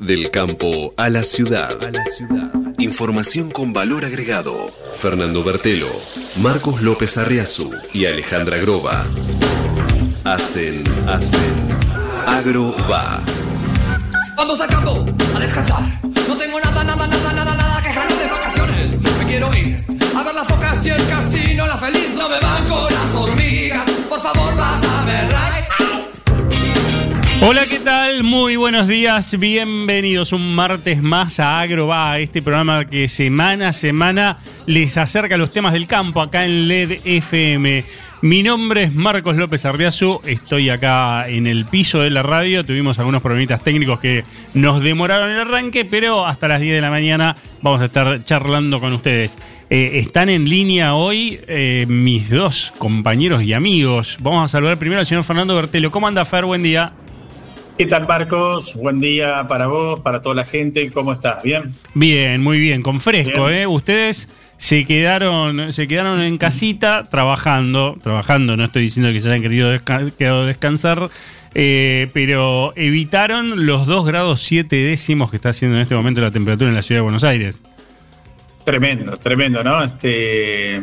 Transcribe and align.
Del 0.00 0.30
campo 0.30 0.94
a 0.96 1.10
la 1.10 1.22
ciudad. 1.22 1.78
Información 2.78 3.50
con 3.50 3.74
valor 3.74 4.06
agregado. 4.06 4.74
Fernando 4.94 5.44
Bertelo, 5.44 5.90
Marcos 6.36 6.80
López 6.80 7.18
Arriazu 7.18 7.70
y 7.92 8.06
Alejandra 8.06 8.56
Groba. 8.56 9.04
Hacen, 10.24 10.84
hacen. 11.06 11.54
Agro 12.26 12.74
va. 12.90 13.20
Vamos 14.36 14.58
a 14.62 14.66
campo 14.66 15.04
a 15.36 15.38
descansar. 15.38 15.82
No 16.26 16.34
tengo 16.34 16.58
nada, 16.60 16.82
nada, 16.82 17.06
nada, 17.06 17.32
nada, 17.34 17.54
nada 17.54 17.82
que 17.82 17.88
ganar 17.88 18.18
de 18.18 18.26
vacaciones. 18.26 19.00
Me 19.18 19.26
quiero 19.26 19.54
ir 19.54 19.84
a 20.16 20.22
ver 20.22 20.34
las 20.34 20.48
focas 20.48 20.86
y 20.86 20.88
el 20.88 21.08
casino. 21.08 21.66
La 21.66 21.76
feliz 21.76 22.08
no 22.16 22.26
me 22.26 22.40
van 22.40 22.66
con 22.66 22.90
las 22.90 23.14
hormigas. 23.14 23.90
Por 24.08 24.22
favor, 24.22 24.56
vas 24.56 24.82
a 24.82 24.86
ver, 24.86 24.88
right? 24.88 24.99
Hola, 27.42 27.64
¿qué 27.64 27.78
tal? 27.78 28.22
Muy 28.22 28.56
buenos 28.56 28.86
días, 28.86 29.38
bienvenidos 29.38 30.34
un 30.34 30.54
martes 30.54 31.02
más 31.02 31.40
a 31.40 31.60
Agroba, 31.60 32.18
este 32.18 32.42
programa 32.42 32.84
que 32.84 33.08
semana 33.08 33.68
a 33.68 33.72
semana 33.72 34.36
les 34.66 34.98
acerca 34.98 35.38
los 35.38 35.50
temas 35.50 35.72
del 35.72 35.86
campo 35.86 36.20
acá 36.20 36.44
en 36.44 36.68
LED 36.68 37.00
FM. 37.02 37.86
Mi 38.20 38.42
nombre 38.42 38.82
es 38.82 38.94
Marcos 38.94 39.36
López 39.36 39.64
Arriazu, 39.64 40.20
estoy 40.26 40.68
acá 40.68 41.30
en 41.30 41.46
el 41.46 41.64
piso 41.64 42.00
de 42.00 42.10
la 42.10 42.22
radio, 42.22 42.62
tuvimos 42.62 42.98
algunos 42.98 43.22
problemitas 43.22 43.64
técnicos 43.64 44.00
que 44.00 44.22
nos 44.52 44.82
demoraron 44.82 45.30
el 45.30 45.40
arranque, 45.40 45.86
pero 45.86 46.26
hasta 46.26 46.46
las 46.46 46.60
10 46.60 46.74
de 46.74 46.80
la 46.82 46.90
mañana 46.90 47.36
vamos 47.62 47.80
a 47.80 47.86
estar 47.86 48.22
charlando 48.22 48.80
con 48.80 48.92
ustedes. 48.92 49.38
Eh, 49.70 49.92
están 49.94 50.28
en 50.28 50.44
línea 50.46 50.94
hoy 50.94 51.40
eh, 51.48 51.86
mis 51.88 52.28
dos 52.28 52.74
compañeros 52.76 53.42
y 53.44 53.54
amigos. 53.54 54.18
Vamos 54.20 54.44
a 54.44 54.48
saludar 54.48 54.78
primero 54.78 54.98
al 54.98 55.06
señor 55.06 55.24
Fernando 55.24 55.56
Bertelo. 55.56 55.90
¿Cómo 55.90 56.06
anda 56.06 56.26
Fer? 56.26 56.44
Buen 56.44 56.62
día. 56.62 56.92
¿Qué 57.80 57.86
tal, 57.86 58.06
Marcos? 58.06 58.74
Buen 58.74 59.00
día 59.00 59.46
para 59.48 59.66
vos, 59.66 60.00
para 60.00 60.20
toda 60.20 60.34
la 60.34 60.44
gente. 60.44 60.90
¿Cómo 60.90 61.14
estás? 61.14 61.42
¿Bien? 61.42 61.74
Bien, 61.94 62.42
muy 62.42 62.60
bien, 62.60 62.82
con 62.82 63.00
fresco, 63.00 63.48
¿eh? 63.48 63.66
Ustedes 63.66 64.28
se 64.58 64.84
quedaron, 64.84 65.72
se 65.72 65.88
quedaron 65.88 66.20
en 66.20 66.36
casita 66.36 67.08
trabajando, 67.08 67.96
trabajando, 68.02 68.54
no 68.54 68.64
estoy 68.66 68.82
diciendo 68.82 69.10
que 69.12 69.20
se 69.20 69.30
hayan 69.30 69.40
querido 69.40 69.70
desca 69.70 70.10
quedado 70.18 70.44
descansar, 70.44 71.08
eh, 71.54 72.10
pero 72.12 72.74
evitaron 72.76 73.64
los 73.64 73.86
2 73.86 74.04
grados 74.04 74.42
7 74.42 74.76
décimos 74.76 75.30
que 75.30 75.36
está 75.36 75.48
haciendo 75.48 75.78
en 75.78 75.82
este 75.82 75.94
momento 75.94 76.20
la 76.20 76.30
temperatura 76.30 76.68
en 76.68 76.74
la 76.74 76.82
ciudad 76.82 76.98
de 76.98 77.04
Buenos 77.04 77.24
Aires. 77.24 77.62
Tremendo, 78.62 79.16
tremendo, 79.16 79.64
¿no? 79.64 79.82
Este, 79.82 80.82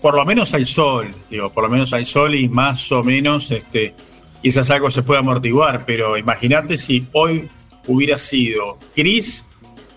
por 0.00 0.14
lo 0.14 0.24
menos 0.24 0.54
hay 0.54 0.64
sol, 0.64 1.10
digo, 1.28 1.52
por 1.52 1.64
lo 1.64 1.68
menos 1.68 1.92
hay 1.92 2.06
sol 2.06 2.34
y 2.34 2.48
más 2.48 2.90
o 2.90 3.02
menos, 3.02 3.50
este, 3.50 3.94
quizás 4.42 4.70
algo 4.70 4.90
se 4.90 5.02
pueda 5.02 5.20
amortiguar, 5.20 5.84
pero 5.86 6.16
imagínate 6.16 6.76
si 6.76 7.06
hoy 7.12 7.48
hubiera 7.86 8.18
sido 8.18 8.78
gris 8.96 9.44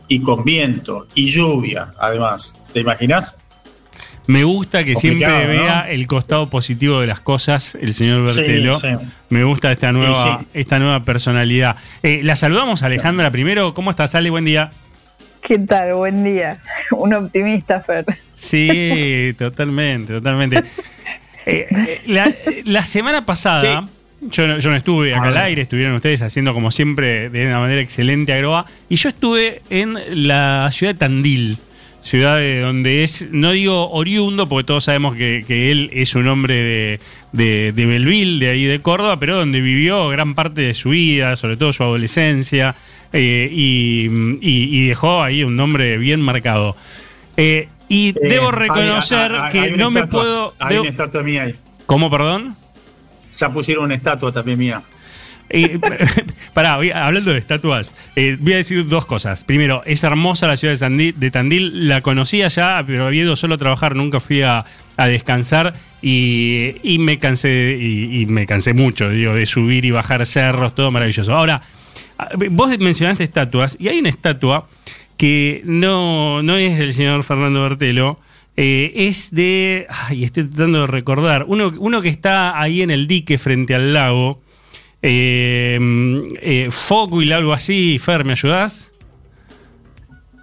y 0.07 0.21
con 0.21 0.43
viento 0.43 1.07
y 1.15 1.25
lluvia, 1.31 1.93
además. 1.99 2.53
¿Te 2.73 2.81
imaginas? 2.81 3.33
Me 4.27 4.43
gusta 4.43 4.83
que 4.83 4.95
siempre 4.95 5.45
vea 5.45 5.87
el 5.89 6.07
costado 6.07 6.49
positivo 6.49 6.99
de 6.99 7.07
las 7.07 7.19
cosas, 7.19 7.75
el 7.75 7.93
señor 7.93 8.23
Bertelo. 8.23 8.79
Sí, 8.79 8.87
sí. 8.91 9.05
Me 9.29 9.43
gusta 9.43 9.71
esta 9.71 9.91
nueva, 9.91 10.39
Sí, 10.39 10.45
sí. 10.45 10.59
esta 10.59 10.79
nueva 10.79 11.05
personalidad. 11.05 11.75
Eh, 12.01 12.21
la 12.23 12.35
saludamos, 12.35 12.81
Alejandra, 12.81 13.29
primero. 13.29 13.73
¿Cómo 13.75 13.91
estás, 13.91 14.15
Ale? 14.15 14.31
Buen 14.31 14.45
día. 14.45 14.71
¿Qué 15.43 15.59
tal? 15.59 15.93
Buen 15.93 16.23
día. 16.23 16.59
Un 16.91 17.13
optimista, 17.13 17.81
Fer. 17.81 18.03
Sí, 18.33 19.35
totalmente, 19.37 20.13
totalmente. 20.13 20.61
Eh, 21.47 21.67
eh, 21.69 22.01
la, 22.07 22.33
la 22.63 22.81
semana 22.83 23.23
pasada, 23.23 23.87
yo, 24.21 24.47
no, 24.47 24.57
yo 24.59 24.69
no 24.69 24.75
estuve 24.75 25.13
acá 25.13 25.27
al 25.29 25.37
aire, 25.37 25.61
estuvieron 25.63 25.95
ustedes 25.95 26.21
haciendo 26.21 26.53
como 26.53 26.71
siempre 26.71 27.29
de 27.29 27.45
una 27.45 27.59
manera 27.59 27.81
excelente 27.81 28.33
Agroa, 28.33 28.65
y 28.89 28.95
yo 28.95 29.09
estuve 29.09 29.61
en 29.69 29.97
la 30.27 30.69
ciudad 30.71 30.93
de 30.93 30.99
Tandil, 30.99 31.57
ciudad 32.01 32.37
de 32.37 32.59
donde 32.61 33.03
es, 33.03 33.29
no 33.31 33.51
digo 33.51 33.89
oriundo, 33.91 34.47
porque 34.47 34.65
todos 34.67 34.83
sabemos 34.85 35.15
que, 35.15 35.43
que 35.47 35.71
él 35.71 35.89
es 35.93 36.13
un 36.15 36.27
hombre 36.27 36.55
de, 36.55 36.99
de, 37.31 37.71
de 37.71 37.85
Belville, 37.85 38.39
de 38.39 38.51
ahí 38.51 38.63
de 38.65 38.79
Córdoba, 38.79 39.19
pero 39.19 39.37
donde 39.37 39.59
vivió 39.61 40.07
gran 40.09 40.35
parte 40.35 40.61
de 40.61 40.73
su 40.75 40.89
vida, 40.91 41.35
sobre 41.35 41.57
todo 41.57 41.73
su 41.73 41.83
adolescencia, 41.83 42.75
eh, 43.13 43.49
y, 43.51 44.05
y- 44.41 44.77
y 44.81 44.87
dejó 44.87 45.23
ahí 45.23 45.43
un 45.43 45.55
nombre 45.55 45.97
bien 45.97 46.21
marcado. 46.21 46.75
Eh, 47.37 47.69
y 47.89 48.09
Eh, 48.09 48.15
debo 48.21 48.51
reconocer 48.51 49.31
hay- 49.31 49.41
hay 49.41 49.51
que 49.51 49.73
una 49.73 49.77
no 49.77 49.91
me 49.91 49.99
estatua, 50.01 50.21
puedo... 50.21 50.53
Hay 50.59 50.75
debo- 50.75 50.81
una 50.81 50.89
estatua 50.89 51.23
mía 51.23 51.43
ahí. 51.43 51.55
¿Cómo, 51.85 52.09
perdón? 52.11 52.55
Ya 53.37 53.49
pusieron 53.49 53.85
una 53.85 53.95
estatua 53.95 54.31
también 54.31 54.59
mía. 54.59 54.81
Eh, 55.49 55.77
pará, 56.55 56.73
hablando 56.73 57.31
de 57.31 57.37
estatuas, 57.37 57.95
eh, 58.15 58.35
voy 58.39 58.53
a 58.53 58.57
decir 58.57 58.87
dos 58.87 59.05
cosas. 59.05 59.43
Primero, 59.43 59.83
es 59.85 60.03
hermosa 60.03 60.47
la 60.47 60.57
ciudad 60.57 60.73
de, 60.73 60.77
Sandí- 60.85 61.13
de 61.13 61.29
Tandil, 61.29 61.87
la 61.87 62.01
conocía 62.01 62.47
ya, 62.47 62.83
pero 62.85 63.05
había 63.07 63.21
ido 63.23 63.35
solo 63.35 63.55
a 63.55 63.57
trabajar, 63.59 63.95
nunca 63.95 64.19
fui 64.19 64.41
a, 64.41 64.65
a 64.97 65.05
descansar 65.07 65.73
y, 66.01 66.75
y 66.81 66.97
me 66.97 67.19
cansé, 67.19 67.77
y, 67.79 68.21
y 68.21 68.25
me 68.25 68.47
cansé 68.47 68.73
mucho, 68.73 69.09
digo, 69.09 69.35
de 69.35 69.45
subir 69.45 69.85
y 69.85 69.91
bajar 69.91 70.25
cerros, 70.25 70.73
todo 70.73 70.89
maravilloso. 70.89 71.33
Ahora, 71.35 71.61
ah, 72.17 72.29
vos 72.49 72.75
mencionaste 72.79 73.23
estatuas, 73.23 73.77
y 73.79 73.87
hay 73.89 73.99
una 73.99 74.09
estatua 74.09 74.67
que 75.17 75.61
no, 75.65 76.41
no 76.41 76.57
es 76.57 76.77
del 76.77 76.91
señor 76.93 77.23
Fernando 77.23 77.61
Bertelo, 77.61 78.19
eh, 78.57 78.91
es 78.95 79.31
de. 79.33 79.85
Ay, 79.89 80.23
estoy 80.23 80.45
tratando 80.45 80.81
de 80.81 80.87
recordar. 80.87 81.45
Uno, 81.47 81.73
uno 81.77 82.01
que 82.01 82.09
está 82.09 82.59
ahí 82.59 82.81
en 82.81 82.89
el 82.91 83.07
dique 83.07 83.37
frente 83.37 83.75
al 83.75 83.93
lago. 83.93 84.41
Eh, 85.01 85.77
eh, 86.41 86.69
algo 87.33 87.53
así. 87.53 87.99
Fer, 87.99 88.25
¿me 88.25 88.31
ayudás? 88.33 88.91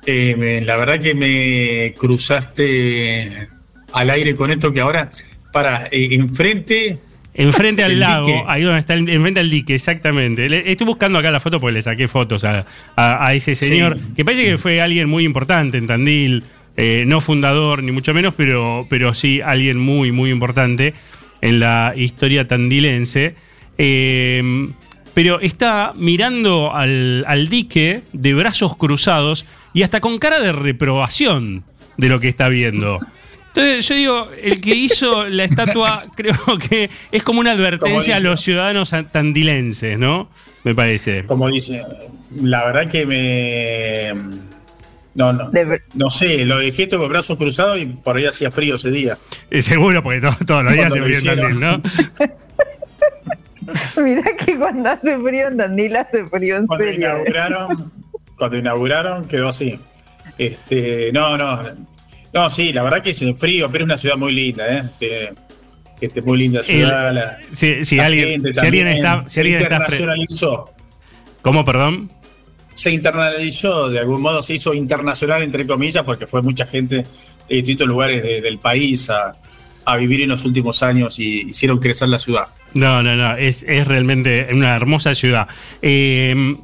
Eh, 0.07 0.35
me- 0.37 0.61
la 0.63 0.77
verdad 0.77 1.01
que 1.01 1.15
me 1.15 1.95
cruzaste 1.99 3.49
al 3.93 4.11
aire 4.11 4.35
con 4.35 4.51
esto 4.51 4.73
que 4.73 4.81
ahora, 4.81 5.13
para, 5.53 5.87
eh, 5.87 6.09
enfrente, 6.15 6.99
Enfrente 7.35 7.83
al 7.83 7.99
lago, 8.01 8.27
dique. 8.27 8.45
ahí 8.47 8.63
donde 8.63 8.81
está, 8.81 8.95
el- 8.95 9.09
enfrente 9.09 9.41
al 9.41 9.49
dique, 9.49 9.75
exactamente. 9.75 10.49
Le- 10.49 10.71
estoy 10.71 10.87
buscando 10.87 11.19
acá 11.19 11.31
la 11.31 11.41
foto 11.41 11.61
porque 11.61 11.75
le 11.75 11.83
saqué 11.83 12.09
fotos 12.09 12.45
a, 12.45 12.67
a- 12.97 13.27
a 13.27 13.35
ese 13.35 13.55
señor, 13.55 13.97
Sí. 13.99 14.05
que 14.17 14.25
parece 14.25 14.45
que 14.45 14.59
fue 14.59 14.81
alguien 14.83 15.09
muy 15.09 15.25
importante 15.25 15.79
en 15.79 15.87
Tandil, 15.87 16.45
eh, 16.77 17.05
no 17.07 17.21
fundador 17.21 17.83
ni 17.83 17.93
mucho 17.93 18.15
menos, 18.15 18.35
pero, 18.35 18.87
pero 18.89 19.15
sí 19.15 19.41
alguien 19.41 19.79
muy, 19.79 20.13
muy 20.13 20.31
importante 20.31 20.95
en 21.41 21.61
la 21.61 21.95
historia 21.97 22.47
tandilense. 22.47 23.35
Eh, 23.79 24.73
pero 25.15 25.41
está 25.41 25.93
mirando 25.95 26.75
al, 26.75 27.25
al 27.27 27.49
dique 27.49 28.03
de 28.13 28.35
brazos 28.35 28.77
cruzados 28.77 29.45
y 29.75 29.83
hasta 29.83 30.01
con 30.01 30.19
cara 30.19 30.41
de 30.41 30.53
reprobación 30.53 31.65
de 31.97 32.09
lo 32.09 32.21
que 32.21 32.29
está 32.29 32.49
viendo. 32.49 32.99
Entonces 33.49 33.87
yo 33.87 33.95
digo, 33.95 34.29
el 34.43 34.61
que 34.63 34.75
hizo 34.75 35.29
la 35.29 35.45
estatua 35.45 36.07
creo 36.17 36.37
que 36.71 36.89
es 37.11 37.23
como 37.23 37.41
una 37.41 37.53
advertencia 37.53 38.17
a 38.17 38.21
los 38.21 38.41
ciudadanos 38.41 38.95
tandilenses, 39.11 39.99
¿no? 39.99 40.31
Me 40.65 40.75
parece. 40.75 41.25
como 41.25 41.49
dice, 41.49 41.83
la 42.35 42.65
verdad 42.65 42.89
que 42.89 43.05
me... 43.05 44.52
No, 45.15 45.33
no. 45.33 45.51
De 45.51 45.83
No 45.95 46.09
sé, 46.11 46.45
lo 46.47 46.59
dejé 46.59 46.85
esto 46.85 46.99
con 46.99 47.09
brazos 47.11 47.37
cruzados 47.37 47.79
y 47.79 47.87
por 47.87 48.17
ahí 48.17 48.25
hacía 48.27 48.51
frío 48.51 48.77
ese 48.77 48.91
día. 48.91 49.19
Eh, 49.51 49.61
seguro, 49.61 50.03
porque 50.03 50.21
to- 50.21 50.45
todos 50.47 50.65
los 50.65 50.73
días 50.73 50.93
se 50.93 51.03
frío 51.03 51.19
en. 51.19 51.25
Tandil, 51.25 51.61
¿no? 51.61 51.83
Mirá 54.03 54.23
que 54.37 54.57
cuando 54.57 54.91
hace 54.91 55.17
frío 55.19 55.49
en 55.49 55.57
Tandil 55.57 55.97
hace 55.97 56.25
frío 56.27 56.57
en 56.57 56.67
Cuando 56.67 56.85
serio. 56.85 56.99
inauguraron, 57.01 57.93
cuando 58.39 58.57
inauguraron 58.59 59.25
quedó 59.29 59.49
así. 59.49 59.79
Este, 60.39 61.13
no, 61.13 61.37
no. 61.37 61.61
No, 62.33 62.49
sí, 62.51 62.73
la 62.73 62.83
verdad 62.83 63.03
que 63.03 63.11
es 63.11 63.23
frío, 63.37 63.69
pero 63.71 63.85
es 63.85 63.87
una 63.87 63.99
ciudad 63.99 64.17
muy 64.17 64.33
linda, 64.33 64.67
¿eh? 64.67 64.83
Este, 64.87 65.31
este, 66.01 66.23
muy 66.23 66.39
linda 66.39 66.63
ciudad. 66.63 67.13
la- 67.13 67.39
Si, 67.53 67.85
si 67.85 67.97
la 67.97 68.07
alguien, 68.07 68.29
gente 68.31 68.55
si 68.55 68.67
alguien 68.67 68.89
está, 68.89 69.25
si 69.27 69.35
se 69.35 69.41
alguien 69.43 69.63
está. 69.63 69.79
¿Cómo, 71.43 71.65
perdón? 71.65 72.11
Se 72.83 72.91
internacionalizó, 72.91 73.89
de 73.89 73.99
algún 74.01 74.21
modo 74.21 74.43
se 74.43 74.55
hizo 74.55 74.75
internacional, 74.75 75.43
entre 75.43 75.67
comillas, 75.67 76.03
porque 76.05 76.27
fue 76.27 76.43
mucha 76.43 76.67
gente 76.67 76.97
de 77.49 77.55
distintos 77.57 77.87
lugares 77.87 78.23
de- 78.23 78.41
del 78.41 78.59
país 78.59 79.09
a, 79.11 79.35
a 79.85 79.97
vivir 79.97 80.23
en 80.23 80.29
los 80.31 80.45
últimos 80.45 80.83
años 80.83 81.19
y 81.21 81.51
hicieron 81.51 81.79
crecer 81.79 82.09
la 82.09 82.19
ciudad. 82.19 82.47
No, 82.75 83.03
no, 83.03 83.15
no, 83.17 83.37
es, 83.37 83.63
es 83.69 83.87
realmente 83.87 84.49
una 84.53 84.75
hermosa 84.75 85.15
ciudad. 85.15 85.47
Eh, 85.83 86.57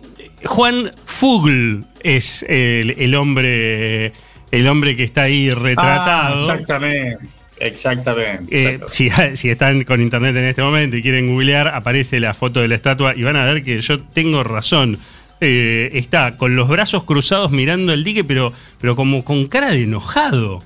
Juan 0.44 0.92
Fugl 1.04 1.84
es 2.02 2.44
el, 2.48 2.94
el 2.98 3.14
hombre 3.14 4.12
el 4.50 4.66
hombre 4.68 4.96
que 4.96 5.02
está 5.04 5.22
ahí 5.24 5.52
retratado. 5.52 6.36
Ah, 6.36 6.40
exactamente. 6.40 7.18
Exactamente. 7.60 8.56
Eh, 8.56 8.78
exactamente. 8.82 9.36
si, 9.36 9.42
si 9.42 9.50
están 9.50 9.82
con 9.84 10.00
internet 10.00 10.34
en 10.36 10.44
este 10.44 10.62
momento 10.62 10.96
y 10.96 11.02
quieren 11.02 11.28
googlear, 11.28 11.68
aparece 11.68 12.18
la 12.20 12.32
foto 12.34 12.60
de 12.60 12.68
la 12.68 12.76
estatua 12.76 13.14
y 13.16 13.22
van 13.24 13.36
a 13.36 13.44
ver 13.44 13.62
que 13.62 13.80
yo 13.80 14.00
tengo 14.00 14.42
razón. 14.42 14.98
Eh, 15.40 15.90
está 15.92 16.36
con 16.36 16.56
los 16.56 16.68
brazos 16.68 17.04
cruzados 17.04 17.50
mirando 17.50 17.92
el 17.92 18.02
dique, 18.04 18.24
pero, 18.24 18.52
pero 18.80 18.96
como 18.96 19.24
con 19.24 19.46
cara 19.46 19.70
de 19.70 19.82
enojado. 19.82 20.62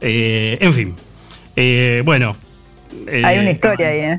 Eh, 0.00 0.58
en 0.60 0.72
fin. 0.72 0.94
Eh, 1.56 2.02
bueno. 2.04 2.36
eh, 3.06 3.22
Hay 3.24 3.38
una 3.38 3.50
historia 3.50 3.88
ahí, 3.88 3.98
¿eh? 4.00 4.18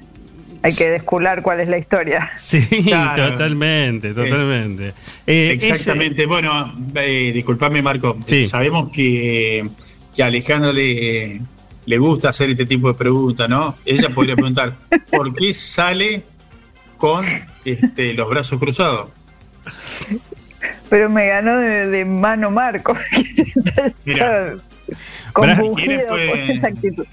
hay 0.61 0.71
que 0.73 0.89
descular 0.89 1.41
cuál 1.41 1.61
es 1.61 1.67
la 1.69 1.77
historia. 1.77 2.31
Sí, 2.37 2.59
Claro. 2.83 3.31
totalmente, 3.31 4.13
totalmente. 4.13 4.93
Eh, 5.25 5.51
Exactamente. 5.61 6.25
Bueno, 6.25 6.73
eh, 6.95 7.31
disculpame, 7.33 7.81
Marco. 7.81 8.17
Sí. 8.25 8.47
Sabemos 8.47 8.89
que, 8.91 9.67
que 10.15 10.23
a 10.23 10.27
Alejandro 10.27 10.71
le, 10.73 11.39
le 11.85 11.97
gusta 11.97 12.29
hacer 12.29 12.49
este 12.49 12.65
tipo 12.65 12.89
de 12.89 12.93
preguntas, 12.93 13.47
¿no? 13.49 13.75
Ella 13.85 14.09
podría 14.09 14.35
preguntar, 14.35 14.73
¿por 15.11 15.33
qué 15.33 15.53
sale 15.53 16.23
con 16.97 17.25
este, 17.63 18.13
los 18.13 18.29
brazos 18.29 18.59
cruzados? 18.59 19.09
Pero 20.89 21.09
me 21.09 21.27
ganó 21.27 21.57
de, 21.57 21.87
de 21.87 22.05
mano 22.05 22.51
Marco. 22.51 22.95
Mira. 24.05 24.55
Confundido 25.33 25.75
¿quién 25.75 26.29
fue? 26.29 26.51
esa 26.55 26.67
actitud. 26.67 27.05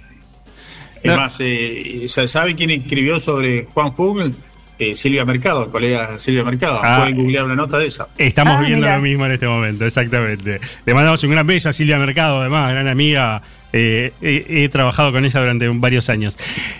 Es 1.02 1.10
No. 1.10 1.16
más, 1.16 1.36
eh, 1.40 2.06
¿sabe 2.26 2.54
quién 2.56 2.70
escribió 2.70 3.20
sobre 3.20 3.64
Juan 3.72 3.94
Fugel? 3.94 4.34
Eh, 4.78 4.94
Silvia 4.94 5.24
Mercado, 5.24 5.64
el 5.64 5.70
colega 5.70 6.18
Silvia 6.18 6.44
Mercado. 6.44 6.80
Ah. 6.82 6.98
Pueden 6.98 7.16
googlear 7.16 7.44
una 7.46 7.54
nota 7.54 7.78
de 7.78 7.86
esa. 7.86 8.08
Estamos 8.18 8.56
Ah, 8.58 8.62
viendo 8.62 8.86
lo 8.88 8.98
mismo 9.00 9.24
en 9.24 9.32
este 9.32 9.46
momento, 9.46 9.86
exactamente. 9.86 10.60
Le 10.84 10.94
mandamos 10.94 11.22
un 11.24 11.30
gran 11.30 11.46
beso 11.46 11.68
a 11.70 11.72
Silvia 11.72 11.98
Mercado, 11.98 12.40
además, 12.40 12.72
gran 12.72 12.88
amiga. 12.88 13.40
Eh, 13.72 14.12
he, 14.22 14.68
trabajado 14.68 15.12
con 15.12 15.24
ella 15.24 15.40
durante 15.40 15.68
varios 15.68 16.08
años. 16.08 16.38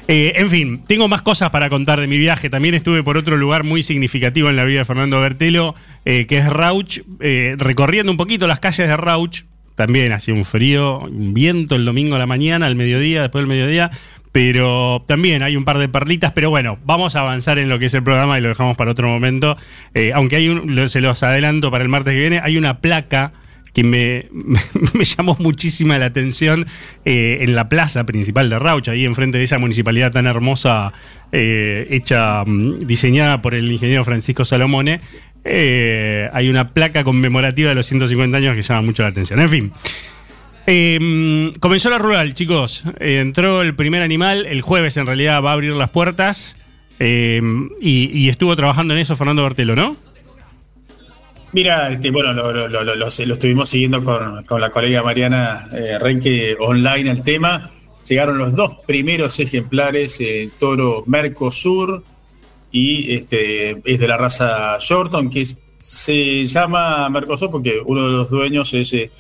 Eh, 0.09 0.33
en 0.37 0.49
fin, 0.49 0.83
tengo 0.87 1.09
más 1.09 1.23
cosas 1.23 1.51
para 1.51 1.69
contar 1.69 2.01
de 2.01 2.07
mi 2.07 2.17
viaje. 2.19 2.49
También 2.51 2.75
estuve 2.75 3.03
por 3.03 3.17
otro 3.19 3.37
lugar 3.37 3.65
muy 3.65 3.83
significativo 3.83 4.49
en 4.49 4.57
la 4.57 4.65
vida 4.65 4.81
de 4.81 4.85
Fernando 4.85 5.21
Bertelo, 5.21 5.75
eh, 6.05 6.27
que 6.27 6.39
es 6.39 6.49
Rauch, 6.49 7.01
recorriendo 7.59 8.11
un 8.13 8.17
poquito 8.17 8.47
las 8.47 8.61
calles 8.61 8.89
de 8.89 8.97
Rauch. 8.97 9.43
También 9.75 10.13
hacía 10.13 10.33
un 10.33 10.45
frío, 10.45 11.01
un 11.01 11.35
viento 11.35 11.77
el 11.77 11.85
domingo 11.85 12.17
a 12.17 12.19
la 12.19 12.27
mañana, 12.27 12.67
al 12.67 12.77
mediodía, 12.77 13.23
después 13.23 13.43
del 13.43 13.49
mediodía. 13.49 13.91
Pero 14.33 15.03
también 15.07 15.43
hay 15.43 15.57
un 15.57 15.65
par 15.65 15.79
de 15.79 15.89
perlitas, 15.89 16.33
pero 16.33 16.51
bueno, 16.51 16.79
vamos 16.85 17.17
a 17.17 17.21
avanzar 17.21 17.59
en 17.59 17.71
lo 17.71 17.79
que 17.79 17.87
es 17.87 17.95
el 17.95 18.03
programa 18.03 18.39
y 18.39 18.43
lo 18.43 18.49
dejamos 18.49 18.77
para 18.77 18.91
otro 18.91 19.09
momento. 19.09 19.57
Aunque 20.15 20.37
hay 20.37 20.49
un, 20.49 20.89
se 20.89 21.01
los 21.01 21.23
adelanto 21.23 21.71
para 21.71 21.85
el 21.85 21.89
martes 21.89 22.13
que 22.13 22.21
viene, 22.21 22.41
hay 22.43 22.59
una 22.59 22.81
placa 22.81 23.33
que 23.77 23.85
me, 24.95 25.05
llamó 25.05 25.37
muchísima 25.39 25.99
la 25.99 26.07
atención 26.07 26.67
eh, 27.05 27.39
en 27.41 27.55
la 27.55 27.69
plaza 27.69 28.07
principal 28.07 28.49
de 28.49 28.59
Rauch, 28.59 28.89
ahí 28.89 29.05
enfrente 29.05 29.37
de 29.37 29.45
esa 29.45 29.59
municipalidad 29.59 30.13
tan 30.13 30.27
hermosa, 30.27 30.95
eh, 31.31 31.87
hecha, 31.91 32.43
mm, 32.47 32.87
diseñada 32.87 33.43
por 33.43 33.55
el 33.55 33.71
ingeniero 33.71 34.03
Francisco 34.03 34.47
Salomone. 34.47 35.03
Eh, 35.45 36.27
hay 36.33 36.49
una 36.49 36.69
placa 36.69 37.05
conmemorativa 37.05 37.69
de 37.69 37.75
los 37.75 37.85
150 37.85 38.39
años 38.39 38.57
que 38.57 38.63
llama 38.63 38.81
mucho 38.81 39.03
la 39.03 39.11
atención. 39.11 39.41
En 39.41 39.49
fin. 39.51 39.73
Eh, 40.67 41.51
comenzó 41.61 41.91
la 41.91 41.99
rural, 41.99 42.35
chicos. 42.35 42.83
Entró 42.99 43.61
el 43.61 43.75
primer 43.75 44.03
animal. 44.03 44.47
El 44.47 44.63
jueves, 44.63 44.97
en 44.97 45.07
realidad, 45.07 45.43
va 45.43 45.51
a 45.51 45.53
abrir 45.53 45.73
las 45.73 45.91
puertas. 45.91 46.57
Eh, 46.99 47.43
y, 47.79 48.29
estuvo 48.31 48.57
trabajando 48.57 48.95
en 48.95 49.01
eso 49.01 49.17
Fernando 49.17 49.43
Bertelo, 49.43 49.77
¿no? 49.77 49.97
Mira, 51.53 51.91
este, 51.91 52.11
bueno, 52.11 52.33
lo, 52.33 53.07
estuvimos 53.07 53.69
siguiendo 53.69 54.03
con, 54.05 54.45
con 54.45 54.61
la 54.61 54.71
colega 54.71 55.03
Mariana 55.03 55.69
eh, 55.73 55.99
Renque 55.99 56.57
online 56.59 57.11
el 57.11 57.23
tema. 57.23 57.71
Llegaron 58.07 58.39
los 58.39 58.55
dos 58.55 58.85
primeros 58.85 59.39
ejemplares, 59.41 60.21
el 60.21 60.53
toro 60.53 61.03
Mercosur 61.07 62.05
y 62.71 63.15
este 63.15 63.81
es 63.85 63.99
de 63.99 64.09
la 64.09 64.17
raza 64.17 64.77
Shorton, 64.79 65.31
que 65.31 65.47
se 65.81 66.45
llama 66.45 67.09
Mercosur 67.09 67.51
porque 67.51 67.81
uno 67.85 68.05
de 68.05 68.11
los 68.11 68.29
dueños 68.29 68.75
es 68.75 68.93
eh, 68.93 69.11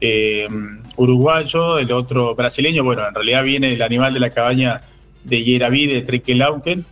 eh, 0.00 0.48
uruguayo, 0.96 1.78
el 1.78 1.90
otro 1.92 2.34
brasileño. 2.34 2.84
Bueno, 2.84 3.06
en 3.06 3.14
realidad 3.14 3.44
viene 3.44 3.72
el 3.72 3.82
animal 3.82 4.12
de 4.14 4.20
la 4.20 4.30
cabaña 4.30 4.82
de 5.24 5.42
Yeraví, 5.42 5.86
de 5.86 6.02
Trequelauquen, 6.02 6.84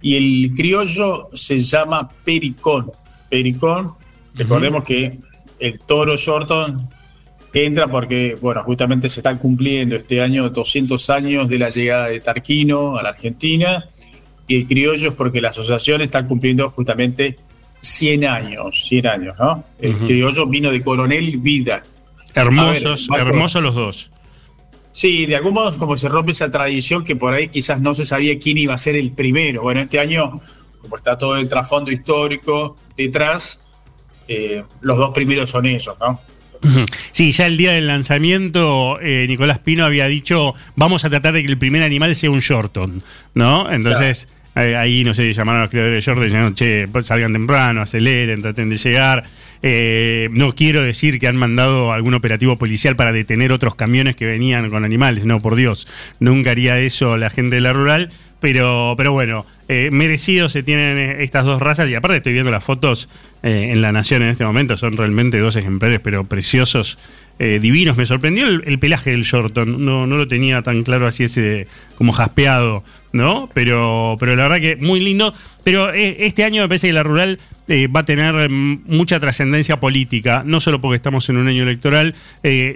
y 0.00 0.16
el 0.16 0.54
criollo 0.54 1.28
se 1.34 1.58
llama 1.58 2.08
Pericón. 2.24 2.92
Pericón, 3.28 3.94
recordemos 4.38 4.84
que 4.84 5.18
el 5.58 5.80
toro 5.80 6.16
Shorton 6.16 6.88
entra 7.52 7.88
porque, 7.88 8.36
bueno, 8.40 8.62
justamente 8.62 9.08
se 9.08 9.20
están 9.20 9.38
cumpliendo 9.38 9.96
este 9.96 10.20
año 10.20 10.48
200 10.50 11.10
años 11.10 11.48
de 11.48 11.58
la 11.58 11.70
llegada 11.70 12.08
de 12.08 12.20
Tarquino 12.20 12.96
a 12.96 13.02
la 13.02 13.10
Argentina, 13.10 13.88
y 14.46 14.56
el 14.56 14.66
criollo 14.66 15.10
es 15.10 15.14
porque 15.14 15.40
la 15.40 15.50
asociación 15.50 16.00
está 16.00 16.26
cumpliendo 16.26 16.70
justamente 16.70 17.36
100 17.80 18.24
años, 18.24 18.84
100 18.86 19.06
años, 19.06 19.34
¿no? 19.38 19.64
El 19.78 19.94
criollo 19.96 20.46
vino 20.46 20.70
de 20.70 20.82
Coronel 20.82 21.36
Vida. 21.38 21.82
Hermosos, 22.34 23.08
ver, 23.08 23.20
hermosos 23.20 23.62
los 23.62 23.74
dos. 23.74 24.10
Sí, 24.92 25.26
de 25.26 25.36
algún 25.36 25.54
modo 25.54 25.76
como 25.78 25.96
se 25.96 26.08
rompe 26.08 26.32
esa 26.32 26.50
tradición 26.50 27.04
que 27.04 27.14
por 27.14 27.32
ahí 27.32 27.48
quizás 27.48 27.80
no 27.80 27.94
se 27.94 28.04
sabía 28.04 28.38
quién 28.38 28.58
iba 28.58 28.74
a 28.74 28.78
ser 28.78 28.96
el 28.96 29.12
primero. 29.12 29.62
Bueno, 29.62 29.80
este 29.80 30.00
año, 30.00 30.40
como 30.80 30.96
está 30.96 31.16
todo 31.16 31.36
el 31.36 31.48
trasfondo 31.48 31.90
histórico 31.90 32.76
detrás, 32.96 33.60
eh, 34.28 34.62
los 34.82 34.98
dos 34.98 35.10
primeros 35.12 35.50
son 35.50 35.66
ellos, 35.66 35.96
¿no? 36.00 36.20
Sí, 37.12 37.32
ya 37.32 37.46
el 37.46 37.56
día 37.56 37.72
del 37.72 37.86
lanzamiento, 37.86 38.98
eh, 39.00 39.26
Nicolás 39.28 39.60
Pino 39.60 39.84
había 39.84 40.06
dicho, 40.06 40.54
vamos 40.76 41.04
a 41.04 41.10
tratar 41.10 41.34
de 41.34 41.42
que 41.42 41.48
el 41.48 41.58
primer 41.58 41.82
animal 41.82 42.14
sea 42.14 42.30
un 42.30 42.40
Shorton, 42.40 43.02
¿no? 43.34 43.70
Entonces, 43.70 44.28
eh, 44.54 44.76
ahí, 44.76 45.04
no 45.04 45.14
sé, 45.14 45.32
llamaron 45.32 45.60
a 45.60 45.64
los 45.64 45.70
creadores 45.70 46.04
de 46.04 46.12
y 46.12 46.24
dijeron, 46.24 46.54
che, 46.54 46.88
pues 46.88 47.06
salgan 47.06 47.32
temprano, 47.32 47.82
aceleren, 47.82 48.42
traten 48.42 48.68
de 48.68 48.76
llegar. 48.76 49.24
Eh, 49.62 50.28
no 50.32 50.52
quiero 50.54 50.82
decir 50.82 51.18
que 51.18 51.26
han 51.26 51.36
mandado 51.36 51.92
algún 51.92 52.14
operativo 52.14 52.56
policial 52.58 52.96
para 52.96 53.12
detener 53.12 53.52
otros 53.52 53.74
camiones 53.74 54.16
que 54.16 54.26
venían 54.26 54.70
con 54.70 54.84
animales, 54.84 55.24
no, 55.24 55.40
por 55.40 55.56
Dios, 55.56 55.88
nunca 56.20 56.52
haría 56.52 56.78
eso 56.78 57.16
la 57.16 57.30
gente 57.30 57.56
de 57.56 57.62
la 57.62 57.72
rural, 57.72 58.10
pero, 58.40 58.94
pero 58.96 59.12
bueno, 59.12 59.46
eh, 59.66 59.90
merecidos 59.90 60.52
se 60.52 60.62
tienen 60.62 60.96
eh, 60.96 61.24
estas 61.24 61.44
dos 61.44 61.60
razas 61.60 61.88
y 61.90 61.94
aparte 61.96 62.18
estoy 62.18 62.34
viendo 62.34 62.52
las 62.52 62.62
fotos 62.62 63.08
en 63.42 63.80
La 63.82 63.92
Nación 63.92 64.22
en 64.22 64.30
este 64.30 64.44
momento, 64.44 64.76
son 64.76 64.96
realmente 64.96 65.38
dos 65.38 65.54
ejemplares, 65.54 66.00
pero 66.00 66.24
preciosos, 66.24 66.98
eh, 67.38 67.58
divinos. 67.60 67.96
Me 67.96 68.06
sorprendió 68.06 68.46
el, 68.46 68.62
el 68.66 68.78
pelaje 68.78 69.10
del 69.10 69.22
Shorton, 69.22 69.84
no, 69.84 70.06
no 70.06 70.16
lo 70.16 70.26
tenía 70.28 70.62
tan 70.62 70.82
claro 70.82 71.06
así 71.06 71.24
ese 71.24 71.68
como 71.96 72.12
jaspeado, 72.12 72.84
¿no? 73.12 73.48
Pero, 73.54 74.16
pero 74.18 74.36
la 74.36 74.44
verdad 74.44 74.60
que 74.60 74.76
muy 74.76 75.00
lindo. 75.00 75.32
Pero 75.64 75.92
eh, 75.92 76.16
este 76.20 76.44
año 76.44 76.62
me 76.62 76.68
parece 76.68 76.88
que 76.88 76.92
la 76.92 77.02
rural 77.02 77.38
eh, 77.68 77.86
va 77.86 78.00
a 78.00 78.04
tener 78.04 78.48
mucha 78.50 79.20
trascendencia 79.20 79.78
política, 79.78 80.42
no 80.44 80.60
solo 80.60 80.80
porque 80.80 80.96
estamos 80.96 81.28
en 81.28 81.36
un 81.36 81.48
año 81.48 81.62
electoral, 81.62 82.14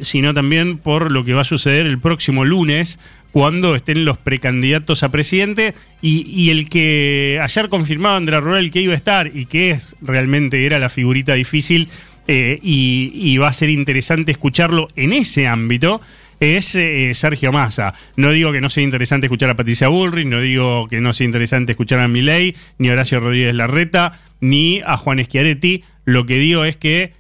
sino 0.03 0.35
también 0.35 0.79
por 0.79 1.11
lo 1.11 1.25
que 1.25 1.33
va 1.33 1.41
a 1.41 1.45
suceder 1.45 1.87
el 1.87 1.99
próximo 1.99 2.45
lunes, 2.45 2.99
cuando 3.33 3.75
estén 3.75 4.05
los 4.05 4.19
precandidatos 4.19 5.03
a 5.03 5.11
presidente 5.11 5.75
y, 6.03 6.51
el 6.51 6.69
que 6.69 7.41
ayer 7.43 7.69
confirmaban 7.71 8.27
de 8.27 8.33
la 8.33 8.41
rural 8.41 8.71
que 8.71 8.83
iba 8.83 8.93
a 8.93 8.97
estar 8.97 9.31
y 9.35 9.47
que 9.47 9.79
realmente 10.03 10.67
era 10.67 10.79
la 10.79 10.91
figurita 10.91 11.33
difícil 11.33 11.89
eh, 12.29 12.59
y, 12.63 13.37
va 13.39 13.49
a 13.49 13.53
ser 13.53 13.71
interesante 13.71 14.33
escucharlo 14.33 14.89
en 14.97 15.13
ese 15.13 15.47
ámbito 15.47 16.01
es 16.41 16.75
eh, 16.75 17.13
Sergio 17.15 17.53
Massa. 17.53 17.95
No 18.17 18.31
digo 18.31 18.51
que 18.51 18.61
no 18.61 18.69
sea 18.69 18.83
interesante 18.83 19.27
escuchar 19.27 19.51
a 19.51 19.57
Patricia 19.57 19.89
Bullrich, 19.89 20.27
no 20.27 20.41
digo 20.41 20.89
que 20.89 21.01
no 21.01 21.13
sea 21.13 21.25
interesante 21.25 21.73
escuchar 21.73 22.01
a 22.01 22.09
Milei, 22.09 22.57
ni 22.79 22.89
a 22.89 22.93
Horacio 22.93 23.21
Rodríguez 23.21 23.55
Larreta, 23.55 24.19
ni 24.41 24.81
a 24.85 24.97
Juan 24.97 25.25
Schiaretti. 25.25 25.85
Lo 26.05 26.27
que 26.27 26.39
digo 26.39 26.65
es 26.65 26.77
que 26.77 27.13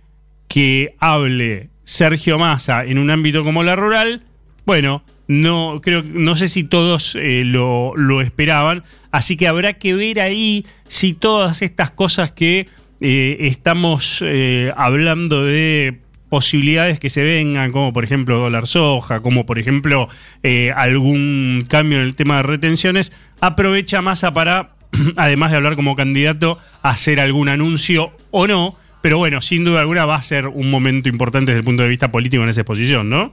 que 0.48 0.96
hable 0.98 1.70
Sergio 1.84 2.38
Massa 2.38 2.82
en 2.82 2.98
un 2.98 3.10
ámbito 3.10 3.42
como 3.42 3.62
la 3.62 3.74
rural, 3.74 4.22
bueno, 4.66 5.02
no 5.26 5.80
creo 5.82 6.02
no 6.02 6.36
sé 6.36 6.48
si 6.48 6.64
todos 6.64 7.16
eh, 7.18 7.42
lo, 7.44 7.96
lo 7.96 8.20
esperaban, 8.20 8.84
así 9.12 9.38
que 9.38 9.48
habrá 9.48 9.74
que 9.74 9.94
ver 9.94 10.20
ahí 10.20 10.66
si 10.88 11.14
todas 11.14 11.62
estas 11.62 11.90
cosas 11.90 12.32
que 12.32 12.66
eh, 13.04 13.48
estamos 13.48 14.22
eh, 14.24 14.72
hablando 14.76 15.44
de 15.44 15.98
posibilidades 16.28 17.00
que 17.00 17.10
se 17.10 17.24
vengan, 17.24 17.72
como 17.72 17.92
por 17.92 18.04
ejemplo 18.04 18.38
dólar 18.38 18.68
soja, 18.68 19.20
como 19.20 19.44
por 19.44 19.58
ejemplo 19.58 20.08
eh, 20.44 20.70
algún 20.70 21.64
cambio 21.68 21.98
en 21.98 22.04
el 22.04 22.14
tema 22.14 22.36
de 22.36 22.44
retenciones, 22.44 23.12
aprovecha 23.40 24.02
Massa 24.02 24.32
para, 24.32 24.76
además 25.16 25.50
de 25.50 25.56
hablar 25.56 25.74
como 25.74 25.96
candidato, 25.96 26.58
hacer 26.82 27.18
algún 27.18 27.48
anuncio 27.48 28.12
o 28.30 28.46
no, 28.46 28.76
pero 29.00 29.18
bueno, 29.18 29.40
sin 29.40 29.64
duda 29.64 29.80
alguna 29.80 30.04
va 30.04 30.14
a 30.14 30.22
ser 30.22 30.46
un 30.46 30.70
momento 30.70 31.08
importante 31.08 31.50
desde 31.50 31.58
el 31.58 31.64
punto 31.64 31.82
de 31.82 31.88
vista 31.88 32.12
político 32.12 32.44
en 32.44 32.50
esa 32.50 32.60
exposición, 32.60 33.10
¿no? 33.10 33.32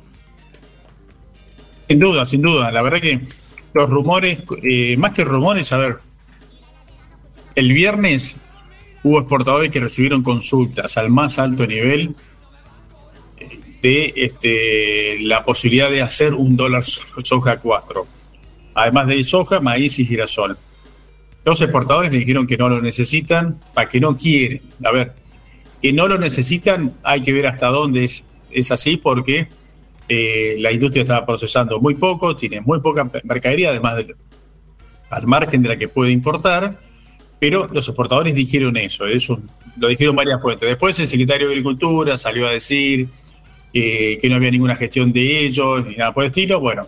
Sin 1.87 1.99
duda, 1.99 2.25
sin 2.25 2.41
duda. 2.41 2.71
La 2.71 2.81
verdad 2.81 2.99
que 3.01 3.21
los 3.75 3.87
rumores, 3.87 4.39
más 4.97 5.11
que 5.11 5.23
rumores, 5.23 5.71
a 5.71 5.77
ver, 5.77 5.97
el 7.55 7.71
viernes 7.71 8.35
hubo 9.03 9.19
exportadores 9.19 9.69
que 9.71 9.79
recibieron 9.79 10.23
consultas 10.23 10.97
al 10.97 11.09
más 11.09 11.39
alto 11.39 11.65
nivel 11.65 12.15
eh, 13.37 13.59
de 13.81 14.13
este, 14.15 15.19
la 15.21 15.43
posibilidad 15.43 15.89
de 15.89 16.01
hacer 16.01 16.33
un 16.33 16.55
dólar 16.57 16.83
so- 16.83 17.01
soja 17.23 17.57
4. 17.59 18.07
Además 18.75 19.07
de 19.07 19.23
soja, 19.23 19.59
maíz 19.59 19.99
y 19.99 20.05
girasol. 20.05 20.57
Los 21.45 21.61
exportadores 21.61 22.11
le 22.11 22.19
dijeron 22.19 22.45
que 22.45 22.57
no 22.57 22.69
lo 22.69 22.81
necesitan, 22.81 23.59
para 23.73 23.89
que 23.89 23.99
no 23.99 24.15
quieren. 24.17 24.61
A 24.83 24.91
ver, 24.91 25.13
que 25.81 25.93
no 25.93 26.07
lo 26.07 26.17
necesitan, 26.17 26.93
hay 27.03 27.21
que 27.21 27.31
ver 27.33 27.47
hasta 27.47 27.67
dónde 27.67 28.03
es, 28.03 28.71
así, 28.71 28.97
porque 28.97 29.47
eh, 30.09 30.55
la 30.59 30.71
industria 30.71 31.03
está 31.03 31.25
procesando 31.25 31.79
muy 31.79 31.95
poco, 31.95 32.35
tiene 32.35 32.61
muy 32.61 32.79
poca 32.81 33.09
mercadería, 33.23 33.69
además 33.69 33.97
de, 33.97 34.15
al 35.09 35.27
margen 35.27 35.63
de 35.63 35.69
la 35.69 35.77
que 35.77 35.87
puede 35.87 36.11
importar, 36.11 36.77
pero 37.39 37.67
los 37.67 37.87
exportadores 37.87 38.35
dijeron 38.35 38.75
eso, 38.77 39.05
eso 39.05 39.39
lo 39.77 39.87
dijeron 39.87 40.15
varias 40.15 40.41
fuentes. 40.41 40.67
Después 40.67 40.99
el 40.99 41.07
secretario 41.07 41.47
de 41.47 41.53
Agricultura 41.53 42.17
salió 42.17 42.47
a 42.47 42.51
decir 42.51 43.07
eh, 43.73 44.17
que 44.21 44.29
no 44.29 44.35
había 44.35 44.51
ninguna 44.51 44.75
gestión 44.75 45.13
de 45.13 45.45
ellos, 45.45 45.85
ni 45.85 45.95
nada 45.95 46.13
por 46.13 46.23
el 46.23 46.27
estilo, 46.27 46.59
bueno, 46.59 46.87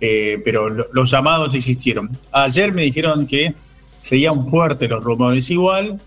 eh, 0.00 0.40
pero 0.44 0.68
los 0.68 1.10
llamados 1.10 1.54
existieron. 1.54 2.10
Ayer 2.30 2.72
me 2.72 2.82
dijeron 2.82 3.26
que 3.26 3.54
seguían 4.02 4.46
fuertes 4.46 4.88
los 4.88 5.02
rumores 5.02 5.48
igual, 5.50 6.00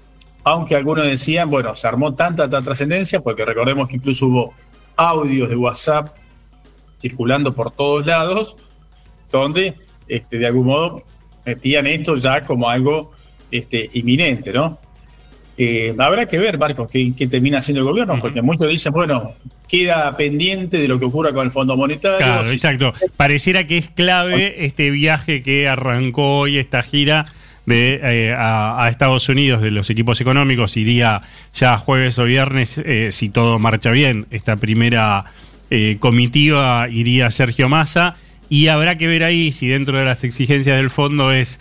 aunque 0.43 0.75
algunos 0.75 1.05
decían, 1.05 1.49
bueno, 1.49 1.75
se 1.75 1.87
armó 1.87 2.13
tanta, 2.13 2.43
tanta 2.49 2.61
trascendencia, 2.61 3.21
porque 3.21 3.45
recordemos 3.45 3.87
que 3.87 3.95
incluso 3.95 4.27
hubo 4.27 4.53
audios 4.95 5.49
de 5.49 5.55
WhatsApp 5.55 6.15
circulando 7.01 7.55
por 7.55 7.71
todos 7.71 8.05
lados, 8.05 8.55
donde 9.31 9.75
este, 10.07 10.37
de 10.37 10.47
algún 10.47 10.67
modo 10.67 11.03
metían 11.45 11.87
esto 11.87 12.15
ya 12.15 12.45
como 12.45 12.69
algo 12.69 13.11
este, 13.53 13.89
inminente, 13.93 14.51
¿no? 14.51 14.79
Eh, 15.55 15.93
habrá 15.99 16.27
que 16.27 16.39
ver, 16.39 16.57
Marcos, 16.57 16.89
qué, 16.89 17.13
termina 17.29 17.59
haciendo 17.59 17.81
el 17.81 17.87
gobierno, 17.87 18.17
porque 18.19 18.41
muchos 18.41 18.67
dicen, 18.67 18.91
bueno, 18.91 19.33
queda 19.67 20.15
pendiente 20.17 20.77
de 20.77 20.87
lo 20.87 20.97
que 20.97 21.05
ocurra 21.05 21.31
con 21.31 21.45
el 21.45 21.51
Fondo 21.51 21.77
Monetario. 21.77 22.17
Claro, 22.17 22.49
exacto. 22.49 22.93
Pareciera 23.15 23.67
que 23.67 23.77
es 23.77 23.89
clave 23.89 24.65
este 24.65 24.89
viaje 24.89 25.43
que 25.43 25.67
arrancó 25.67 26.39
hoy, 26.39 26.57
esta 26.57 26.81
gira 26.81 27.25
de 27.67 27.99
eh, 28.03 28.35
a, 28.35 28.87
Estados 28.89 29.29
Unidos 29.29 29.61
de 29.61 29.69
los 29.69 29.89
equipos 29.91 30.19
económicos. 30.21 30.75
Iría 30.75 31.21
ya 31.53 31.77
jueves 31.77 32.17
o 32.17 32.25
viernes, 32.25 32.79
eh, 32.83 33.09
si 33.11 33.29
todo 33.29 33.59
marcha 33.59 33.91
bien, 33.91 34.25
esta 34.31 34.55
primera 34.55 35.25
comitiva 35.99 36.87
iría 36.87 37.31
Sergio 37.31 37.67
Massa. 37.67 38.15
Y 38.47 38.67
habrá 38.67 38.95
que 38.99 39.07
ver 39.07 39.23
ahí 39.23 39.51
si 39.51 39.67
dentro 39.67 39.97
de 39.97 40.05
las 40.05 40.23
exigencias 40.23 40.77
del 40.77 40.91
fondo 40.91 41.31
es 41.31 41.59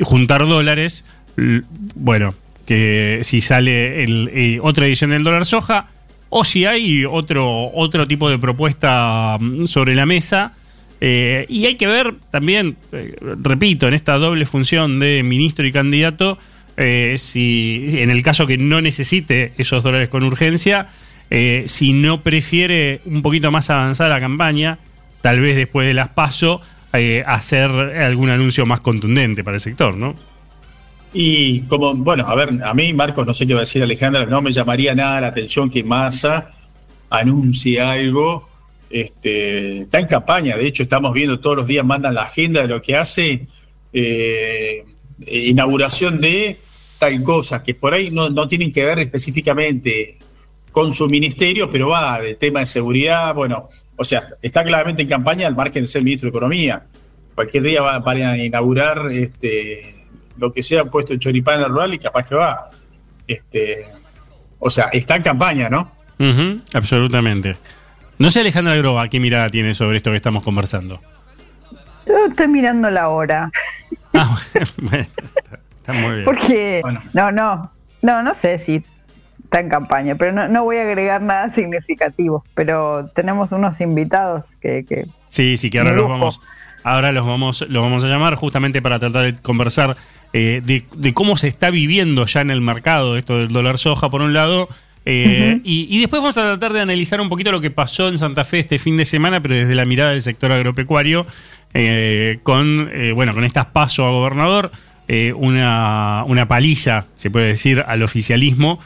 juntar 0.00 0.46
dólares 0.46 1.04
bueno, 1.36 2.34
que 2.66 3.20
si 3.22 3.40
sale 3.40 4.04
eh, 4.04 4.58
otra 4.62 4.86
edición 4.86 5.10
del 5.10 5.24
dólar 5.24 5.44
soja 5.44 5.88
o 6.30 6.44
si 6.44 6.66
hay 6.66 7.04
otro, 7.04 7.70
otro 7.72 8.06
tipo 8.06 8.28
de 8.28 8.38
propuesta 8.38 9.36
mm, 9.38 9.66
sobre 9.66 9.94
la 9.94 10.06
mesa. 10.06 10.52
Eh, 11.00 11.44
y 11.48 11.66
hay 11.66 11.74
que 11.74 11.86
ver 11.86 12.14
también, 12.30 12.76
eh, 12.92 13.14
repito, 13.20 13.88
en 13.88 13.94
esta 13.94 14.16
doble 14.16 14.46
función 14.46 14.98
de 14.98 15.22
ministro 15.22 15.66
y 15.66 15.72
candidato, 15.72 16.38
si 16.76 17.86
en 17.92 18.10
el 18.10 18.22
caso 18.24 18.48
que 18.48 18.58
no 18.58 18.80
necesite 18.80 19.52
esos 19.58 19.84
dólares 19.84 20.08
con 20.08 20.24
urgencia, 20.24 20.88
si 21.66 21.92
no 21.92 22.22
prefiere 22.22 23.00
un 23.04 23.22
poquito 23.22 23.52
más 23.52 23.70
avanzar 23.70 24.10
la 24.10 24.18
campaña, 24.18 24.78
tal 25.20 25.40
vez 25.40 25.54
después 25.54 25.86
de 25.86 25.94
las 25.94 26.08
PASO, 26.08 26.62
hacer 27.26 27.70
algún 27.70 28.30
anuncio 28.30 28.66
más 28.66 28.80
contundente 28.80 29.42
para 29.42 29.56
el 29.56 29.60
sector, 29.60 29.96
¿no? 29.96 30.14
Y 31.12 31.60
como, 31.62 31.94
bueno, 31.94 32.26
a 32.26 32.34
ver, 32.34 32.60
a 32.64 32.74
mí, 32.74 32.92
Marcos, 32.92 33.24
no 33.24 33.32
sé 33.32 33.46
qué 33.46 33.54
va 33.54 33.60
a 33.60 33.62
decir 33.62 33.82
Alejandra, 33.82 34.26
no 34.26 34.42
me 34.42 34.50
llamaría 34.50 34.94
nada 34.96 35.20
la 35.20 35.26
atención 35.28 35.70
que 35.70 35.84
Massa 35.84 36.50
anuncie 37.08 37.80
algo. 37.80 38.48
Este, 38.90 39.82
está 39.82 40.00
en 40.00 40.06
campaña, 40.06 40.56
de 40.56 40.66
hecho 40.66 40.82
estamos 40.82 41.12
viendo 41.12 41.40
todos 41.40 41.56
los 41.56 41.66
días, 41.66 41.84
mandan 41.84 42.14
la 42.14 42.22
agenda 42.22 42.62
de 42.62 42.68
lo 42.68 42.82
que 42.82 42.96
hace, 42.96 43.46
eh, 43.92 44.84
inauguración 45.26 46.20
de 46.20 46.58
tal 46.98 47.22
cosa, 47.22 47.62
que 47.62 47.74
por 47.74 47.94
ahí 47.94 48.10
no, 48.10 48.28
no 48.28 48.46
tienen 48.46 48.72
que 48.72 48.84
ver 48.84 49.00
específicamente 49.00 50.18
con 50.70 50.92
su 50.92 51.08
ministerio, 51.08 51.70
pero 51.70 51.88
va 51.88 52.20
de 52.20 52.34
tema 52.34 52.60
de 52.60 52.66
seguridad, 52.66 53.34
bueno, 53.34 53.68
o 53.96 54.04
sea, 54.04 54.26
está 54.42 54.64
claramente 54.64 55.02
en 55.02 55.08
campaña 55.08 55.46
al 55.46 55.54
margen 55.54 55.84
de 55.84 55.86
ser 55.88 56.02
ministro 56.02 56.26
de 56.26 56.30
Economía. 56.30 56.82
Cualquier 57.34 57.62
día 57.62 57.82
va, 57.82 57.98
van 57.98 58.22
a 58.22 58.36
inaugurar 58.36 59.10
este, 59.12 60.06
lo 60.36 60.52
que 60.52 60.62
sea 60.62 60.84
puesto 60.84 61.12
en 61.12 61.18
choripán 61.18 61.60
en 61.60 61.68
rural 61.68 61.94
y 61.94 61.98
capaz 61.98 62.24
que 62.24 62.34
va. 62.34 62.70
Este, 63.26 63.86
o 64.58 64.70
sea, 64.70 64.86
está 64.92 65.16
en 65.16 65.22
campaña, 65.22 65.68
¿no? 65.68 65.92
absolutamente. 66.72 67.56
No 68.18 68.30
sé, 68.30 68.40
Alejandra 68.40 68.76
Groba, 68.76 69.08
qué 69.08 69.20
mirada 69.20 69.50
tiene 69.50 69.74
sobre 69.74 69.96
esto 69.96 70.10
que 70.10 70.16
estamos 70.16 70.42
conversando. 70.42 71.00
Yo 72.06 72.26
estoy 72.28 72.48
mirando 72.48 72.90
la 72.90 73.08
hora. 73.08 73.50
Ah, 74.12 74.40
bueno, 74.76 75.06
está 75.76 75.92
muy 75.92 76.14
bien. 76.14 76.24
Porque, 76.24 76.82
no, 77.12 77.32
no, 77.32 77.72
no, 78.02 78.22
no 78.22 78.34
sé 78.34 78.58
si 78.58 78.84
está 79.54 79.60
en 79.60 79.68
campaña, 79.68 80.16
pero 80.16 80.32
no, 80.32 80.48
no, 80.48 80.64
voy 80.64 80.76
a 80.78 80.82
agregar 80.82 81.22
nada 81.22 81.50
significativo. 81.50 82.44
Pero 82.54 83.10
tenemos 83.14 83.52
unos 83.52 83.80
invitados 83.80 84.44
que. 84.60 84.84
que 84.84 85.06
sí, 85.28 85.56
sí, 85.56 85.70
que 85.70 85.78
ahora 85.78 85.92
los 85.92 86.08
vamos, 86.08 86.40
ahora 86.82 87.12
los 87.12 87.24
vamos, 87.24 87.64
los 87.68 87.82
vamos 87.82 88.02
a 88.04 88.08
llamar 88.08 88.34
justamente 88.34 88.82
para 88.82 88.98
tratar 88.98 89.24
de 89.32 89.40
conversar 89.40 89.96
eh, 90.32 90.60
de, 90.64 91.14
cómo 91.14 91.36
se 91.36 91.46
está 91.46 91.70
viviendo 91.70 92.26
ya 92.26 92.40
en 92.40 92.50
el 92.50 92.60
mercado 92.60 93.16
esto 93.16 93.38
del 93.38 93.48
dólar 93.48 93.78
soja, 93.78 94.10
por 94.10 94.22
un 94.22 94.34
lado. 94.34 94.68
Eh, 95.06 95.60
y, 95.64 96.00
después 96.00 96.20
vamos 96.20 96.36
a 96.38 96.42
tratar 96.42 96.72
de 96.72 96.80
analizar 96.80 97.20
un 97.20 97.28
poquito 97.28 97.52
lo 97.52 97.60
que 97.60 97.70
pasó 97.70 98.08
en 98.08 98.18
Santa 98.18 98.42
Fe 98.42 98.60
este 98.60 98.78
fin 98.78 98.96
de 98.96 99.04
semana, 99.04 99.40
pero 99.40 99.54
desde 99.54 99.74
la 99.74 99.84
mirada 99.84 100.10
del 100.10 100.22
sector 100.22 100.50
agropecuario, 100.50 101.26
eh, 101.74 102.38
con, 102.42 102.90
bueno, 103.14 103.34
con 103.34 103.44
estas 103.44 103.66
pasos 103.66 104.06
a 104.06 104.08
gobernador, 104.08 104.72
una, 105.36 106.24
una 106.26 106.48
paliza, 106.48 107.04
se 107.14 107.30
puede 107.30 107.48
decir, 107.48 107.84
al 107.86 108.02
oficialismo. 108.02 108.80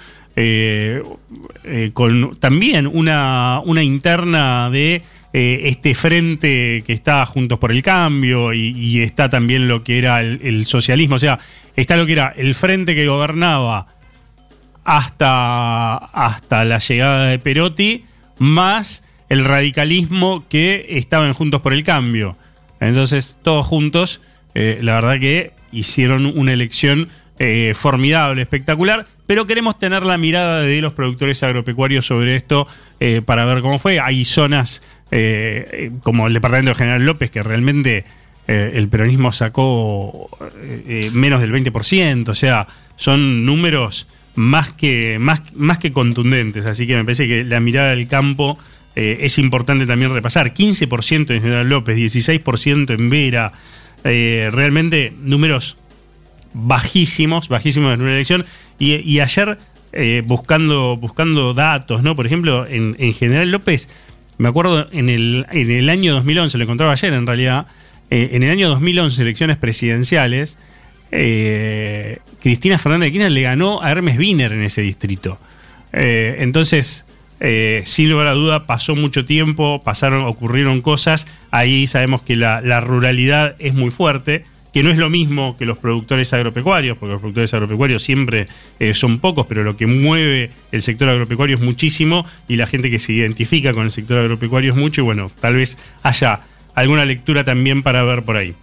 Con 1.93 2.37
también 2.39 2.87
una, 2.87 3.61
una 3.65 3.83
interna 3.83 4.71
de 4.71 5.03
eh, 5.35 5.69
este 5.69 5.95
frente 5.95 6.83
que 6.87 6.95
está 6.95 7.27
Juntos 7.27 7.59
por 7.59 7.71
el 7.71 7.83
Cambio 7.83 8.55
y, 8.55 9.03
está 9.03 9.29
también 9.29 9.69
lo 9.69 9.85
que 9.85 9.99
era 9.99 10.23
el, 10.23 10.65
socialismo, 10.65 11.17
o 11.17 11.19
sea, 11.19 11.39
está 11.77 11.99
lo 11.99 12.07
que 12.07 12.13
era 12.15 12.33
el 12.35 12.55
frente 12.55 12.95
que 12.95 13.07
gobernaba 13.07 13.89
hasta, 14.85 15.97
hasta 15.97 16.65
la 16.65 16.79
llegada 16.79 17.27
de 17.27 17.39
Perotti, 17.39 18.05
más 18.39 19.05
el 19.29 19.45
radicalismo 19.45 20.45
que 20.49 20.87
estaba 20.89 21.27
en 21.27 21.35
Juntos 21.35 21.61
por 21.61 21.75
el 21.75 21.85
Cambio. 21.85 22.39
Entonces, 22.81 23.39
todos 23.43 23.67
juntos, 23.67 24.23
eh, 24.55 24.79
la 24.81 24.95
verdad 24.95 25.21
que 25.21 25.53
hicieron 25.73 26.25
una 26.25 26.55
elección 26.55 27.11
eh, 27.39 27.73
formidable, 27.75 28.43
espectacular, 28.43 29.07
pero 29.27 29.47
queremos 29.47 29.79
tener 29.79 30.05
la 30.05 30.19
mirada 30.19 30.61
de 30.63 30.81
los 30.81 30.93
productores 30.93 31.43
agropecuarios 31.43 32.07
sobre 32.07 32.37
esto 32.37 32.67
para 33.27 33.45
ver 33.45 33.61
cómo 33.61 33.79
fue. 33.79 34.01
Hay 34.01 34.25
zonas 34.25 34.83
eh, 35.11 35.91
como 36.03 36.27
el 36.27 36.35
departamento 36.35 36.71
de 36.71 36.75
General 36.75 37.05
López, 37.05 37.31
que 37.31 37.43
realmente 37.43 38.05
eh, 38.47 38.73
el 38.75 38.89
peronismo 38.89 39.33
sacó 39.33 40.29
eh, 40.63 41.11
menos 41.15 41.41
del 41.41 41.51
20%, 41.51 42.29
o 42.29 42.35
sea, 42.35 42.67
son 42.97 43.47
números 43.47 44.07
más 44.35 44.73
que, 44.73 45.19
más 45.19 45.79
que 45.79 45.93
contundentes, 45.93 46.67
así 46.67 46.87
que 46.87 46.95
me 46.95 47.05
parece 47.05 47.27
que 47.27 47.43
la 47.45 47.61
mirada 47.61 47.91
del 47.91 48.07
campo 48.07 48.59
es 48.95 49.39
importante 49.39 49.87
también 49.87 50.13
repasar. 50.13 50.53
15% 50.53 51.31
en 51.31 51.41
General 51.41 51.69
López, 51.69 51.97
16% 51.97 52.95
en 52.95 53.09
Vera, 53.09 53.53
realmente 54.03 55.13
números 55.23 55.77
bajísimos, 56.55 57.49
bajísimos 57.49 57.95
en 57.95 58.03
una 58.03 58.13
elección, 58.13 58.45
y, 58.79 59.19
ayer 59.21 59.59
buscando, 60.25 60.97
buscando 60.97 61.55
datos, 61.55 62.03
¿no? 62.03 62.15
Por 62.15 62.27
ejemplo, 62.27 62.67
en, 62.67 62.95
en 62.99 63.13
General 63.13 63.51
López 63.51 63.89
me 64.39 64.49
acuerdo 64.49 64.89
en 64.93 65.09
el, 65.09 65.47
en 65.51 65.71
el 65.71 65.91
año 65.91 66.15
2011, 66.15 66.59
lo 66.59 66.65
encontraba 66.65 66.93
ayer 66.93 67.13
en 67.13 67.27
realidad, 67.27 67.67
eh, 68.09 68.31
en 68.33 68.45
el 68.45 68.51
año 68.51 68.69
2011, 68.69 69.21
elecciones 69.21 69.57
presidenciales, 69.57 70.59
eh, 71.11 72.21
Cristina 72.41 72.79
Fernández 72.79 73.09
de 73.09 73.13
Kirchner 73.13 73.33
le 73.33 73.43
ganó 73.43 73.83
a 73.83 73.91
Hermes 73.91 74.17
Wiener 74.17 74.53
en 74.53 74.63
ese 74.63 74.81
distrito. 74.83 75.39
Eh, 75.93 76.37
entonces, 76.39 77.05
sin 77.85 78.11
lugar 78.11 78.29
a 78.29 78.33
duda, 78.33 78.67
pasó 78.67 78.95
mucho 78.95 79.25
tiempo, 79.25 79.83
pasaron, 79.83 80.25
ocurrieron 80.25 80.83
cosas, 80.83 81.27
ahí 81.51 81.87
sabemos 81.87 82.23
que 82.23 82.37
la 82.37 82.81
ruralidad 82.81 83.57
es 83.59 83.75
muy 83.75 83.91
fuerte 83.91 84.45
que 84.73 84.83
no 84.83 84.91
es 84.91 84.99
lo 84.99 85.11
mismo 85.11 85.57
que 85.57 85.67
los 85.67 85.79
productores 85.79 86.33
agropecuarios, 86.33 86.99
porque 86.99 87.13
los 87.13 87.21
productores 87.21 87.53
agropecuarios 87.55 88.03
siempre 88.03 88.49
eh, 88.79 88.95
son 88.95 89.19
pocos, 89.19 89.47
pero 89.47 89.63
lo 89.63 89.77
que 89.77 89.87
mueve 89.87 90.51
el 90.73 90.83
sector 90.83 91.09
agropecuario 91.09 91.57
es 91.57 91.63
muchísimo 91.63 92.27
y 92.49 92.57
la 92.57 92.67
gente 92.67 92.91
que 92.91 92.99
se 92.99 93.13
identifica 93.13 93.73
con 93.73 93.85
el 93.85 93.91
sector 93.91 94.19
agropecuario 94.19 94.73
es 94.73 94.79
mucho 94.79 95.03
y 95.03 95.05
bueno, 95.05 95.31
tal 95.41 95.55
vez 95.55 95.79
haya 96.03 96.41
alguna 96.75 97.05
lectura 97.05 97.45
también 97.45 97.83
para 97.83 98.03
ver 98.05 98.25
por 98.25 98.37
ahí. 98.37 98.55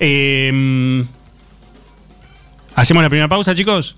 Em, 0.00 1.04
¿Hacemos 2.74 3.02
la 3.02 3.08
primera 3.08 3.28
pausa, 3.28 3.54
chicos? 3.54 3.96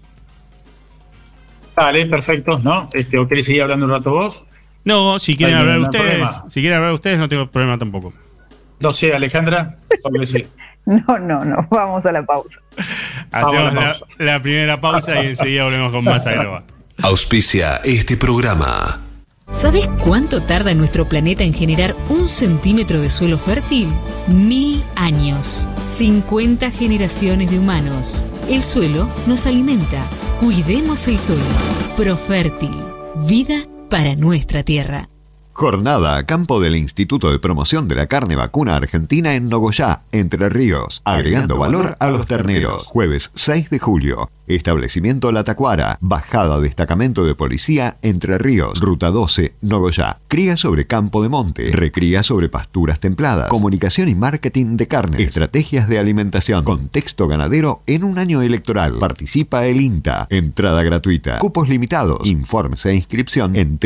Vale, 1.77 2.07
perfecto, 2.07 2.59
¿no? 2.59 2.89
Este, 2.93 3.19
¿O 3.19 3.27
querés 3.27 3.47
seguir 3.47 3.63
hablando 3.63 3.87
un 3.87 3.93
rato 3.93 4.11
vos? 4.11 4.45
No, 4.85 5.19
si 5.19 5.37
quieren 5.37 5.57
hablar 5.57 5.79
ustedes, 5.81 6.43
si 6.49 6.61
quieren 6.61 6.79
hablar 6.79 6.95
ustedes 6.95 7.19
no 7.19 7.29
tengo 7.29 7.47
problema 7.47 7.79
tampoco. 7.79 8.13
No 8.81 8.93
sé, 8.93 9.13
Alejandra, 9.13 9.77
sí. 10.25 10.47
No, 10.87 11.19
no, 11.19 11.45
no, 11.45 11.67
vamos 11.71 12.05
a 12.07 12.13
la 12.13 12.25
pausa. 12.25 12.61
Hacemos 13.31 14.03
la, 14.19 14.41
primera 14.41 14.81
pausa 14.81 15.23
y 15.23 15.29
enseguida 15.29 15.65
volvemos 15.65 15.93
con 15.93 16.05
más 16.05 16.27
agrova. 16.27 16.65
Auspicia 17.03 17.81
este 17.85 18.17
programa. 18.17 19.01
¿Sabes 19.51 19.89
cuánto 20.05 20.45
tarda 20.45 20.75
nuestro 20.75 21.09
planeta 21.09 21.43
en 21.43 21.53
generar 21.53 21.97
un 22.09 22.29
centímetro 22.29 23.01
de 23.01 23.11
suelo 23.11 23.37
fértil? 23.37 23.89
Mil 24.29 24.83
años. 24.95 25.69
50 25.87 26.71
generaciones 26.71 27.51
de 27.51 27.59
humanos. 27.59 28.23
El 28.49 28.63
suelo 28.63 29.09
nos 29.27 29.47
alimenta. 29.47 30.05
Cuidemos 30.41 31.09
el 31.09 31.19
suelo. 31.19 31.43
Profértil. 31.97 32.75
Vida 33.27 33.65
para 33.89 34.15
nuestra 34.15 34.63
tierra. 34.63 35.09
Jornada 35.53 36.17
a 36.17 36.25
campo 36.25 36.61
del 36.61 36.77
Instituto 36.77 37.31
de 37.31 37.39
Promoción 37.39 37.87
de 37.87 37.95
la 37.95 38.07
Carne 38.07 38.37
Vacuna 38.37 38.77
Argentina 38.77 39.35
en 39.35 39.49
Nogoyá, 39.49 40.03
Entre 40.11 40.49
Ríos, 40.49 41.03
agregando 41.05 41.59
valor 41.59 41.97
a 41.99 42.09
los 42.09 42.27
terneros. 42.27 42.87
Jueves 42.87 43.31
6 43.35 43.69
de 43.69 43.79
julio. 43.79 44.31
Establecimiento 44.47 45.31
La 45.31 45.45
Tacuara, 45.45 45.99
bajada 46.01 46.59
destacamento 46.59 47.25
de 47.25 47.37
policía 47.37 47.99
Entre 48.03 48.37
Ríos, 48.39 48.81
ruta 48.81 49.11
12, 49.11 49.55
Nogoyá. 49.61 50.19
Cría 50.27 50.57
sobre 50.57 50.87
campo 50.87 51.23
de 51.23 51.29
monte, 51.29 51.71
recría 51.73 52.23
sobre 52.23 52.49
pasturas 52.49 52.99
templadas, 52.99 53.49
comunicación 53.49 54.09
y 54.09 54.17
marketing 54.17 54.77
de 54.77 54.89
carne, 54.89 55.23
estrategias 55.23 55.89
de 55.89 55.99
alimentación, 55.99 56.65
contexto 56.65 57.29
ganadero 57.29 57.83
en 57.87 58.03
un 58.03 58.19
año 58.19 58.43
electoral. 58.43 58.99
Participa 58.99 59.67
el 59.67 59.81
INTA, 59.81 60.27
entrada 60.31 60.83
gratuita, 60.83 61.39
cupos 61.39 61.69
limitados, 61.69 62.27
informes 62.27 62.85
e 62.87 62.95
inscripción 62.95 63.55
en 63.55 63.79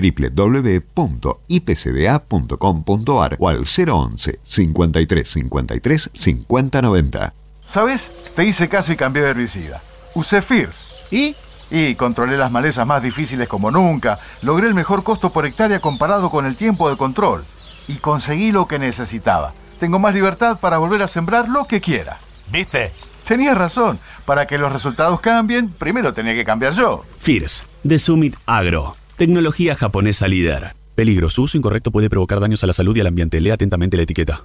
www.ipcda.com.ar 1.61 3.37
o 3.39 3.49
al 3.49 3.65
011 3.65 4.41
53 4.43 5.29
53 5.29 6.11
50 6.13 6.83
90. 6.83 7.35
¿Sabes? 7.67 8.13
Te 8.35 8.45
hice 8.45 8.69
caso 8.69 8.93
y 8.93 8.97
cambié 8.97 9.23
de 9.23 9.31
herbicida. 9.31 9.83
Usé 10.15 10.43
FIRS. 10.43 10.87
¿Y? 11.11 11.35
Y 11.71 11.95
controlé 11.95 12.37
las 12.37 12.51
malezas 12.51 12.87
más 12.87 13.03
difíciles 13.03 13.49
como 13.49 13.71
nunca. 13.71 14.19
Logré 14.43 14.67
el 14.67 14.75
mejor 14.75 15.03
costo 15.03 15.33
por 15.33 15.47
hectárea 15.47 15.81
comparado 15.81 16.31
con 16.31 16.47
el 16.47 16.57
tiempo 16.57 16.91
de 16.91 16.97
control. 16.97 17.45
Y 17.89 17.95
conseguí 17.95 18.53
lo 18.53 18.69
que 18.69 18.79
necesitaba. 18.79 19.55
Tengo 19.81 19.99
más 19.99 20.15
libertad 20.15 20.61
para 20.61 20.79
volver 20.79 21.03
a 21.03 21.09
sembrar 21.09 21.49
lo 21.49 21.65
que 21.65 21.81
quiera. 21.81 22.19
¿Viste? 22.51 22.93
Tenías 23.27 23.57
razón. 23.57 23.99
Para 24.25 24.47
que 24.47 24.59
los 24.59 24.73
resultados 24.73 25.21
cambien, 25.21 25.71
primero 25.71 26.13
tenía 26.13 26.35
que 26.35 26.45
cambiar 26.45 26.75
yo. 26.75 27.05
FIRS, 27.19 27.65
de 27.83 27.99
Summit 27.99 28.37
Agro. 28.47 28.97
Tecnología 29.17 29.75
japonesa 29.75 30.29
líder. 30.29 30.75
Peligro, 30.95 31.31
su 31.31 31.43
uso 31.43 31.57
incorrecto 31.57 31.91
puede 31.91 32.09
provocar 32.09 32.41
daños 32.41 32.63
a 32.63 32.67
la 32.67 32.73
salud 32.73 32.97
y 32.97 33.01
al 33.01 33.09
ambiente. 33.09 33.41
Lea 33.41 33.55
atentamente 33.55 33.97
la 33.97 34.05
etiqueta. 34.05 34.45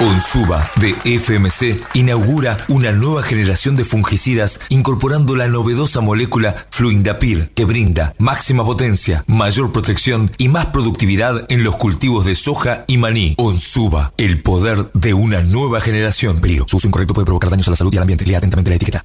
Onsuba 0.00 0.68
de 0.80 0.94
FMC 1.04 1.80
inaugura 1.94 2.56
una 2.68 2.90
nueva 2.90 3.22
generación 3.22 3.76
de 3.76 3.84
fungicidas 3.84 4.58
incorporando 4.68 5.36
la 5.36 5.46
novedosa 5.46 6.00
molécula 6.00 6.56
Fluindapir 6.70 7.50
que 7.54 7.64
brinda 7.64 8.14
máxima 8.18 8.64
potencia, 8.64 9.22
mayor 9.28 9.70
protección 9.70 10.30
y 10.38 10.48
más 10.48 10.66
productividad 10.66 11.46
en 11.50 11.62
los 11.62 11.76
cultivos 11.76 12.24
de 12.24 12.34
soja 12.34 12.84
y 12.88 12.98
maní. 12.98 13.34
Onsuba, 13.38 14.12
el 14.16 14.42
poder 14.42 14.90
de 14.92 15.14
una 15.14 15.42
nueva 15.42 15.80
generación. 15.80 16.40
Peligro, 16.40 16.64
su 16.66 16.78
uso 16.78 16.88
incorrecto 16.88 17.14
puede 17.14 17.26
provocar 17.26 17.50
daños 17.50 17.68
a 17.68 17.70
la 17.70 17.76
salud 17.76 17.92
y 17.92 17.96
al 17.96 18.02
ambiente. 18.02 18.26
Lea 18.26 18.38
atentamente 18.38 18.70
la 18.70 18.76
etiqueta. 18.76 19.04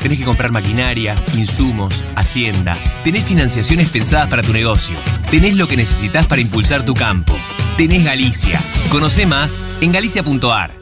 Tenés 0.00 0.18
que 0.18 0.24
comprar 0.24 0.50
maquinaria, 0.50 1.14
insumos, 1.34 2.04
hacienda. 2.16 2.78
Tenés 3.04 3.24
financiaciones 3.24 3.90
pensadas 3.90 4.28
para 4.28 4.42
tu 4.42 4.52
negocio. 4.52 4.96
Tenés 5.30 5.56
lo 5.56 5.68
que 5.68 5.76
necesitas 5.76 6.26
para 6.26 6.40
impulsar 6.40 6.84
tu 6.84 6.94
campo. 6.94 7.36
Tenés 7.76 8.04
Galicia. 8.04 8.60
Conoce 8.90 9.26
más 9.26 9.60
en 9.80 9.92
galicia.ar. 9.92 10.80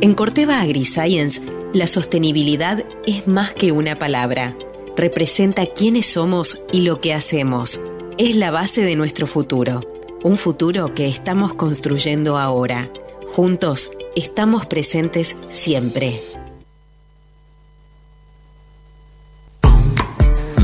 En 0.00 0.14
Corteva 0.14 0.60
AgriScience, 0.60 1.40
la 1.72 1.86
sostenibilidad 1.86 2.84
es 3.06 3.28
más 3.28 3.54
que 3.54 3.70
una 3.70 3.98
palabra. 3.98 4.56
Representa 4.96 5.66
quiénes 5.66 6.06
somos 6.06 6.60
y 6.72 6.80
lo 6.80 7.00
que 7.00 7.14
hacemos. 7.14 7.80
Es 8.18 8.34
la 8.34 8.50
base 8.50 8.82
de 8.82 8.96
nuestro 8.96 9.28
futuro. 9.28 9.80
Un 10.24 10.36
futuro 10.36 10.92
que 10.92 11.06
estamos 11.06 11.54
construyendo 11.54 12.36
ahora. 12.36 12.90
Juntos 13.36 13.92
estamos 14.16 14.66
presentes 14.66 15.36
siempre. 15.50 16.18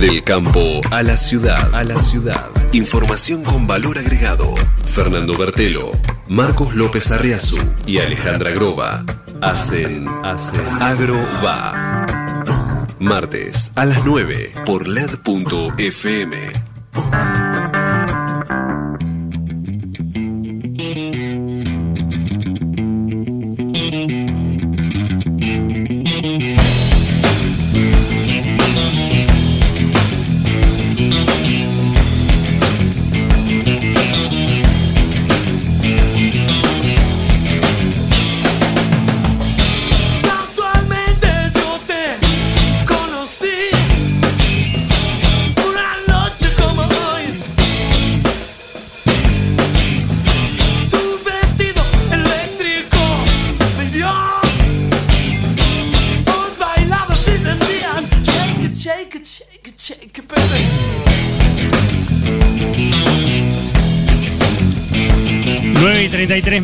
Del 0.01 0.23
campo 0.23 0.81
a 0.91 1.03
la 1.03 1.17
ciudad, 1.17 1.75
a 1.75 1.83
la 1.83 1.97
ciudad. 1.99 2.51
Información 2.73 3.43
con 3.43 3.67
valor 3.67 3.97
agregado. 3.97 4.55
Fernando 4.85 5.37
Bertelo, 5.39 5.91
Marcos 6.29 6.75
López 6.75 7.11
Arriazu 7.13 7.57
y 7.87 7.99
Alejandra 7.99 8.51
Groba 8.51 9.05
hacen, 9.41 10.07
hacen 10.23 10.67
Agro 10.83 11.17
Va. 11.43 12.07
Martes 12.99 13.73
a 13.75 13.87
las 13.87 14.05
9 14.05 14.53
por 14.67 14.87
LED.fm. 14.87 16.66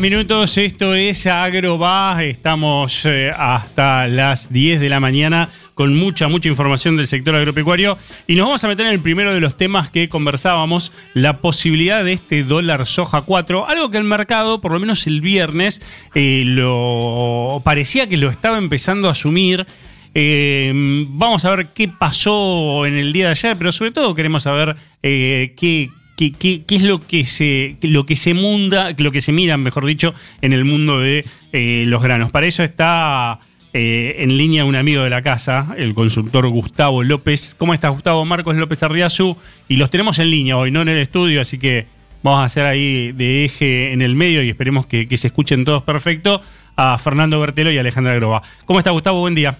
minutos, 0.03 0.57
esto 0.57 0.95
es 0.95 1.27
Agroba, 1.27 2.21
estamos 2.25 3.05
eh, 3.05 3.31
hasta 3.33 4.05
las 4.09 4.51
10 4.51 4.81
de 4.81 4.89
la 4.89 4.99
mañana 4.99 5.47
con 5.75 5.95
mucha, 5.95 6.27
mucha 6.27 6.49
información 6.49 6.97
del 6.97 7.07
sector 7.07 7.33
agropecuario 7.37 7.97
y 8.27 8.35
nos 8.35 8.47
vamos 8.47 8.63
a 8.65 8.67
meter 8.67 8.85
en 8.87 8.91
el 8.91 8.99
primero 8.99 9.33
de 9.33 9.39
los 9.39 9.55
temas 9.55 9.89
que 9.89 10.09
conversábamos, 10.09 10.91
la 11.13 11.39
posibilidad 11.39 12.03
de 12.03 12.11
este 12.11 12.43
dólar 12.43 12.85
soja 12.85 13.21
4, 13.21 13.69
algo 13.69 13.91
que 13.91 13.97
el 13.97 14.03
mercado, 14.03 14.59
por 14.59 14.73
lo 14.73 14.81
menos 14.81 15.07
el 15.07 15.21
viernes, 15.21 15.81
eh, 16.15 16.43
lo 16.45 17.61
parecía 17.63 18.09
que 18.09 18.17
lo 18.17 18.29
estaba 18.29 18.57
empezando 18.57 19.07
a 19.07 19.11
asumir. 19.11 19.65
Eh, 20.13 20.73
vamos 21.07 21.45
a 21.45 21.55
ver 21.55 21.67
qué 21.73 21.87
pasó 21.87 22.85
en 22.85 22.97
el 22.97 23.13
día 23.13 23.27
de 23.27 23.31
ayer, 23.31 23.55
pero 23.57 23.71
sobre 23.71 23.91
todo 23.91 24.13
queremos 24.13 24.43
saber 24.43 24.75
qué 25.01 25.89
qué, 26.15 26.63
es 26.69 26.81
lo 26.83 26.99
que 26.99 27.25
se 27.25 27.77
lo 27.81 28.05
que 28.05 28.15
se 28.15 28.33
munda, 28.33 28.93
lo 28.97 29.11
que 29.11 29.21
se 29.21 29.31
mira, 29.31 29.57
mejor 29.57 29.85
dicho, 29.85 30.13
en 30.41 30.53
el 30.53 30.65
mundo 30.65 30.99
de 30.99 31.25
eh, 31.51 31.83
los 31.87 32.01
granos. 32.01 32.31
Para 32.31 32.47
eso 32.47 32.63
está 32.63 33.39
eh, 33.73 34.15
en 34.19 34.37
línea 34.37 34.65
un 34.65 34.75
amigo 34.75 35.03
de 35.03 35.09
la 35.09 35.21
casa, 35.21 35.73
el 35.77 35.93
consultor 35.93 36.47
Gustavo 36.49 37.03
López. 37.03 37.55
¿Cómo 37.57 37.73
estás, 37.73 37.91
Gustavo? 37.91 38.23
Marcos 38.25 38.55
López 38.55 38.83
Arriazu. 38.83 39.35
Y 39.67 39.77
los 39.77 39.89
tenemos 39.89 40.19
en 40.19 40.29
línea 40.29 40.57
hoy, 40.57 40.71
no 40.71 40.81
en 40.81 40.89
el 40.89 40.99
estudio, 40.99 41.41
así 41.41 41.57
que 41.57 41.87
vamos 42.21 42.41
a 42.41 42.45
hacer 42.45 42.65
ahí 42.65 43.11
de 43.11 43.45
eje 43.45 43.91
en 43.91 44.01
el 44.01 44.15
medio 44.15 44.43
y 44.43 44.49
esperemos 44.49 44.85
que, 44.85 45.07
que 45.07 45.17
se 45.17 45.27
escuchen 45.27 45.65
todos 45.65 45.83
perfecto 45.83 46.41
a 46.75 46.97
Fernando 46.97 47.39
Bertelo 47.39 47.71
y 47.71 47.77
Alejandra 47.77 48.15
Groba. 48.15 48.41
¿Cómo 48.65 48.79
está, 48.79 48.91
Gustavo? 48.91 49.19
Buen 49.19 49.35
día. 49.35 49.57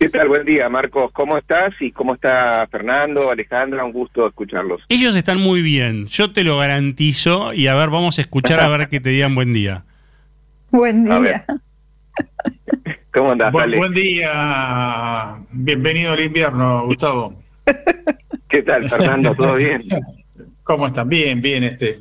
¿Qué 0.00 0.08
tal? 0.08 0.28
Buen 0.28 0.46
día, 0.46 0.66
Marcos. 0.70 1.12
¿Cómo 1.12 1.36
estás? 1.36 1.74
¿Y 1.78 1.92
cómo 1.92 2.14
está 2.14 2.66
Fernando, 2.70 3.30
Alejandra? 3.30 3.84
Un 3.84 3.92
gusto 3.92 4.26
escucharlos. 4.26 4.80
Ellos 4.88 5.14
están 5.14 5.38
muy 5.38 5.60
bien, 5.60 6.06
yo 6.06 6.32
te 6.32 6.42
lo 6.42 6.56
garantizo. 6.56 7.52
Y 7.52 7.66
a 7.66 7.74
ver, 7.74 7.90
vamos 7.90 8.16
a 8.18 8.22
escuchar 8.22 8.60
a 8.60 8.68
ver 8.68 8.88
que 8.88 8.98
te 9.00 9.10
digan 9.10 9.34
buen 9.34 9.52
día. 9.52 9.84
Buen 10.70 11.04
día. 11.04 11.44
¿Cómo 13.12 13.32
andás, 13.32 13.52
buen 13.52 13.92
día. 13.92 15.36
Bienvenido 15.50 16.14
al 16.14 16.20
invierno, 16.20 16.86
Gustavo. 16.86 17.34
¿Qué 18.48 18.62
tal, 18.62 18.88
Fernando? 18.88 19.34
¿Todo 19.34 19.54
bien? 19.56 19.82
¿Cómo 20.62 20.86
están? 20.86 21.10
Bien, 21.10 21.42
bien, 21.42 21.62
este, 21.64 21.92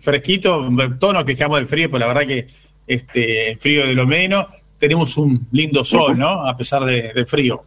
fresquito, 0.00 0.68
todos 0.98 1.14
nos 1.14 1.24
quejamos 1.24 1.60
del 1.60 1.68
frío, 1.68 1.88
pero 1.88 2.00
la 2.00 2.06
verdad 2.08 2.26
que 2.26 2.48
este 2.88 3.56
frío 3.60 3.86
de 3.86 3.94
lo 3.94 4.08
menos 4.08 4.46
tenemos 4.78 5.16
un 5.16 5.46
lindo 5.52 5.84
sol, 5.84 6.18
¿no? 6.18 6.46
A 6.46 6.56
pesar 6.56 6.84
de, 6.84 7.24
frío. 7.26 7.62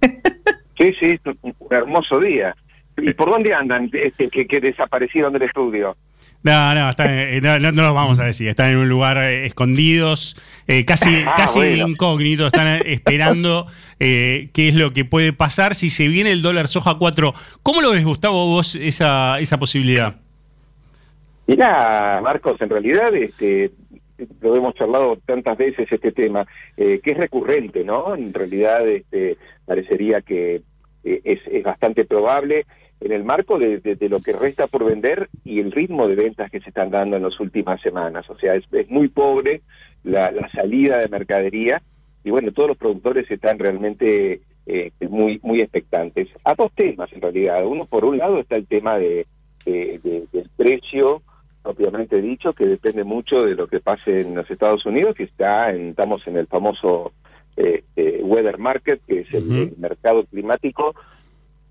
Sí, 0.78 0.94
sí, 0.98 1.20
un 1.42 1.54
hermoso 1.68 2.18
día. 2.18 2.56
¿Y 2.96 3.12
por 3.12 3.28
dónde 3.28 3.52
andan 3.52 3.90
este, 3.92 4.30
que, 4.30 4.46
que 4.46 4.60
desaparecieron 4.60 5.30
del 5.30 5.42
estudio? 5.42 5.94
No, 6.42 6.74
no, 6.74 6.90
eh, 7.04 7.40
no, 7.42 7.58
no, 7.58 7.82
los 7.82 7.94
vamos 7.94 8.18
a 8.18 8.24
decir. 8.24 8.48
Están 8.48 8.70
en 8.70 8.78
un 8.78 8.88
lugar 8.88 9.18
eh, 9.18 9.44
escondidos, 9.44 10.38
eh, 10.66 10.86
casi, 10.86 11.22
ah, 11.26 11.34
casi 11.36 11.60
incógnitos. 11.80 12.46
Están 12.46 12.86
esperando 12.86 13.66
qué 13.98 14.50
es 14.54 14.74
lo 14.74 14.94
que 14.94 15.04
puede 15.04 15.34
pasar 15.34 15.74
si 15.74 15.90
se 15.90 16.08
viene 16.08 16.30
el 16.30 16.40
dólar 16.40 16.66
soja 16.66 16.94
4. 16.94 17.34
¿Cómo 17.62 17.82
lo 17.82 17.90
ves, 17.90 18.04
Gustavo, 18.04 18.46
vos 18.46 18.74
esa, 18.74 19.38
esa 19.38 19.58
posibilidad? 19.58 20.16
Mira, 21.46 22.20
Marcos, 22.22 22.58
en 22.62 22.70
realidad 22.70 23.14
este, 23.14 23.72
lo 24.40 24.56
hemos 24.56 24.74
charlado 24.74 25.18
tantas 25.24 25.56
veces 25.56 25.90
este 25.90 26.12
tema, 26.12 26.46
eh, 26.76 27.00
que 27.02 27.12
es 27.12 27.16
recurrente, 27.16 27.84
¿no? 27.84 28.14
En 28.14 28.32
realidad 28.32 28.86
este, 28.88 29.36
parecería 29.64 30.20
que 30.20 30.62
eh, 31.04 31.20
es, 31.24 31.40
es, 31.46 31.62
bastante 31.62 32.04
probable 32.04 32.66
en 33.00 33.12
el 33.12 33.24
marco 33.24 33.58
de, 33.58 33.96
lo 34.08 34.20
que 34.20 34.32
resta 34.32 34.66
por 34.66 34.84
vender 34.84 35.28
y 35.44 35.60
el 35.60 35.72
ritmo 35.72 36.06
de 36.06 36.16
ventas 36.16 36.50
que 36.50 36.60
se 36.60 36.68
están 36.68 36.90
dando 36.90 37.16
en 37.16 37.22
las 37.22 37.38
últimas 37.40 37.80
semanas. 37.80 38.28
O 38.28 38.38
sea, 38.38 38.54
es, 38.54 38.64
muy 38.90 39.08
pobre 39.08 39.62
la, 40.04 40.32
salida 40.54 40.98
de 40.98 41.08
mercadería 41.08 41.82
y 42.22 42.30
bueno, 42.30 42.52
todos 42.52 42.68
los 42.68 42.76
productores 42.76 43.30
están 43.30 43.58
realmente 43.58 44.42
eh, 44.66 44.92
muy, 45.08 45.40
muy 45.42 45.62
expectantes. 45.62 46.28
A 46.44 46.54
dos 46.54 46.70
temas 46.74 47.10
en 47.12 47.22
realidad. 47.22 47.64
Uno, 47.64 47.86
por 47.86 48.04
un 48.04 48.18
lado, 48.18 48.38
está 48.38 48.56
el 48.56 48.66
tema 48.66 48.98
de, 48.98 49.26
del 49.64 50.50
precio 50.56 51.22
propiamente 51.62 52.20
dicho, 52.20 52.52
que 52.52 52.66
depende 52.66 53.04
mucho 53.04 53.42
de 53.42 53.54
lo 53.54 53.66
que 53.66 53.80
pase 53.80 54.20
en 54.20 54.34
los 54.34 54.50
Estados 54.50 54.84
Unidos, 54.86 55.14
que 55.16 55.24
está 55.24 55.70
en, 55.70 55.90
estamos 55.90 56.26
en 56.26 56.36
el 56.36 56.46
famoso 56.46 57.12
eh, 57.56 57.84
eh, 57.96 58.20
weather 58.22 58.58
market, 58.58 59.00
que 59.06 59.20
es 59.20 59.34
el, 59.34 59.74
mercado 59.76 60.24
climático, 60.24 60.94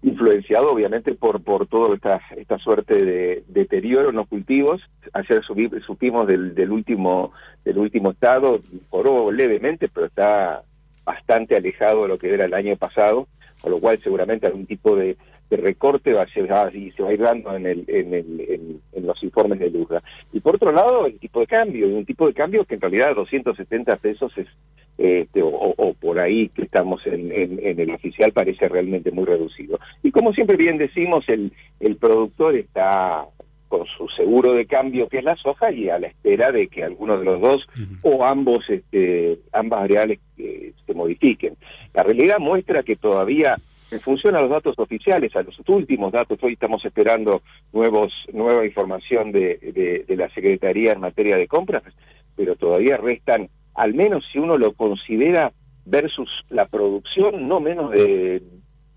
influenciado 0.02 0.72
obviamente 0.72 1.14
por 1.14 1.42
por 1.44 1.68
toda 1.68 1.94
esta 1.94 2.22
esta 2.38 2.58
suerte 2.58 3.04
de 3.04 3.44
deterioro 3.48 4.10
en 4.10 4.16
los 4.16 4.28
cultivos. 4.28 4.82
Ayer 5.14 5.42
supimos 5.86 6.28
del, 6.28 6.56
del 6.56 6.72
último 6.72 7.34
del 7.66 7.80
último 7.80 8.12
estado 8.12 8.62
mejoró 8.72 9.30
levemente 9.32 9.90
pero 9.90 10.06
está 10.06 10.64
bastante 11.04 11.58
alejado 11.58 12.04
de 12.04 12.08
lo 12.08 12.18
que 12.18 12.34
era 12.34 12.46
el 12.46 12.54
año 12.54 12.78
pasado 12.78 13.28
con 13.62 13.72
lo 13.72 13.80
cual 13.80 14.00
seguramente 14.02 14.48
algún 14.48 14.66
tipo 14.66 14.96
de 14.96 15.18
de 15.50 15.58
recorte 15.58 16.14
va 16.14 16.24
a 16.24 16.28
ser, 16.28 16.48
y 16.76 16.92
se 16.92 17.04
va 17.04 17.10
a 17.10 17.14
ir 17.14 17.22
dando 17.22 17.56
en, 17.56 17.66
el, 17.66 17.86
en, 17.88 18.14
el, 18.14 18.82
en, 18.94 19.06
los 19.08 19.24
informes 19.24 19.60
de 19.60 19.72
Luzra. 19.72 20.04
Y 20.32 20.40
por 20.40 20.56
otro 20.56 20.72
lado, 20.72 21.08
el 21.08 21.18
tipo 21.18 21.40
de 21.40 21.48
cambio, 21.48 21.88
un 21.88 22.06
tipo 22.06 22.28
de 22.28 22.34
cambio 22.34 22.66
que 22.66 22.76
en 22.76 22.82
realidad 22.82 23.16
270 23.16 23.96
pesos 23.98 24.32
es, 24.38 24.48
este, 24.98 25.42
o, 25.42 25.96
por 26.00 26.20
ahí 26.20 26.50
que 26.50 26.64
estamos 26.64 27.06
en, 27.08 27.32
en, 27.32 27.80
el 27.80 27.90
oficial 27.92 28.32
parece 28.32 28.68
realmente 28.68 29.12
muy 29.12 29.26
reducido. 29.26 29.80
Y 30.04 30.12
como 30.12 30.34
siempre 30.34 30.58
bien 30.58 30.78
decimos, 30.78 31.28
el, 31.30 31.52
el 31.80 31.96
productor 31.96 32.56
está 32.56 33.26
con 33.70 33.86
su 33.86 34.08
seguro 34.10 34.54
de 34.54 34.66
cambio 34.66 35.08
que 35.08 35.20
es 35.20 35.24
la 35.24 35.36
soja 35.36 35.72
y 35.72 35.90
a 35.90 36.00
la 36.00 36.08
espera 36.08 36.52
de 36.52 36.68
que 36.68 36.84
alguno 36.84 37.18
de 37.18 37.26
los 37.26 37.40
dos 37.40 37.68
o 38.02 38.26
ambos 38.26 38.68
este, 38.68 39.40
ambas 39.54 39.82
variables 39.82 40.20
eh, 40.38 40.74
se 40.86 40.94
modifiquen. 40.94 41.56
La 41.94 42.04
realidad 42.04 42.40
muestra 42.40 42.82
que 42.84 42.96
todavía 42.96 43.58
en 43.92 44.00
función 44.02 44.36
a 44.36 44.42
los 44.42 44.50
datos 44.50 44.78
oficiales, 44.78 45.36
a 45.36 45.42
los 45.42 45.58
últimos 45.68 46.12
datos, 46.12 46.38
hoy 46.42 46.54
estamos 46.54 46.84
esperando 46.86 47.42
nuevos, 47.74 48.14
nueva 48.34 48.66
información 48.66 49.32
de, 49.32 50.06
de, 50.08 50.16
la 50.16 50.30
Secretaría 50.30 50.94
en 50.94 51.00
materia 51.00 51.38
de 51.38 51.48
compras, 51.48 51.84
pero 52.36 52.56
todavía 52.56 52.98
restan, 52.98 53.50
al 53.74 53.94
menos 53.94 54.26
si 54.32 54.40
uno 54.40 54.58
lo 54.58 54.74
considera 54.74 55.52
versus 55.86 56.30
la 56.50 56.68
producción, 56.68 57.48
no 57.48 57.60
menos 57.60 57.92
de, 57.92 58.44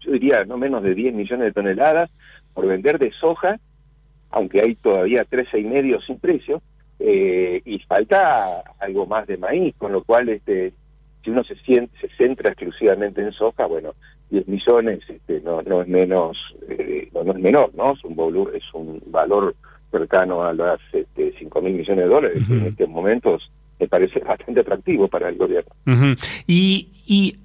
yo 0.00 0.12
diría, 0.12 0.44
no 0.44 0.58
menos 0.58 0.82
de 0.82 0.94
10 0.94 1.14
millones 1.14 1.46
de 1.46 1.52
toneladas 1.52 2.10
por 2.52 2.66
vender 2.66 2.98
de 2.98 3.12
soja, 3.12 3.58
aunque 4.30 4.60
hay 4.60 4.74
todavía 4.74 5.24
13 5.24 5.60
y 5.60 5.64
medio 5.64 6.00
sin 6.02 6.18
precio, 6.18 6.60
eh, 6.98 7.62
y 7.64 7.78
falta 7.80 8.62
algo 8.78 9.06
más 9.06 9.26
de 9.26 9.36
maíz, 9.36 9.74
con 9.76 9.92
lo 9.92 10.04
cual 10.04 10.28
este, 10.28 10.72
si 11.22 11.30
uno 11.30 11.44
se, 11.44 11.56
siente, 11.56 11.96
se 12.00 12.08
centra 12.16 12.50
exclusivamente 12.50 13.20
en 13.22 13.32
soja, 13.32 13.66
bueno, 13.66 13.94
10 14.30 14.48
millones 14.48 15.00
este, 15.08 15.40
no, 15.42 15.62
no 15.62 15.82
es 15.82 15.88
menos, 15.88 16.36
eh, 16.68 17.08
no, 17.12 17.32
es 17.32 17.38
menor, 17.38 17.70
¿no? 17.74 17.92
Es 17.92 18.04
un, 18.04 18.16
valor, 18.16 18.52
es 18.54 18.64
un 18.72 19.00
valor 19.06 19.54
cercano 19.90 20.42
a 20.42 20.52
las 20.54 20.80
este, 20.92 21.34
5 21.38 21.62
mil 21.62 21.74
millones 21.74 22.04
de 22.04 22.10
dólares. 22.10 22.50
En 22.50 22.66
estos 22.66 22.88
momentos 22.88 23.50
me 23.78 23.88
parece 23.88 24.20
bastante 24.20 24.60
atractivo 24.60 25.06
para 25.08 25.28
el 25.28 25.36
gobierno. 25.36 25.70
y, 26.46 26.88
y, 27.06 27.36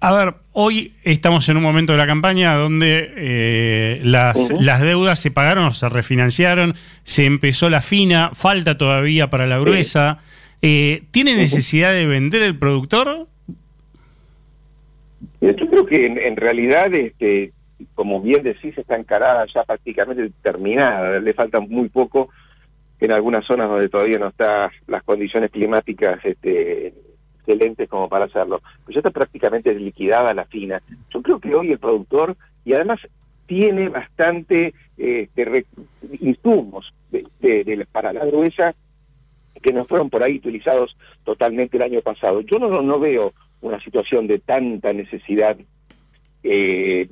a 0.00 0.12
ver, 0.12 0.34
hoy 0.52 0.92
estamos 1.04 1.48
en 1.48 1.58
un 1.58 1.62
momento 1.62 1.92
de 1.92 1.98
la 2.00 2.06
campaña 2.06 2.56
donde 2.56 3.12
eh, 3.16 4.00
las, 4.02 4.50
las 4.60 4.80
deudas 4.80 5.20
se 5.20 5.30
pagaron 5.30 5.66
o 5.66 5.70
se 5.70 5.88
refinanciaron, 5.88 6.74
se 7.04 7.24
empezó 7.24 7.70
la 7.70 7.80
fina, 7.80 8.30
falta 8.34 8.76
todavía 8.76 9.30
para 9.30 9.46
la 9.46 9.60
gruesa. 9.60 10.18
Eh, 10.62 11.02
¿Tiene 11.10 11.34
necesidad 11.34 11.92
de 11.92 12.06
vender 12.06 12.42
el 12.42 12.56
productor? 12.56 13.26
Yo 15.40 15.56
creo 15.56 15.86
que 15.86 16.06
en, 16.06 16.36
realidad, 16.36 16.94
este, 16.94 17.52
como 17.94 18.20
bien 18.20 18.44
decís, 18.44 18.78
está 18.78 18.96
encarada 18.96 19.44
ya 19.52 19.64
prácticamente 19.64 20.30
terminada. 20.40 21.18
Le 21.18 21.34
falta 21.34 21.58
muy 21.58 21.88
poco 21.88 22.30
en 23.00 23.12
algunas 23.12 23.44
zonas 23.44 23.68
donde 23.68 23.88
todavía 23.88 24.20
no 24.20 24.28
están 24.28 24.70
las 24.86 25.02
condiciones 25.02 25.50
climáticas 25.50 26.24
este, 26.24 26.94
excelentes 27.38 27.88
como 27.88 28.08
para 28.08 28.26
hacerlo. 28.26 28.62
Pues 28.84 28.94
ya 28.94 29.00
está 29.00 29.10
prácticamente 29.10 29.74
liquidada 29.74 30.32
la 30.32 30.44
fina. 30.44 30.80
Yo 31.12 31.22
creo 31.22 31.40
que 31.40 31.52
hoy 31.52 31.72
el 31.72 31.80
productor, 31.80 32.36
y 32.64 32.74
además 32.74 33.00
tiene 33.46 33.88
bastante 33.88 34.72
este, 34.96 35.66
insumos 36.20 36.94
de, 37.10 37.86
para 37.90 38.12
la 38.12 38.24
gruesa 38.24 38.74
que 39.62 39.72
no 39.72 39.84
fueron 39.86 40.10
por 40.10 40.22
ahí 40.22 40.36
utilizados 40.36 40.96
totalmente 41.24 41.76
el 41.76 41.84
año 41.84 42.00
pasado. 42.02 42.40
Yo 42.42 42.58
no, 42.58 42.82
no 42.82 42.98
veo 42.98 43.32
una 43.60 43.80
situación 43.80 44.26
de 44.26 44.38
tanta 44.38 44.92
necesidad 44.92 45.56
eh, 46.42 47.08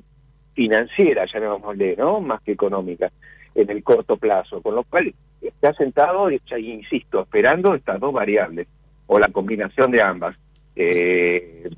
financiera, 0.55 1.25
llamémosle, 1.27 1.97
¿no? 1.97 2.21
Más 2.21 2.43
que 2.43 2.53
económica, 2.53 3.11
en 3.55 3.71
el 3.71 3.83
corto 3.83 4.17
plazo. 4.17 4.61
Con 4.61 4.75
lo 4.75 4.85
cual, 4.85 5.15
está 5.41 5.73
sentado, 5.75 6.29
ya 6.31 6.59
insisto, 6.59 7.23
esperando 7.23 7.75
estas 7.75 8.01
dos 8.01 8.13
variables, 8.13 8.67
o 9.07 9.19
la 9.19 9.29
combinación 9.29 9.91
de 9.91 10.03
ambas. 10.03 10.37
Eh, 10.77 11.71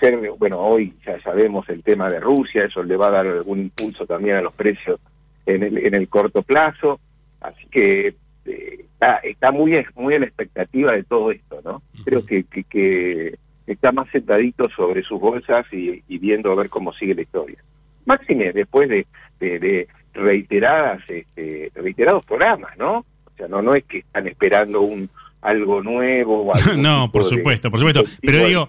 ser, 0.00 0.18
bueno, 0.38 0.60
hoy 0.60 0.94
ya 1.04 1.20
sabemos 1.22 1.68
el 1.68 1.82
tema 1.82 2.10
de 2.10 2.20
Rusia, 2.20 2.64
eso 2.64 2.82
le 2.82 2.96
va 2.96 3.08
a 3.08 3.10
dar 3.10 3.26
algún 3.26 3.60
impulso 3.60 4.06
también 4.06 4.36
a 4.36 4.40
los 4.40 4.54
precios 4.54 5.00
en 5.46 5.62
el, 5.62 5.78
en 5.78 5.94
el 5.94 6.08
corto 6.08 6.42
plazo. 6.42 7.00
Así 7.40 7.66
que 7.70 8.14
eh, 8.44 8.84
está, 9.22 9.52
muy, 9.52 9.84
muy 9.96 10.14
a 10.14 10.18
la 10.18 10.26
expectativa 10.26 10.92
de 10.92 11.04
todo 11.04 11.30
esto, 11.30 11.60
¿no? 11.64 11.82
Creo 12.04 12.24
que, 12.24 12.44
que, 12.44 13.38
está 13.66 13.92
más 13.92 14.10
sentadito 14.10 14.68
sobre 14.70 15.02
sus 15.02 15.20
bolsas 15.20 15.64
y, 15.72 16.02
viendo 16.18 16.50
a 16.50 16.56
ver 16.56 16.68
cómo 16.68 16.92
sigue 16.92 17.14
la 17.14 17.22
historia. 17.22 17.58
Máxime, 18.04 18.52
después 18.52 18.88
de, 18.88 19.06
de, 19.38 19.88
reiteradas, 20.12 21.02
este, 21.08 21.70
reiterados 21.74 22.24
programas, 22.26 22.76
¿no? 22.78 22.98
O 22.98 23.36
sea, 23.36 23.48
no, 23.48 23.62
no 23.62 23.74
es 23.74 23.84
que 23.84 23.98
están 23.98 24.26
esperando 24.26 24.80
un 24.80 25.08
algo 25.40 25.82
nuevo. 25.82 26.52
no, 26.76 27.10
por 27.10 27.24
supuesto, 27.24 27.70
por 27.70 27.78
supuesto. 27.80 28.04
Pero 28.20 28.46
digo, 28.46 28.66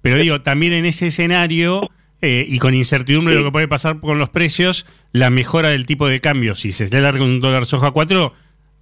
pero 0.00 0.16
digo, 0.16 0.42
también 0.42 0.72
en 0.72 0.86
ese 0.86 1.08
escenario... 1.08 1.90
Eh, 2.24 2.46
y 2.48 2.60
con 2.60 2.72
incertidumbre 2.72 3.34
de 3.34 3.40
lo 3.40 3.46
que 3.46 3.50
puede 3.50 3.66
pasar 3.66 3.98
con 3.98 4.20
los 4.20 4.30
precios, 4.30 4.86
la 5.10 5.28
mejora 5.28 5.70
del 5.70 5.86
tipo 5.86 6.06
de 6.06 6.20
cambio, 6.20 6.54
si 6.54 6.70
se 6.70 6.88
le 6.88 7.00
larga 7.00 7.24
un 7.24 7.40
dólar 7.40 7.66
soja 7.66 7.90
4, 7.90 8.32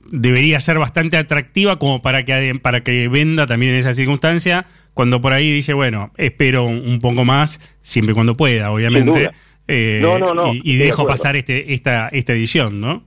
debería 0.06 0.60
ser 0.60 0.78
bastante 0.78 1.16
atractiva 1.16 1.78
como 1.78 2.02
para 2.02 2.24
que, 2.24 2.58
para 2.60 2.82
que 2.82 3.08
venda 3.08 3.46
también 3.46 3.72
en 3.72 3.78
esa 3.78 3.92
circunstancia, 3.92 4.66
cuando 4.94 5.20
por 5.20 5.32
ahí 5.32 5.50
dice, 5.50 5.72
bueno, 5.72 6.10
espero 6.16 6.64
un, 6.64 7.00
poco 7.00 7.24
más, 7.24 7.60
siempre 7.82 8.14
cuando 8.14 8.34
pueda, 8.34 8.70
obviamente, 8.70 9.30
eh, 9.68 10.02
y, 10.64 10.76
dejo 10.76 11.06
pasar 11.06 11.36
este, 11.36 11.72
esta, 11.72 12.08
esta 12.08 12.32
edición, 12.32 12.80
¿no? 12.80 13.04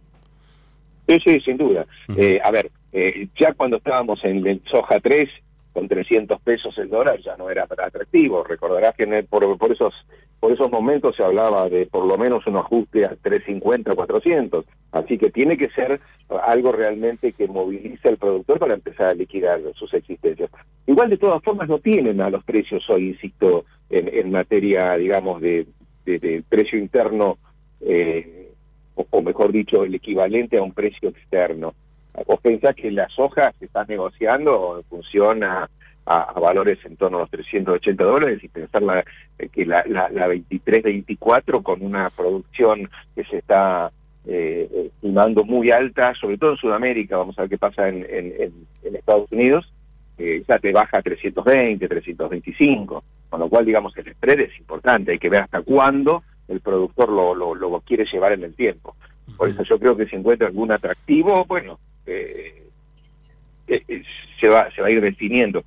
Sí, 1.07 1.17
sí, 1.23 1.39
sin 1.41 1.57
duda. 1.57 1.85
Eh, 2.15 2.39
a 2.43 2.51
ver, 2.51 2.71
eh, 2.93 3.27
ya 3.37 3.53
cuando 3.53 3.77
estábamos 3.77 4.23
en 4.23 4.45
el 4.47 4.61
Soja 4.71 4.99
3, 4.99 5.29
con 5.73 5.87
300 5.87 6.39
pesos 6.41 6.77
el 6.77 6.89
dólar 6.89 7.19
ya 7.19 7.35
no 7.35 7.49
era 7.49 7.63
atractivo. 7.63 8.43
Recordarás 8.43 8.95
que 8.95 9.05
por, 9.23 9.57
por, 9.57 9.71
esos 9.71 9.93
por 10.43 10.51
esos 10.51 10.69
momentos 10.69 11.15
se 11.15 11.23
hablaba 11.23 11.69
de 11.69 11.85
por 11.85 12.05
lo 12.05 12.17
menos 12.17 12.45
un 12.47 12.57
ajuste 12.57 13.05
a 13.05 13.15
350 13.15 13.95
400. 13.95 14.65
Así 14.91 15.17
que 15.17 15.31
tiene 15.31 15.55
que 15.55 15.69
ser 15.69 16.01
algo 16.45 16.73
realmente 16.73 17.31
que 17.31 17.47
movilice 17.47 18.09
al 18.09 18.17
productor 18.17 18.59
para 18.59 18.73
empezar 18.73 19.07
a 19.07 19.13
liquidar 19.13 19.61
sus 19.75 19.93
existencias. 19.93 20.51
Igual 20.85 21.11
de 21.11 21.17
todas 21.17 21.41
formas 21.41 21.69
no 21.69 21.79
tienen 21.79 22.19
a 22.19 22.29
los 22.29 22.43
precios 22.43 22.83
hoy, 22.89 23.11
insisto, 23.11 23.63
en, 23.89 24.09
en 24.13 24.31
materia, 24.31 24.97
digamos, 24.97 25.39
de, 25.39 25.65
de, 26.03 26.43
precio 26.49 26.77
interno, 26.77 27.37
eh, 27.79 28.51
o, 28.95 29.21
mejor 29.21 29.53
dicho, 29.53 29.85
el 29.85 29.95
equivalente 29.95 30.57
a 30.57 30.61
un 30.61 30.73
precio 30.73 31.07
externo. 31.07 31.73
Vos 32.27 32.41
pensás 32.41 32.75
que 32.75 32.91
las 32.91 33.17
hojas 33.17 33.55
se 33.59 33.65
están 33.67 33.85
negociando 33.87 34.79
en 34.79 34.83
función 34.89 35.41
a, 35.45 35.69
valores 36.05 36.79
en 36.85 36.97
torno 36.97 37.17
a 37.17 37.21
los 37.21 37.29
380 37.31 38.03
dólares 38.03 38.43
y 38.43 38.47
pensar 38.47 38.83
la, 38.83 39.05
que 39.51 39.65
la, 39.65 39.83
la, 39.87 40.09
la 40.09 40.27
23-24 40.27 41.63
con 41.63 41.81
una 41.81 42.09
producción 42.09 42.89
que 43.15 43.23
se 43.25 43.37
está 43.37 43.91
eh, 44.25 44.69
estimando 44.87 45.43
muy 45.43 45.71
alta, 45.71 46.13
sobre 46.15 46.37
todo 46.37 46.51
en 46.51 46.57
Sudamérica, 46.57 47.17
vamos 47.17 47.37
a 47.37 47.41
ver 47.43 47.49
qué 47.49 47.57
pasa 47.57 47.87
en, 47.87 48.05
en, 48.09 48.95
Estados 48.95 49.31
Unidos, 49.31 49.71
eh, 50.17 50.43
ya 50.47 50.59
te 50.59 50.71
baja 50.71 50.99
a 50.99 51.01
320, 51.01 51.87
325, 51.87 53.03
con 53.29 53.39
lo 53.39 53.49
cual 53.49 53.65
digamos 53.65 53.93
que 53.93 54.01
el 54.01 54.13
spread 54.13 54.39
es 54.41 54.57
importante, 54.59 55.11
hay 55.11 55.19
que 55.19 55.29
ver 55.29 55.41
hasta 55.41 55.61
cuándo 55.61 56.23
el 56.47 56.61
productor 56.61 57.09
lo, 57.09 57.33
lo, 57.35 57.55
lo 57.55 57.81
quiere 57.81 58.05
llevar 58.05 58.33
en 58.33 58.43
el 58.43 58.55
tiempo. 58.55 58.95
Por 59.37 59.49
eso 59.49 59.63
yo 59.63 59.79
creo 59.79 59.97
que 59.97 60.05
si 60.05 60.15
encuentra 60.15 60.47
algún 60.47 60.71
atractivo, 60.71 61.45
bueno, 61.45 61.79
eh, 62.05 62.63
eh, 63.67 64.03
se, 64.39 64.47
va, 64.47 64.69
se 64.71 64.81
va 64.81 64.87
a 64.87 64.91
ir 64.91 65.01
definiendo. 65.01 65.63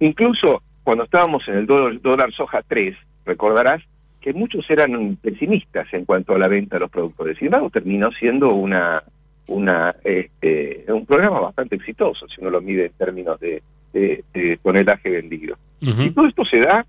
Incluso 0.00 0.62
cuando 0.82 1.04
estábamos 1.04 1.46
en 1.48 1.56
el 1.56 1.66
dólar, 1.66 2.00
dólar 2.00 2.32
soja 2.32 2.62
3, 2.66 2.96
recordarás 3.24 3.82
que 4.20 4.32
muchos 4.32 4.68
eran 4.68 5.16
pesimistas 5.16 5.92
en 5.92 6.04
cuanto 6.04 6.34
a 6.34 6.38
la 6.38 6.48
venta 6.48 6.76
de 6.76 6.80
los 6.80 6.90
productores. 6.90 7.38
Sin 7.38 7.46
embargo, 7.46 7.70
terminó 7.70 8.10
siendo 8.12 8.52
una, 8.54 9.02
una 9.46 9.94
este, 10.04 10.84
un 10.88 11.06
programa 11.06 11.40
bastante 11.40 11.76
exitoso, 11.76 12.28
si 12.28 12.40
uno 12.40 12.50
lo 12.50 12.60
mide 12.60 12.86
en 12.86 12.92
términos 12.92 13.40
de, 13.40 13.62
de, 13.92 14.58
tonelaje 14.62 15.08
vendido. 15.10 15.56
Y 15.80 16.10
todo 16.10 16.26
esto 16.26 16.44
se 16.44 16.58
da, 16.58 16.84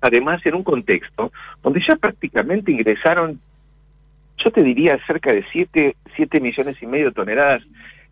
además, 0.00 0.44
en 0.44 0.54
un 0.54 0.62
contexto 0.62 1.32
donde 1.62 1.82
ya 1.86 1.96
prácticamente 1.96 2.70
ingresaron, 2.70 3.40
yo 4.36 4.50
te 4.50 4.62
diría, 4.62 4.98
cerca 5.06 5.32
de 5.32 5.44
7 5.50 5.96
siete, 6.14 6.40
millones 6.40 6.80
y 6.82 6.86
medio 6.86 7.06
de 7.06 7.12
toneladas 7.12 7.62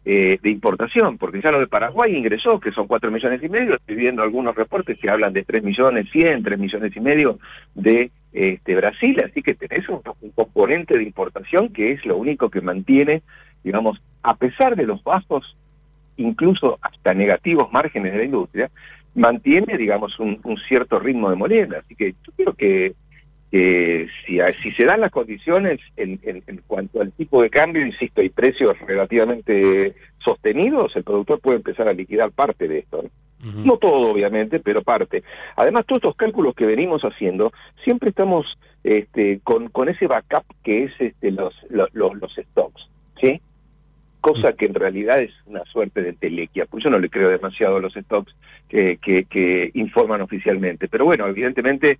eh, 0.05 0.39
de 0.43 0.51
importación, 0.51 1.17
porque 1.17 1.41
ya 1.41 1.53
lo 1.53 1.61
de 1.61 1.69
Paraguay 1.69 2.17
ingresó, 2.17 2.59
que 2.59 2.73
son 2.73 2.89
4 2.89 3.11
millones 3.13 3.41
y 3.41 3.49
medio, 3.49 3.77
estoy 3.77 3.95
viendo 3.95 4.23
algunos 4.23 4.57
reportes 4.57 4.99
que 4.99 5.09
hablan 5.09 5.33
de 5.33 5.45
3 5.45 5.63
millones 5.63 6.09
100, 6.11 6.43
3 6.43 6.59
millones 6.59 6.97
y 6.97 7.01
medio 7.01 7.39
de 7.77 8.11
este, 8.33 8.75
Brasil, 8.75 9.23
así 9.25 9.43
que 9.43 9.55
tenés 9.55 9.89
un, 9.89 10.01
componente 10.35 10.99
de 10.99 11.05
importación 11.05 11.69
que 11.69 11.93
es 11.93 12.05
lo 12.05 12.17
único 12.17 12.51
que 12.51 12.61
mantiene, 12.61 13.23
digamos, 13.63 14.03
a 14.25 14.35
pesar 14.35 14.75
de 14.75 14.87
los 14.87 15.05
bajos, 15.05 15.57
incluso 16.17 16.81
hasta 16.83 17.15
negativos 17.15 17.73
márgenes 17.73 18.13
de 18.13 18.19
la 18.19 18.25
industria, 18.25 18.71
mantiene, 19.15 19.79
digamos, 19.79 20.19
un, 20.19 20.41
cierto 20.67 20.99
ritmo 20.99 21.31
de 21.31 21.37
moneda. 21.37 21.79
Así 21.79 21.95
que 21.95 22.13
yo 22.27 22.33
creo 22.37 22.53
que 22.55 22.95
si, 23.53 24.41
si 24.63 24.71
se 24.71 24.85
dan 24.87 25.01
las 25.03 25.11
condiciones 25.11 25.79
en, 25.97 26.19
en, 26.23 26.63
cuanto 26.67 27.03
al 27.03 27.13
tipo 27.13 27.43
de 27.43 27.51
cambio, 27.51 27.85
insisto, 27.85 28.23
y 28.23 28.31
precios 28.31 28.79
relativamente 28.87 29.95
sostenidos, 30.25 30.97
el 30.97 31.05
productor 31.05 31.39
puede 31.41 31.59
empezar 31.59 31.87
a 31.87 31.93
liquidar 31.93 32.31
parte 32.31 32.67
de 32.67 32.79
esto. 32.79 33.05
No 33.43 33.77
todo, 33.77 34.13
obviamente, 34.13 34.61
pero 34.61 34.83
parte. 34.83 35.25
Además, 35.57 35.85
todos 35.85 35.99
estos 35.99 36.15
cálculos 36.15 36.55
que 36.55 36.65
venimos 36.65 37.03
haciendo, 37.03 37.53
siempre 37.83 38.11
estamos 38.11 38.57
este, 38.85 39.41
con, 39.43 39.69
con 39.69 39.89
ese 39.89 40.07
backup 40.07 40.45
que 40.63 40.85
es 40.85 40.93
este, 41.01 41.33
los, 41.33 41.53
los, 41.69 41.93
los 41.93 42.35
stocks, 42.35 42.89
¿sí? 43.21 43.41
Cosa 44.21 44.53
que 44.53 44.67
en 44.67 44.75
realidad 44.75 45.21
es 45.21 45.33
una 45.47 45.65
suerte 45.65 46.03
de 46.03 46.13
telequia, 46.13 46.67
pues 46.67 46.85
yo 46.85 46.91
no 46.91 47.01
le 47.01 47.11
creo 47.11 47.29
demasiado 47.31 47.79
a 47.79 47.81
los 47.81 47.95
stocks 47.95 48.33
que, 48.69 48.99
que, 48.99 49.25
que 49.25 49.73
informan 49.75 50.23
oficialmente. 50.23 50.87
Pero 50.87 51.05
bueno, 51.05 51.27
evidentemente 51.27 51.99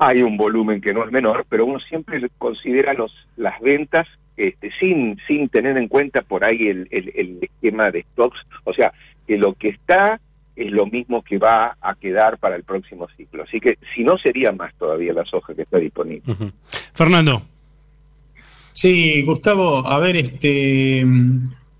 hay 0.00 0.22
un 0.22 0.38
volumen 0.38 0.80
que 0.80 0.94
no 0.94 1.04
es 1.04 1.12
menor, 1.12 1.44
pero 1.48 1.66
uno 1.66 1.78
siempre 1.78 2.26
considera 2.38 2.94
los, 2.94 3.12
las 3.36 3.60
ventas 3.60 4.08
este, 4.34 4.70
sin, 4.80 5.18
sin 5.26 5.50
tener 5.50 5.76
en 5.76 5.88
cuenta 5.88 6.22
por 6.22 6.42
ahí 6.42 6.68
el, 6.68 6.88
el, 6.90 7.12
el 7.14 7.38
esquema 7.42 7.90
de 7.90 8.02
stocks, 8.12 8.38
o 8.64 8.72
sea, 8.72 8.94
que 9.26 9.36
lo 9.36 9.52
que 9.52 9.68
está 9.68 10.18
es 10.56 10.72
lo 10.72 10.86
mismo 10.86 11.22
que 11.22 11.36
va 11.36 11.76
a 11.80 11.94
quedar 11.96 12.38
para 12.38 12.56
el 12.56 12.64
próximo 12.64 13.08
ciclo. 13.14 13.42
Así 13.42 13.60
que 13.60 13.76
si 13.94 14.02
no, 14.02 14.16
sería 14.16 14.52
más 14.52 14.74
todavía 14.74 15.12
la 15.12 15.26
soja 15.26 15.54
que 15.54 15.62
está 15.62 15.78
disponible. 15.78 16.34
Fernando. 16.94 17.42
Sí, 18.72 19.22
Gustavo, 19.22 19.86
a 19.86 19.98
ver, 19.98 20.16
este 20.16 21.04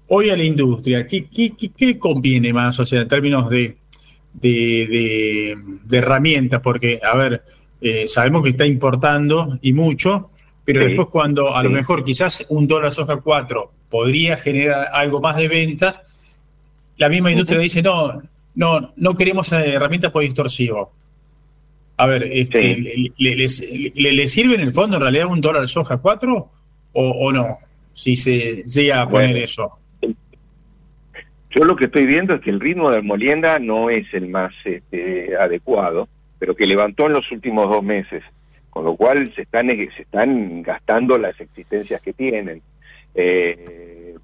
hoy 0.08 0.28
a 0.28 0.36
la 0.36 0.44
industria, 0.44 1.06
¿qué, 1.06 1.26
qué, 1.26 1.52
qué, 1.56 1.98
conviene 1.98 2.52
más? 2.52 2.78
O 2.80 2.84
sea, 2.84 3.02
en 3.02 3.08
términos 3.08 3.48
de, 3.48 3.76
de, 4.34 5.56
de, 5.84 5.96
herramientas, 5.98 6.60
porque, 6.60 7.00
a 7.02 7.16
ver, 7.16 7.42
eh, 7.80 8.08
sabemos 8.08 8.42
que 8.42 8.50
está 8.50 8.66
importando 8.66 9.58
y 9.62 9.72
mucho, 9.72 10.30
pero 10.64 10.84
después 10.84 11.08
cuando 11.08 11.54
a 11.54 11.62
lo 11.62 11.70
mejor 11.70 12.04
quizás 12.04 12.46
un 12.48 12.66
dólar 12.66 12.92
soja 12.92 13.16
4 13.16 13.72
podría 13.88 14.36
generar 14.36 14.88
algo 14.92 15.20
más 15.20 15.36
de 15.36 15.48
ventas, 15.48 16.00
la 16.96 17.08
misma 17.08 17.32
industria 17.32 17.58
dice, 17.58 17.82
no, 17.82 18.22
no, 18.54 18.92
no 18.96 19.14
queremos 19.14 19.50
eh, 19.52 19.74
herramientas 19.74 20.12
por 20.12 20.22
distorsivo. 20.22 20.92
A 21.96 22.06
ver, 22.06 22.24
este, 22.24 23.12
le, 23.16 24.28
sirve 24.28 24.54
en 24.54 24.60
el 24.60 24.72
fondo 24.72 24.96
en 24.96 25.02
realidad 25.02 25.26
un 25.26 25.40
dólar 25.40 25.68
soja 25.68 25.98
4 25.98 26.50
o, 26.92 27.10
o 27.10 27.32
no? 27.32 27.58
Si 27.92 28.16
se 28.16 28.62
llega 28.64 29.02
a 29.02 29.08
poner 29.08 29.36
eso. 29.36 29.78
Yo 31.50 31.64
lo 31.64 31.74
que 31.74 31.86
estoy 31.86 32.06
viendo 32.06 32.34
es 32.34 32.40
que 32.40 32.50
el 32.50 32.60
ritmo 32.60 32.90
de 32.90 33.02
molienda 33.02 33.58
no 33.58 33.90
es 33.90 34.06
el 34.14 34.28
más 34.28 34.52
este, 34.64 35.36
adecuado, 35.36 36.08
pero 36.40 36.56
que 36.56 36.66
levantó 36.66 37.06
en 37.06 37.12
los 37.12 37.30
últimos 37.30 37.68
dos 37.68 37.84
meses, 37.84 38.24
con 38.70 38.84
lo 38.84 38.96
cual 38.96 39.32
se 39.34 39.42
están, 39.42 39.68
se 39.68 40.02
están 40.02 40.62
gastando 40.62 41.18
las 41.18 41.38
existencias 41.38 42.00
que 42.00 42.14
tienen. 42.14 42.62
Eh, 43.14 44.14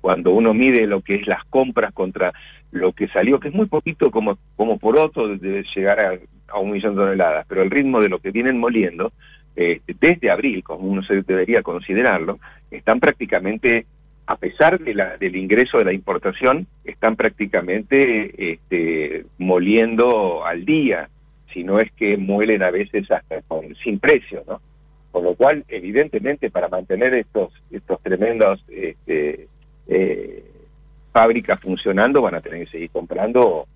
cuando 0.00 0.32
uno 0.32 0.52
mide 0.52 0.86
lo 0.86 1.00
que 1.00 1.14
es 1.14 1.26
las 1.26 1.44
compras 1.44 1.94
contra 1.94 2.32
lo 2.72 2.92
que 2.92 3.08
salió, 3.08 3.38
que 3.38 3.48
es 3.48 3.54
muy 3.54 3.66
poquito 3.66 4.10
como, 4.10 4.36
como 4.56 4.78
por 4.78 4.98
otro, 4.98 5.28
debe 5.38 5.64
llegar 5.74 6.00
a, 6.00 6.58
un 6.58 6.72
millón 6.72 6.96
de 6.96 7.02
toneladas, 7.02 7.46
pero 7.48 7.62
el 7.62 7.70
ritmo 7.70 8.00
de 8.00 8.08
lo 8.08 8.18
que 8.18 8.32
vienen 8.32 8.58
moliendo, 8.58 9.12
eh, 9.54 9.80
desde 10.00 10.30
abril, 10.30 10.64
como 10.64 10.88
uno 10.88 11.02
se 11.02 11.22
debería 11.22 11.62
considerarlo, 11.62 12.38
están 12.70 13.00
prácticamente, 13.00 13.86
a 14.26 14.36
pesar 14.36 14.80
de 14.80 14.94
la, 14.94 15.16
del 15.18 15.36
ingreso 15.36 15.78
de 15.78 15.84
la 15.84 15.92
importación, 15.92 16.66
están 16.84 17.16
prácticamente 17.16 18.52
este, 18.52 19.24
moliendo 19.38 20.44
al 20.44 20.64
día, 20.64 21.08
si 21.52 21.64
no 21.64 21.78
es 21.78 21.90
que 21.92 22.16
muelen 22.16 22.62
a 22.62 22.70
veces 22.70 23.10
hasta 23.10 23.42
con, 23.42 23.74
sin 23.76 23.98
precio, 23.98 24.44
¿no? 24.46 24.60
Con 25.10 25.24
lo 25.24 25.34
cual, 25.34 25.64
evidentemente, 25.68 26.50
para 26.50 26.68
mantener 26.68 27.14
estos, 27.14 27.52
estos 27.70 28.00
tremendos 28.02 28.64
este, 28.68 29.46
eh, 29.88 30.44
fábricas 31.12 31.60
funcionando, 31.60 32.22
van 32.22 32.34
a 32.34 32.40
tener 32.40 32.64
que 32.64 32.70
seguir 32.70 32.90
comprando 32.90 33.66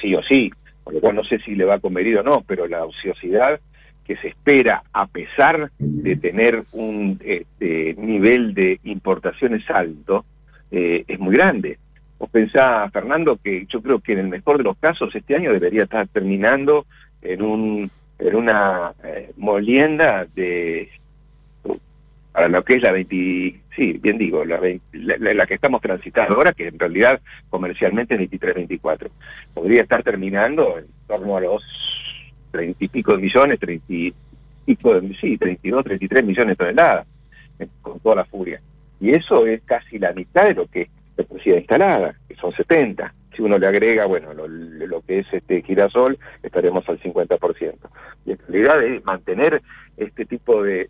sí 0.00 0.14
o 0.14 0.22
sí, 0.22 0.50
con 0.84 0.94
lo 0.94 1.00
cual 1.00 1.16
no 1.16 1.24
sé 1.24 1.38
si 1.40 1.54
le 1.54 1.64
va 1.64 1.74
a 1.74 1.80
convenir 1.80 2.18
o 2.18 2.22
no, 2.22 2.42
pero 2.46 2.66
la 2.66 2.84
ociosidad 2.84 3.60
que 4.04 4.16
se 4.16 4.28
espera 4.28 4.82
a 4.92 5.06
pesar 5.06 5.70
de 5.78 6.16
tener 6.16 6.64
un 6.72 7.20
este, 7.24 7.94
nivel 7.96 8.54
de 8.54 8.80
importaciones 8.84 9.68
alto, 9.70 10.24
eh, 10.70 11.04
es 11.06 11.18
muy 11.18 11.34
grande. 11.34 11.78
Vos 12.20 12.28
pensás, 12.28 12.92
Fernando, 12.92 13.38
que 13.42 13.64
yo 13.66 13.80
creo 13.80 13.98
que 13.98 14.12
en 14.12 14.18
el 14.18 14.28
mejor 14.28 14.58
de 14.58 14.64
los 14.64 14.76
casos 14.76 15.14
este 15.14 15.34
año 15.34 15.54
debería 15.54 15.84
estar 15.84 16.06
terminando 16.06 16.84
en 17.22 17.40
un 17.40 17.90
en 18.18 18.36
una 18.36 18.92
eh, 19.02 19.32
molienda 19.38 20.26
de 20.34 20.90
para 22.30 22.48
lo 22.48 22.62
que 22.62 22.74
es 22.74 22.82
la 22.82 22.92
20, 22.92 23.60
sí, 23.74 23.98
bien 24.00 24.18
digo, 24.18 24.44
la, 24.44 24.60
la, 24.92 25.46
que 25.46 25.54
estamos 25.54 25.80
transitando 25.80 26.36
ahora, 26.36 26.52
que 26.52 26.68
en 26.68 26.78
realidad 26.78 27.20
comercialmente 27.48 28.14
es 28.14 28.30
23-24. 28.30 29.08
Podría 29.52 29.82
estar 29.82 30.02
terminando 30.02 30.78
en 30.78 30.86
torno 31.08 31.38
a 31.38 31.40
los 31.40 31.64
30 32.52 32.84
y 32.84 32.88
pico 32.88 33.16
de 33.16 33.22
millones, 33.22 33.58
30 33.58 33.84
y 33.88 34.14
pico 34.64 35.00
de, 35.00 35.12
sí, 35.14 35.38
32, 35.38 35.84
33 35.84 36.24
millones 36.24 36.48
de 36.50 36.56
toneladas, 36.56 37.06
eh, 37.58 37.66
con 37.82 37.98
toda 37.98 38.16
la 38.16 38.24
furia. 38.26 38.60
Y 39.00 39.10
eso 39.10 39.46
es 39.46 39.62
casi 39.62 39.98
la 39.98 40.12
mitad 40.12 40.44
de 40.44 40.54
lo 40.54 40.66
que 40.66 40.88
la 41.20 41.28
poesía 41.28 41.58
instalada, 41.58 42.14
que 42.28 42.34
son 42.36 42.52
70. 42.52 43.14
Si 43.34 43.42
uno 43.42 43.58
le 43.58 43.66
agrega, 43.66 44.06
bueno, 44.06 44.34
lo, 44.34 44.48
lo 44.48 45.00
que 45.02 45.20
es 45.20 45.26
este 45.32 45.62
girasol, 45.62 46.18
estaremos 46.42 46.88
al 46.88 47.00
50%. 47.00 47.74
Y 48.26 48.32
en 48.32 48.38
realidad 48.48 48.82
es 48.84 49.04
mantener 49.04 49.62
este 49.96 50.26
tipo 50.26 50.62
de 50.62 50.88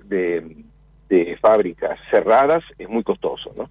de 1.11 1.37
fábricas 1.41 1.99
cerradas 2.11 2.63
es 2.79 2.89
muy 2.89 3.03
costoso, 3.03 3.53
¿no? 3.57 3.69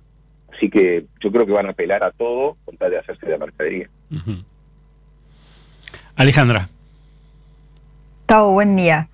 Así 0.53 0.69
que 0.69 1.05
yo 1.21 1.31
creo 1.31 1.45
que 1.45 1.53
van 1.53 1.67
a 1.67 1.71
apelar 1.71 2.03
a 2.03 2.11
todo 2.11 2.57
con 2.65 2.75
tal 2.77 2.91
de 2.91 2.99
hacerse 2.99 3.25
de 3.25 3.37
mercadería. 3.37 3.89
Alejandra. 6.15 6.67
Tao, 8.25 8.51
buen 8.51 8.75
día. 8.75 9.07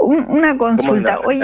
una 0.00 0.58
consulta. 0.58 1.20
Hoy 1.20 1.40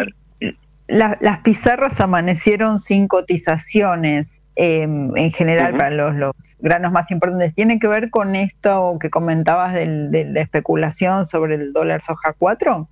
las 0.88 1.38
pizarras 1.40 2.00
amanecieron 2.00 2.80
sin 2.80 3.06
cotizaciones. 3.06 4.42
Em, 4.58 5.14
en 5.18 5.30
general 5.32 5.76
para 5.76 5.90
los, 5.90 6.34
granos 6.58 6.90
más 6.90 7.10
importantes. 7.10 7.54
¿Tiene 7.54 7.78
que 7.78 7.88
ver 7.88 8.08
con 8.08 8.34
esto 8.34 8.96
que 8.98 9.10
comentabas 9.10 9.74
de 9.74 10.30
la 10.32 10.40
especulación 10.40 11.26
sobre 11.26 11.56
el 11.56 11.74
dólar 11.74 12.00
soja 12.00 12.32
4? 12.32 12.88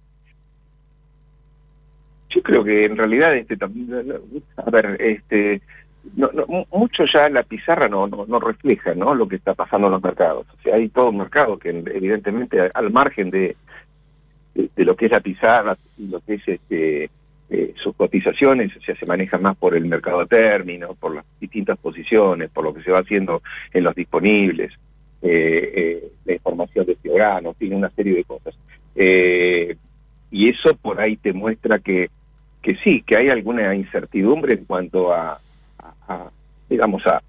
Yo 2.28 2.42
creo 2.42 2.64
que 2.64 2.84
en 2.84 2.98
realidad 2.98 3.34
este 3.34 3.56
a 4.56 4.70
ver, 4.70 5.00
este 5.00 5.62
no, 6.16 6.28
mucho 6.70 7.04
ya 7.06 7.30
la 7.30 7.42
pizarra 7.44 7.88
no, 7.88 8.08
no, 8.08 8.40
refleja 8.40 8.94
¿no? 8.94 9.14
lo 9.14 9.26
que 9.26 9.36
está 9.36 9.54
pasando 9.54 9.86
en 9.86 9.94
los 9.94 10.02
mercados. 10.02 10.46
O 10.52 10.62
sea, 10.62 10.74
hay 10.74 10.90
todo 10.90 11.08
un 11.08 11.16
mercado 11.16 11.58
que 11.58 11.70
evidentemente 11.70 12.60
al 12.74 12.90
margen 12.90 13.30
de, 13.30 13.56
de, 14.54 14.84
lo 14.84 14.94
que 14.96 15.06
es 15.06 15.12
la 15.12 15.20
pizarra 15.20 15.78
y 15.96 16.08
lo 16.08 16.20
que 16.20 16.34
es 16.34 16.46
este 16.46 17.10
eh, 17.50 17.74
sus 17.76 17.94
cotizaciones, 17.94 18.76
o 18.76 18.80
sea, 18.80 18.96
se 18.96 19.06
manejan 19.06 19.42
más 19.42 19.56
por 19.56 19.74
el 19.74 19.84
mercado 19.84 20.20
a 20.20 20.26
término, 20.26 20.94
por 20.94 21.14
las 21.14 21.24
distintas 21.40 21.78
posiciones, 21.78 22.50
por 22.50 22.64
lo 22.64 22.74
que 22.74 22.82
se 22.82 22.90
va 22.90 23.00
haciendo 23.00 23.42
en 23.72 23.84
los 23.84 23.94
disponibles, 23.94 24.72
eh, 25.22 25.72
eh, 25.74 26.04
la 26.24 26.32
información 26.34 26.86
de 26.86 26.96
ciudadanos, 26.96 27.56
tiene 27.56 27.76
una 27.76 27.90
serie 27.90 28.14
de 28.14 28.24
cosas. 28.24 28.54
y 30.30 30.48
eso 30.48 30.74
por 30.76 31.00
ahí 31.00 31.16
te 31.16 31.32
muestra 31.32 31.78
que 31.78 32.10
que 32.64 32.76
sí, 32.76 33.02
que 33.06 33.18
hay 33.18 33.28
alguna 33.28 33.74
incertidumbre 33.74 34.54
en 34.54 34.64
cuanto 34.64 35.12
a, 35.12 35.38
digamos, 36.68 37.06
a 37.06 37.22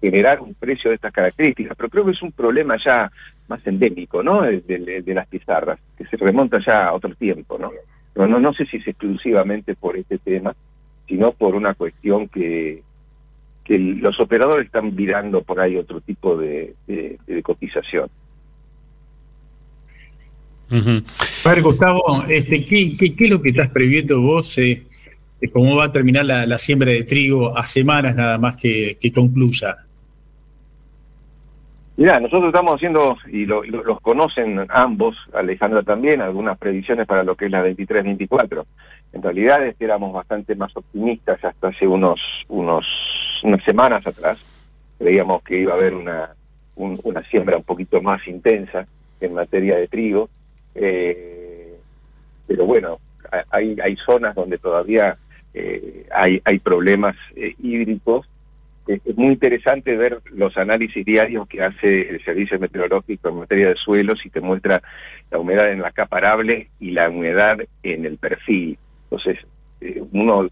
generar 0.00 0.40
un 0.40 0.54
precio 0.54 0.90
de 0.90 0.94
estas 0.94 1.12
características, 1.12 1.76
pero 1.76 1.90
creo 1.90 2.04
que 2.04 2.12
es 2.12 2.22
un 2.22 2.30
problema 2.30 2.76
ya 2.82 3.10
más 3.48 3.66
endémico, 3.66 4.22
¿no? 4.22 4.42
De, 4.42 5.02
las 5.08 5.26
pizarras, 5.26 5.80
que 5.98 6.06
se 6.06 6.16
remonta 6.16 6.60
ya 6.64 6.86
a 6.86 6.94
otro 6.94 7.12
tiempo, 7.16 7.58
¿no? 7.58 7.72
No, 8.20 8.26
no, 8.26 8.38
no 8.38 8.52
sé 8.52 8.66
si 8.66 8.76
es 8.76 8.86
exclusivamente 8.86 9.74
por 9.74 9.96
este 9.96 10.18
tema, 10.18 10.54
sino 11.08 11.32
por 11.32 11.54
una 11.54 11.72
cuestión 11.72 12.28
que, 12.28 12.82
que 13.64 13.78
los 13.78 14.20
operadores 14.20 14.66
están 14.66 14.94
mirando 14.94 15.42
por 15.42 15.58
ahí 15.58 15.78
otro 15.78 16.02
tipo 16.02 16.36
de, 16.36 16.74
cotización. 17.42 18.10
A 20.70 21.48
ver, 21.48 21.62
Gustavo, 21.62 22.24
este, 22.28 22.66
¿qué, 22.66 22.94
qué, 22.94 23.24
es 23.24 23.30
lo 23.30 23.40
que 23.40 23.48
estás 23.48 23.70
previendo 23.70 24.20
vos 24.20 24.58
eh, 24.58 24.82
de 25.40 25.50
cómo 25.50 25.76
va 25.76 25.86
a 25.86 25.92
terminar 25.92 26.26
la, 26.26 26.58
siembra 26.58 26.90
de 26.90 27.04
trigo 27.04 27.56
a 27.56 27.66
semanas 27.66 28.14
nada 28.14 28.36
más 28.36 28.54
que, 28.54 28.98
concluya? 29.14 29.78
Mira, 32.00 32.18
nosotros 32.18 32.46
estamos 32.46 32.76
haciendo, 32.76 33.18
y 33.30 33.44
los 33.44 34.00
conocen 34.00 34.66
ambos, 34.70 35.16
Alejandra 35.34 35.82
también, 35.82 36.22
algunas 36.22 36.56
previsiones 36.56 37.06
para 37.06 37.24
lo 37.24 37.36
que 37.36 37.44
es 37.44 37.50
la 37.50 37.62
23-24. 37.62 38.64
En 39.12 39.22
realidad 39.22 39.66
es 39.66 39.76
éramos 39.80 40.10
bastante 40.12 40.54
más 40.54 40.74
optimistas 40.74 41.44
hasta 41.44 41.68
hace 41.68 41.86
unos, 41.86 42.18
unos 42.48 42.86
unas 43.42 43.62
semanas 43.64 44.06
atrás. 44.06 44.38
Creíamos 44.98 45.42
que 45.42 45.58
iba 45.58 45.74
a 45.74 45.76
haber 45.76 45.94
una, 45.94 46.30
una 46.76 47.22
siembra 47.24 47.58
un 47.58 47.64
poquito 47.64 48.00
más 48.00 48.26
intensa 48.26 48.86
en 49.20 49.34
materia 49.34 49.76
de 49.76 49.86
trigo 49.86 50.30
eh, 50.74 51.74
pero 52.46 52.64
bueno, 52.64 52.98
hay, 53.50 53.76
hay 53.82 53.96
zonas 53.96 54.34
donde 54.34 54.58
todavía 54.58 55.16
eh, 55.54 56.06
hay, 56.12 56.40
hay 56.44 56.58
problemas 56.58 57.16
eh, 57.36 57.54
hídricos. 57.58 58.26
Es 58.86 59.16
muy 59.16 59.34
interesante 59.34 59.96
ver 59.96 60.20
los 60.32 60.56
análisis 60.56 61.04
diarios 61.04 61.46
que 61.46 61.62
hace 61.62 62.08
el 62.08 62.24
Servicio 62.24 62.58
Meteorológico 62.58 63.28
en 63.28 63.36
materia 63.36 63.68
de 63.68 63.76
suelos 63.76 64.24
y 64.24 64.30
te 64.30 64.40
muestra 64.40 64.82
la 65.30 65.38
humedad 65.38 65.70
en 65.70 65.82
la 65.82 65.92
capa 65.92 66.16
arable 66.16 66.70
y 66.80 66.90
la 66.90 67.08
humedad 67.08 67.58
en 67.82 68.04
el 68.04 68.16
perfil. 68.16 68.78
Entonces, 69.04 69.38
eh, 69.80 70.02
uno 70.12 70.48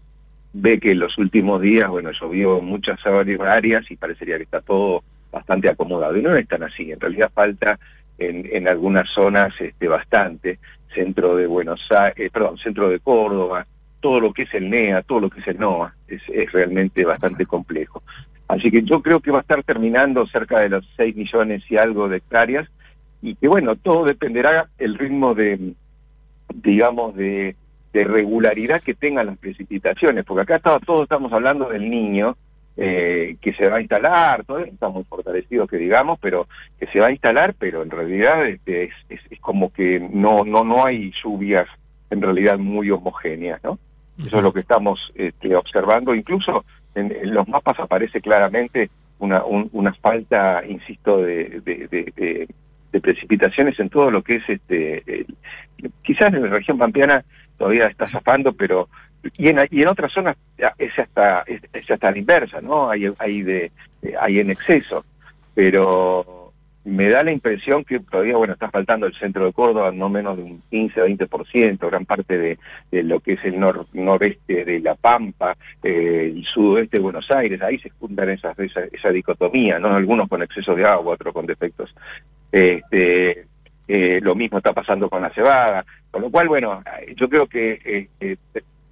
ve 0.53 0.79
que 0.79 0.91
en 0.91 0.99
los 0.99 1.17
últimos 1.17 1.61
días, 1.61 1.89
bueno, 1.89 2.11
llovió 2.11 2.61
muchas 2.61 2.99
áreas 3.05 3.89
y 3.89 3.97
parecería 3.97 4.37
que 4.37 4.43
está 4.43 4.61
todo 4.61 5.03
bastante 5.31 5.69
acomodado. 5.69 6.15
Y 6.15 6.21
no 6.21 6.35
es 6.35 6.47
tan 6.47 6.63
así. 6.63 6.91
En 6.91 6.99
realidad 6.99 7.31
falta 7.33 7.79
en, 8.17 8.47
en 8.51 8.67
algunas 8.67 9.09
zonas 9.09 9.53
este, 9.59 9.87
bastante, 9.87 10.59
centro 10.93 11.35
de 11.35 11.47
Buenos 11.47 11.81
Aires, 11.91 12.17
eh, 12.17 12.29
perdón, 12.31 12.57
centro 12.57 12.89
de 12.89 12.99
Córdoba, 12.99 13.65
todo 13.99 14.19
lo 14.19 14.33
que 14.33 14.43
es 14.43 14.53
el 14.53 14.69
NEA, 14.69 15.01
todo 15.03 15.19
lo 15.19 15.29
que 15.29 15.39
es 15.39 15.47
el 15.47 15.59
NOA, 15.59 15.93
es, 16.07 16.21
es 16.29 16.51
realmente 16.51 17.03
bastante 17.05 17.45
complejo. 17.45 18.03
Así 18.47 18.71
que 18.71 18.81
yo 18.81 19.01
creo 19.01 19.19
que 19.19 19.31
va 19.31 19.39
a 19.39 19.41
estar 19.41 19.63
terminando 19.63 20.25
cerca 20.27 20.59
de 20.59 20.69
los 20.69 20.89
6 20.97 21.15
millones 21.15 21.63
y 21.69 21.77
algo 21.77 22.09
de 22.09 22.17
hectáreas, 22.17 22.67
y 23.21 23.35
que 23.35 23.47
bueno, 23.47 23.75
todo 23.75 24.05
dependerá 24.05 24.69
el 24.77 24.97
ritmo 24.97 25.35
de, 25.35 25.73
digamos, 26.53 27.15
de, 27.15 27.55
de 27.93 28.03
regularidad 28.03 28.81
que 28.81 28.93
tengan 28.93 29.27
las 29.27 29.37
precipitaciones, 29.37 30.25
porque 30.25 30.43
acá 30.43 30.55
está, 30.55 30.79
todos 30.79 31.03
estamos 31.03 31.31
hablando 31.33 31.69
del 31.69 31.89
niño, 31.89 32.37
eh, 32.81 33.35
que 33.41 33.51
se 33.53 33.67
va 33.67 33.77
a 33.77 33.81
instalar, 33.81 34.45
todavía 34.45 34.71
está 34.71 34.87
muy 34.87 35.03
fortalecido 35.03 35.67
que 35.67 35.75
digamos, 35.75 36.17
pero 36.21 36.47
que 36.79 36.87
se 36.87 36.99
va 36.99 37.07
a 37.07 37.11
instalar, 37.11 37.53
pero 37.59 37.83
en 37.83 37.89
realidad 37.89 38.47
este, 38.47 38.85
es, 38.85 38.93
es, 39.09 39.39
como 39.41 39.73
que 39.73 39.99
no, 39.99 40.45
no, 40.45 40.63
no 40.63 40.85
hay 40.85 41.11
lluvias 41.21 41.67
en 42.09 42.21
realidad 42.21 42.57
muy 42.57 42.89
homogéneas, 42.89 43.61
¿no? 43.63 43.79
Eso 44.25 44.37
es 44.37 44.43
lo 44.43 44.53
que 44.53 44.59
estamos 44.59 45.11
este, 45.15 45.55
observando. 45.55 46.13
Incluso 46.13 46.65
en, 46.95 47.33
los 47.33 47.47
mapas 47.47 47.79
aparece 47.79 48.21
claramente 48.21 48.89
una, 49.19 49.43
una 49.45 49.93
falta, 49.93 50.63
insisto, 50.67 51.17
de, 51.17 51.61
de, 51.63 52.47
de, 52.91 53.01
precipitaciones 53.01 53.79
en 53.79 53.89
todo 53.89 54.11
lo 54.11 54.23
que 54.23 54.35
es 54.37 54.49
este. 54.49 55.25
quizás 56.01 56.33
en 56.33 56.43
la 56.43 56.49
región 56.49 56.77
pampeana 56.77 57.23
todavía 57.57 57.85
está 57.85 58.09
zafando, 58.09 58.51
pero 58.53 58.89
y 59.37 59.49
en, 59.49 59.59
y 59.69 59.81
en 59.81 59.87
otras 59.87 60.11
zonas 60.11 60.37
es 60.77 60.97
hasta, 60.97 61.43
es, 61.43 61.61
hasta 61.89 62.11
la 62.11 62.17
inversa, 62.17 62.61
¿no? 62.61 62.89
Hay, 62.89 63.05
hay, 63.19 63.41
de, 63.41 63.71
hay 64.19 64.39
en 64.39 64.49
exceso, 64.49 65.05
pero 65.53 66.38
me 66.85 67.09
da 67.09 67.23
la 67.23 67.31
impresión 67.31 67.83
que 67.83 67.99
todavía, 67.99 68.37
bueno, 68.37 68.53
está 68.53 68.69
faltando 68.69 69.05
el 69.05 69.13
centro 69.15 69.45
de 69.45 69.53
Córdoba, 69.53 69.91
no 69.91 70.09
menos 70.09 70.37
de 70.37 70.43
un 70.43 70.61
15-20%, 70.71 71.89
gran 71.89 72.05
parte 72.05 72.37
de, 72.37 73.03
lo 73.03 73.19
que 73.19 73.33
es 73.33 73.43
el 73.43 73.59
nor, 73.59 73.85
noreste 73.93 74.63
de 74.63 74.79
La 74.79 74.95
Pampa, 74.95 75.57
eh, 75.83 76.31
el 76.33 76.45
sudoeste 76.45 76.97
de 76.97 77.03
Buenos 77.03 77.29
Aires, 77.31 77.61
ahí 77.61 77.77
se 77.79 77.89
juntan 77.89 78.29
esas, 78.29 78.57
esa, 78.59 78.81
esa 78.91 79.09
dicotomía, 79.09 79.77
¿no? 79.77 79.93
Algunos 79.93 80.29
con 80.29 80.41
exceso 80.41 80.73
de 80.73 80.85
agua, 80.85 81.15
otros 81.15 81.33
con 81.33 81.45
defectos. 81.45 81.93
Este, 82.51 83.45
eh, 83.87 84.19
lo 84.21 84.35
mismo 84.35 84.59
está 84.59 84.71
pasando 84.71 85.09
con 85.09 85.21
la 85.21 85.33
cebada, 85.33 85.85
con 86.09 86.21
lo 86.21 86.31
cual, 86.31 86.47
bueno, 86.47 86.81
yo 87.15 87.27
creo 87.27 87.47
que 87.47 88.07
eh, 88.19 88.37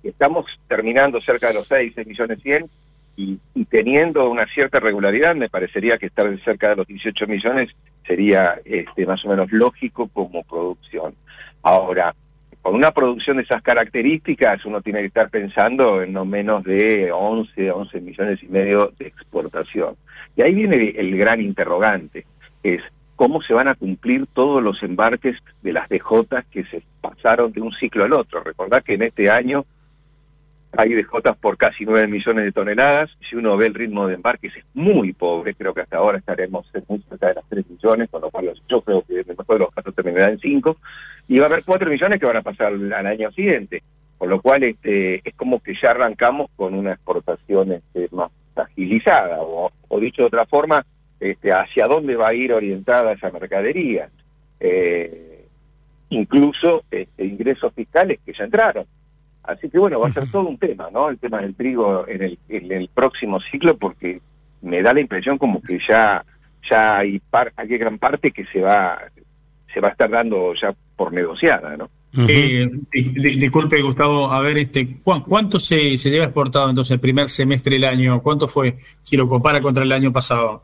estamos 0.04 0.46
terminando 0.68 1.22
cerca 1.22 1.48
de 1.48 1.54
los 1.56 1.68
6, 1.68 1.94
6 1.96 2.08
millones 2.08 2.42
100 2.42 2.70
y, 3.18 3.40
y, 3.56 3.66
teniendo 3.66 4.30
una 4.30 4.46
cierta 4.46 4.80
regularidad, 4.80 5.36
me 5.36 5.50
parecería 5.50 5.98
que 5.98 6.06
estar 6.06 6.28
cerca 6.42 6.70
de 6.70 6.76
los 6.78 6.88
18 6.88 7.26
millones 7.26 7.72
sería 8.06 8.62
este, 8.64 9.06
más 9.08 9.26
o 9.26 9.30
menos 9.30 9.52
lógico 9.52 10.08
como 10.14 10.44
producción. 10.44 11.16
Ahora, 11.64 12.14
con 12.62 12.76
una 12.76 12.92
producción 12.92 13.38
de 13.38 13.44
esas 13.44 13.64
características, 13.64 14.64
uno 14.66 14.82
tiene 14.82 15.00
que 15.00 15.08
estar 15.08 15.30
pensando 15.30 16.02
en 16.04 16.14
no 16.14 16.26
menos 16.26 16.64
de 16.64 17.12
11, 17.12 17.72
11 17.72 18.02
millones 18.02 18.44
y 18.44 18.48
medio 18.48 18.94
de 19.00 19.08
exportación. 19.08 19.96
Y 20.36 20.44
ahí 20.44 20.54
viene 20.54 20.94
el 20.96 21.18
gran 21.18 21.42
interrogante, 21.42 22.26
es 22.62 22.82
cómo 23.16 23.42
se 23.42 23.54
van 23.54 23.68
a 23.68 23.76
cumplir 23.76 24.28
todos 24.28 24.62
los 24.62 24.84
embarques 24.84 25.38
de 25.64 25.74
las 25.74 25.90
DJ 25.90 26.24
que 26.52 26.66
se 26.66 26.84
pasaron 27.02 27.52
de 27.52 27.62
un 27.62 27.74
ciclo 27.74 28.04
al 28.04 28.14
otro. 28.14 28.44
Recordad 28.44 28.84
que 28.84 28.94
en 28.94 29.02
este 29.02 29.30
año 29.30 29.66
hay 30.74 30.90
DJ 30.90 31.34
por 31.40 31.58
casi 31.58 31.86
9 31.86 32.08
millones 32.08 32.46
de 32.46 32.52
toneladas. 32.52 33.10
Si 33.30 33.36
uno 33.36 33.56
ve 33.58 33.68
el 33.68 33.74
ritmo 33.74 34.08
de 34.08 34.16
embarques 34.16 34.56
es 34.56 34.66
muy 34.74 35.14
pobre, 35.14 35.56
creo 35.56 35.74
que 35.74 35.82
hasta 35.82 35.98
ahora 35.98 36.18
estaremos 36.18 36.68
muy 36.88 37.02
cerca 37.10 37.28
de 37.28 37.36
las 37.36 37.46
3 37.50 37.70
millones, 37.70 38.10
con 38.10 38.22
lo 38.22 38.30
cual 38.30 38.54
yo 38.68 38.82
creo 38.82 39.02
que 39.04 39.20
el 39.22 39.26
mejor 39.26 39.56
de 39.56 39.60
los 39.60 39.74
casos 39.74 39.96
terminará 39.96 40.30
en 40.32 40.40
5. 40.40 40.78
Y 41.30 41.40
va 41.40 41.46
a 41.46 41.50
haber 41.50 41.64
4 41.64 41.90
millones 41.90 42.20
que 42.20 42.26
van 42.26 42.38
a 42.38 42.42
pasar 42.42 42.68
al, 42.68 42.94
año 42.94 43.32
siguiente. 43.32 43.82
Con 44.18 44.30
lo 44.30 44.42
cual 44.42 44.64
este, 44.64 45.28
es 45.28 45.36
como 45.36 45.60
que 45.62 45.74
ya 45.82 45.92
arrancamos 45.92 46.50
con 46.56 46.74
una 46.74 46.94
exportación 46.94 47.72
este, 47.72 48.08
más 48.12 48.32
agilizada, 48.56 49.38
o, 49.42 49.72
dicho 50.00 50.24
de 50.24 50.28
otra 50.28 50.46
forma, 50.46 50.86
este, 51.20 51.52
hacia 51.52 51.86
dónde 51.86 52.16
va 52.16 52.30
a 52.30 52.34
ir 52.34 52.52
orientada 52.52 53.14
esa 53.14 53.32
mercadería. 53.32 54.10
Eh, 54.60 55.46
incluso 56.10 56.84
este, 56.90 57.26
ingresos 57.26 57.74
fiscales 57.74 58.20
que 58.26 58.34
ya 58.34 58.44
entraron. 58.44 58.86
Así 59.48 59.70
que 59.70 59.80
bueno, 59.80 60.00
va 60.00 60.10
a 60.10 60.14
ser 60.14 60.30
todo 60.30 60.48
un 60.50 60.58
tema, 60.58 60.90
¿no? 60.92 61.10
El 61.10 61.18
tema 61.18 61.42
del 61.42 61.56
trigo 61.56 62.06
en 62.08 62.22
el, 62.22 62.40
en 62.50 62.72
el 62.72 62.90
próximo 62.94 63.40
ciclo, 63.40 63.78
porque 63.78 64.22
me 64.62 64.82
da 64.82 64.94
la 64.94 65.00
impresión 65.00 65.38
como 65.38 65.62
que 65.62 65.80
ya 65.88 66.24
ya 66.70 66.98
hay, 66.98 67.20
par, 67.20 67.54
hay 67.56 67.70
gran 67.70 67.98
parte 67.98 68.32
que 68.32 68.46
se 68.48 68.62
va 68.62 69.00
se 69.74 69.80
va 69.80 69.88
a 69.88 69.92
estar 69.92 70.10
dando 70.10 70.54
ya 70.54 70.76
por 70.96 71.14
negociada, 71.14 71.78
¿no? 71.78 71.90
Eh, 72.28 72.68
disculpe, 72.92 73.82
Gustavo, 73.82 74.32
a 74.32 74.42
ver, 74.42 74.58
este, 74.58 74.98
¿cuánto 75.04 75.60
se, 75.60 75.98
se 75.98 76.10
lleva 76.10 76.26
exportado 76.26 76.70
entonces 76.70 76.92
el 76.92 77.00
primer 77.00 77.30
semestre 77.30 77.76
del 77.76 77.84
año? 77.84 78.22
¿Cuánto 78.22 78.48
fue 78.48 78.78
si 79.04 79.16
lo 79.16 79.28
compara 79.28 79.62
contra 79.62 79.84
el 79.84 79.92
año 79.92 80.12
pasado? 80.12 80.64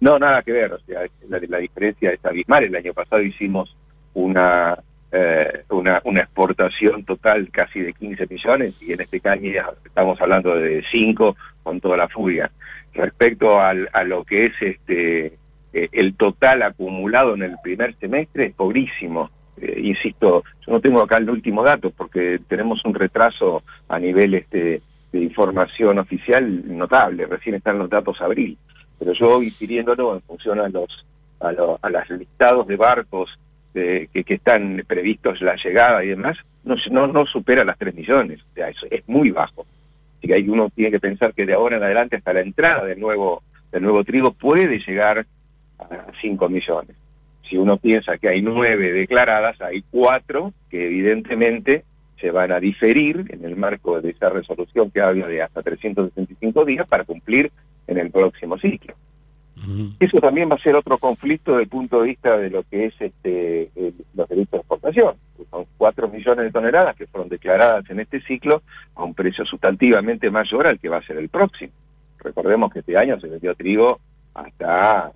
No, 0.00 0.18
nada 0.18 0.42
que 0.42 0.52
ver, 0.52 0.72
o 0.72 0.78
sea, 0.80 1.02
la, 1.28 1.40
la 1.48 1.58
diferencia 1.58 2.10
es 2.10 2.24
abismal. 2.24 2.64
El 2.64 2.74
año 2.74 2.92
pasado 2.92 3.22
hicimos 3.22 3.74
una, 4.14 4.76
eh, 5.18 5.64
una, 5.70 6.02
una 6.04 6.20
exportación 6.20 7.04
total 7.04 7.48
casi 7.50 7.80
de 7.80 7.94
15 7.94 8.26
millones 8.28 8.74
y 8.82 8.92
en 8.92 9.00
este 9.00 9.18
ya 9.20 9.70
estamos 9.84 10.20
hablando 10.20 10.54
de 10.54 10.84
5 10.90 11.36
con 11.62 11.80
toda 11.80 11.96
la 11.96 12.08
furia. 12.08 12.50
Respecto 12.92 13.58
al, 13.58 13.88
a 13.94 14.04
lo 14.04 14.24
que 14.24 14.46
es 14.46 14.52
este 14.60 15.26
eh, 15.72 15.88
el 15.92 16.16
total 16.16 16.62
acumulado 16.62 17.34
en 17.34 17.44
el 17.44 17.56
primer 17.62 17.94
semestre 17.96 18.46
es 18.46 18.54
pobrísimo. 18.54 19.30
Eh, 19.58 19.80
insisto, 19.84 20.44
yo 20.66 20.72
no 20.72 20.80
tengo 20.80 21.02
acá 21.02 21.16
el 21.16 21.30
último 21.30 21.62
dato 21.62 21.90
porque 21.90 22.40
tenemos 22.46 22.84
un 22.84 22.94
retraso 22.94 23.62
a 23.88 23.98
nivel 23.98 24.34
este, 24.34 24.82
de 25.12 25.18
información 25.18 25.98
oficial 25.98 26.76
notable, 26.76 27.24
recién 27.24 27.54
están 27.54 27.78
los 27.78 27.88
datos 27.88 28.20
abril, 28.20 28.58
pero 28.98 29.14
yo 29.14 29.38
voy 29.38 29.46
en 29.50 30.22
función 30.22 30.60
a 30.60 30.68
los 30.68 31.06
a, 31.40 31.48
a 31.82 31.90
los 31.90 32.10
listados 32.10 32.66
de 32.66 32.76
barcos 32.76 33.30
que, 33.82 34.24
que, 34.24 34.34
están 34.34 34.82
previstos 34.86 35.40
la 35.42 35.56
llegada 35.56 36.02
y 36.04 36.08
demás, 36.08 36.36
no, 36.64 36.76
no, 36.90 37.06
no 37.06 37.26
supera 37.26 37.64
las 37.64 37.78
3 37.78 37.94
millones, 37.94 38.40
o 38.40 38.54
sea, 38.54 38.68
eso 38.68 38.86
es 38.90 39.06
muy 39.08 39.30
bajo. 39.30 39.66
Así 40.18 40.28
que 40.28 40.34
ahí 40.34 40.48
uno 40.48 40.70
tiene 40.70 40.90
que 40.90 41.00
pensar 41.00 41.34
que 41.34 41.44
de 41.44 41.54
ahora 41.54 41.76
en 41.76 41.82
adelante 41.82 42.16
hasta 42.16 42.32
la 42.32 42.40
entrada 42.40 42.84
del 42.84 42.98
nuevo, 42.98 43.42
del 43.70 43.82
nuevo 43.82 44.02
trigo 44.04 44.32
puede 44.32 44.78
llegar 44.78 45.26
a 45.78 46.06
5 46.20 46.48
millones. 46.48 46.96
Si 47.48 47.56
uno 47.56 47.76
piensa 47.76 48.18
que 48.18 48.28
hay 48.28 48.42
nueve 48.42 48.92
declaradas, 48.92 49.60
hay 49.60 49.82
cuatro 49.90 50.52
que 50.68 50.86
evidentemente 50.86 51.84
se 52.20 52.30
van 52.30 52.50
a 52.50 52.58
diferir 52.58 53.26
en 53.28 53.44
el 53.44 53.56
marco 53.56 54.00
de 54.00 54.10
esa 54.10 54.30
resolución 54.30 54.90
que 54.90 55.00
habla 55.00 55.28
de 55.28 55.42
hasta 55.42 55.62
365 55.62 56.64
días 56.64 56.88
para 56.88 57.04
cumplir 57.04 57.52
en 57.86 57.98
el 57.98 58.10
próximo 58.10 58.58
ciclo. 58.58 58.94
Eso 59.98 60.18
también 60.18 60.50
va 60.50 60.54
a 60.54 60.62
ser 60.62 60.76
otro 60.76 60.98
conflicto 60.98 61.52
desde 61.52 61.64
el 61.64 61.68
punto 61.68 62.00
de 62.00 62.08
vista 62.08 62.36
de 62.36 62.50
lo 62.50 62.62
que 62.64 62.86
es 62.86 62.94
este, 63.00 63.70
los 64.14 64.28
derechos 64.28 64.50
de 64.50 64.58
exportación. 64.58 65.14
Son 65.50 65.66
4 65.76 66.08
millones 66.08 66.44
de 66.44 66.52
toneladas 66.52 66.96
que 66.96 67.06
fueron 67.06 67.28
declaradas 67.28 67.88
en 67.90 68.00
este 68.00 68.20
ciclo 68.22 68.62
a 68.94 69.04
un 69.04 69.14
precio 69.14 69.44
sustantivamente 69.44 70.30
mayor 70.30 70.66
al 70.66 70.78
que 70.78 70.88
va 70.88 70.98
a 70.98 71.06
ser 71.06 71.18
el 71.18 71.28
próximo. 71.28 71.72
Recordemos 72.18 72.72
que 72.72 72.80
este 72.80 72.96
año 72.96 73.18
se 73.20 73.28
vendió 73.28 73.54
trigo 73.54 74.00
hasta 74.34 75.12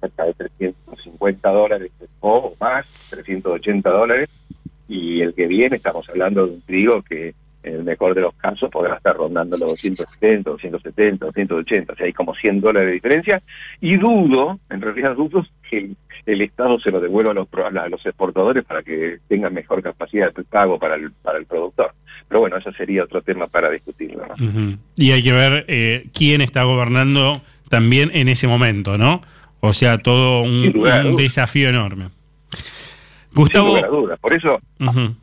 cerca 0.00 0.24
de 0.24 0.34
350 0.34 1.50
dólares 1.50 1.92
o 2.20 2.54
más, 2.58 2.86
380 3.10 3.90
dólares, 3.90 4.28
y 4.88 5.20
el 5.20 5.34
que 5.34 5.46
viene 5.46 5.76
estamos 5.76 6.08
hablando 6.08 6.46
de 6.46 6.52
un 6.54 6.62
trigo 6.62 7.02
que 7.02 7.34
en 7.62 7.74
el 7.74 7.84
mejor 7.84 8.14
de 8.14 8.22
los 8.22 8.34
casos 8.34 8.70
podrá 8.70 8.96
estar 8.96 9.16
rondando 9.16 9.56
los 9.56 9.70
270, 9.70 10.50
270, 10.50 11.26
280, 11.26 11.92
o 11.92 11.96
sea, 11.96 12.06
hay 12.06 12.12
como 12.12 12.34
100 12.34 12.60
dólares 12.60 12.88
de 12.88 12.94
diferencia, 12.94 13.42
y 13.80 13.96
dudo, 13.96 14.58
en 14.70 14.80
realidad 14.80 15.14
dudo 15.14 15.44
que 15.68 15.90
el, 16.26 16.40
Estado 16.42 16.78
se 16.80 16.90
lo 16.90 17.00
devuelva 17.00 17.32
a 17.32 17.34
los, 17.34 17.48
a 17.52 17.88
los 17.88 18.04
exportadores 18.06 18.64
para 18.64 18.82
que 18.82 19.18
tengan 19.28 19.52
mejor 19.52 19.82
capacidad 19.82 20.32
de 20.32 20.44
pago 20.44 20.78
para 20.78 20.94
el, 20.94 21.12
para 21.12 21.38
el 21.38 21.46
productor. 21.46 21.92
Pero 22.28 22.40
bueno, 22.40 22.56
eso 22.56 22.72
sería 22.72 23.04
otro 23.04 23.22
tema 23.22 23.46
para 23.46 23.70
discutirlo. 23.70 24.22
Y 24.96 25.10
hay 25.10 25.22
que 25.22 25.32
ver 25.32 25.64
eh, 25.68 26.06
quién 26.14 26.40
está 26.40 26.62
gobernando 26.62 27.42
también 27.68 28.10
en 28.14 28.28
ese 28.28 28.46
momento, 28.46 28.96
¿no? 28.96 29.22
O 29.60 29.72
sea, 29.72 29.98
todo 29.98 30.42
un 30.42 31.16
desafío 31.16 31.68
enorme. 31.68 32.08
Gustavo. 33.34 33.76
Por 34.20 34.32
eso 34.32 34.60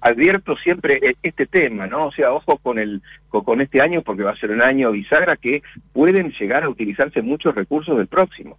advierto 0.02 0.56
siempre 0.58 1.00
e-, 1.02 1.16
este 1.22 1.46
tema, 1.46 1.88
¿no? 1.88 2.08
O 2.08 2.12
sea, 2.12 2.32
ojo 2.32 2.58
con 2.58 2.80
el 2.80 3.02
con 3.30 3.62
este 3.62 3.82
año 3.82 4.02
porque 4.02 4.24
va 4.24 4.32
a 4.32 4.38
ser 4.38 4.52
un 4.52 4.62
año 4.62 4.92
bisagra 4.92 5.36
que 5.36 5.62
pueden 5.94 6.32
llegar 6.40 6.64
a 6.64 6.70
utilizarse 6.70 7.22
muchos 7.22 7.54
recursos 7.56 7.98
del 7.98 8.08
próximo. 8.08 8.58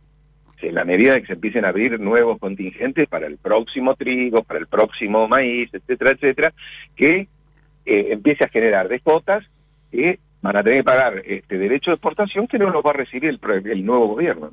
En 0.60 0.74
la 0.74 0.84
medida 0.84 1.14
de 1.14 1.20
que 1.20 1.28
se 1.28 1.32
empiecen 1.34 1.64
a 1.64 1.68
abrir 1.68 2.00
nuevos 2.00 2.38
contingentes 2.38 3.08
para 3.08 3.26
el 3.26 3.38
próximo 3.38 3.94
trigo, 3.94 4.42
para 4.42 4.58
el 4.58 4.66
próximo 4.66 5.28
maíz, 5.28 5.72
etcétera, 5.72 6.10
etcétera, 6.10 6.52
que 6.96 7.28
eh, 7.86 8.08
empiece 8.10 8.44
a 8.44 8.48
generar 8.48 8.88
descotas 8.88 9.44
que 9.92 10.18
van 10.42 10.56
a 10.56 10.62
tener 10.62 10.80
que 10.80 10.84
pagar 10.84 11.22
este 11.24 11.58
derecho 11.58 11.90
de 11.90 11.94
exportación 11.94 12.48
que 12.48 12.58
no 12.58 12.70
lo 12.70 12.82
va 12.82 12.90
a 12.90 12.94
recibir 12.94 13.26
el, 13.26 13.40
el 13.66 13.86
nuevo 13.86 14.08
gobierno. 14.08 14.50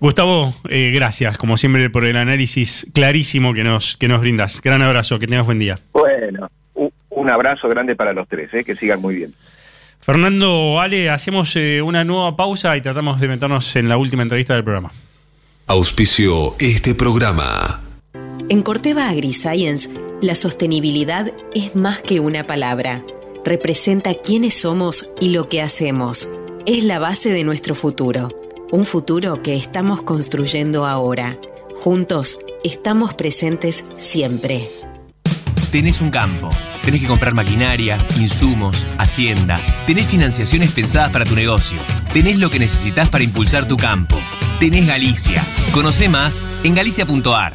Gustavo, 0.00 0.54
eh, 0.70 0.92
gracias, 0.94 1.36
como 1.36 1.58
siempre, 1.58 1.90
por 1.90 2.06
el 2.06 2.16
análisis 2.16 2.86
clarísimo 2.94 3.52
que 3.52 3.62
nos, 3.62 3.98
que 3.98 4.08
nos 4.08 4.22
brindas. 4.22 4.62
Gran 4.62 4.80
abrazo, 4.80 5.18
que 5.18 5.26
tengas 5.26 5.44
buen 5.44 5.58
día. 5.58 5.78
Bueno, 5.92 6.48
un, 7.10 7.28
abrazo 7.28 7.68
grande 7.68 7.94
para 7.94 8.14
los 8.14 8.26
tres, 8.26 8.48
eh, 8.54 8.64
que 8.64 8.74
sigan 8.74 9.02
muy 9.02 9.16
bien. 9.16 9.34
Fernando, 10.00 10.80
Ale, 10.80 11.10
hacemos 11.10 11.54
eh, 11.56 11.82
una 11.82 12.02
nueva 12.02 12.34
pausa 12.34 12.74
y 12.78 12.80
tratamos 12.80 13.20
de 13.20 13.28
meternos 13.28 13.76
en 13.76 13.90
la 13.90 13.98
última 13.98 14.22
entrevista 14.22 14.54
del 14.54 14.64
programa. 14.64 14.90
Auspicio 15.66 16.54
este 16.58 16.94
programa. 16.94 17.82
En 18.48 18.62
Corteva 18.62 19.10
AgriScience, 19.10 19.90
la 20.22 20.34
sostenibilidad 20.34 21.30
es 21.54 21.76
más 21.76 22.00
que 22.00 22.20
una 22.20 22.46
palabra. 22.46 23.04
Representa 23.44 24.14
quiénes 24.14 24.54
somos 24.54 25.10
y 25.20 25.28
lo 25.28 25.50
que 25.50 25.60
hacemos. 25.60 26.26
Es 26.64 26.84
la 26.84 26.98
base 26.98 27.30
de 27.30 27.44
nuestro 27.44 27.74
futuro 27.74 28.39
un 28.72 28.84
futuro 28.84 29.42
que 29.42 29.56
estamos 29.56 30.02
construyendo 30.02 30.86
ahora. 30.86 31.38
Juntos 31.82 32.38
estamos 32.64 33.14
presentes 33.14 33.84
siempre. 33.98 34.68
Tenés 35.70 36.00
un 36.00 36.10
campo, 36.10 36.50
tenés 36.82 37.00
que 37.00 37.06
comprar 37.06 37.32
maquinaria, 37.32 37.98
insumos, 38.18 38.86
hacienda, 38.98 39.60
tenés 39.86 40.06
financiaciones 40.06 40.72
pensadas 40.72 41.10
para 41.10 41.24
tu 41.24 41.34
negocio, 41.34 41.78
tenés 42.12 42.38
lo 42.38 42.50
que 42.50 42.58
necesitas 42.58 43.08
para 43.08 43.24
impulsar 43.24 43.68
tu 43.68 43.76
campo. 43.76 44.16
Tenés 44.60 44.86
Galicia. 44.86 45.42
Conoce 45.72 46.10
más 46.10 46.42
en 46.64 46.74
galicia.ar. 46.74 47.54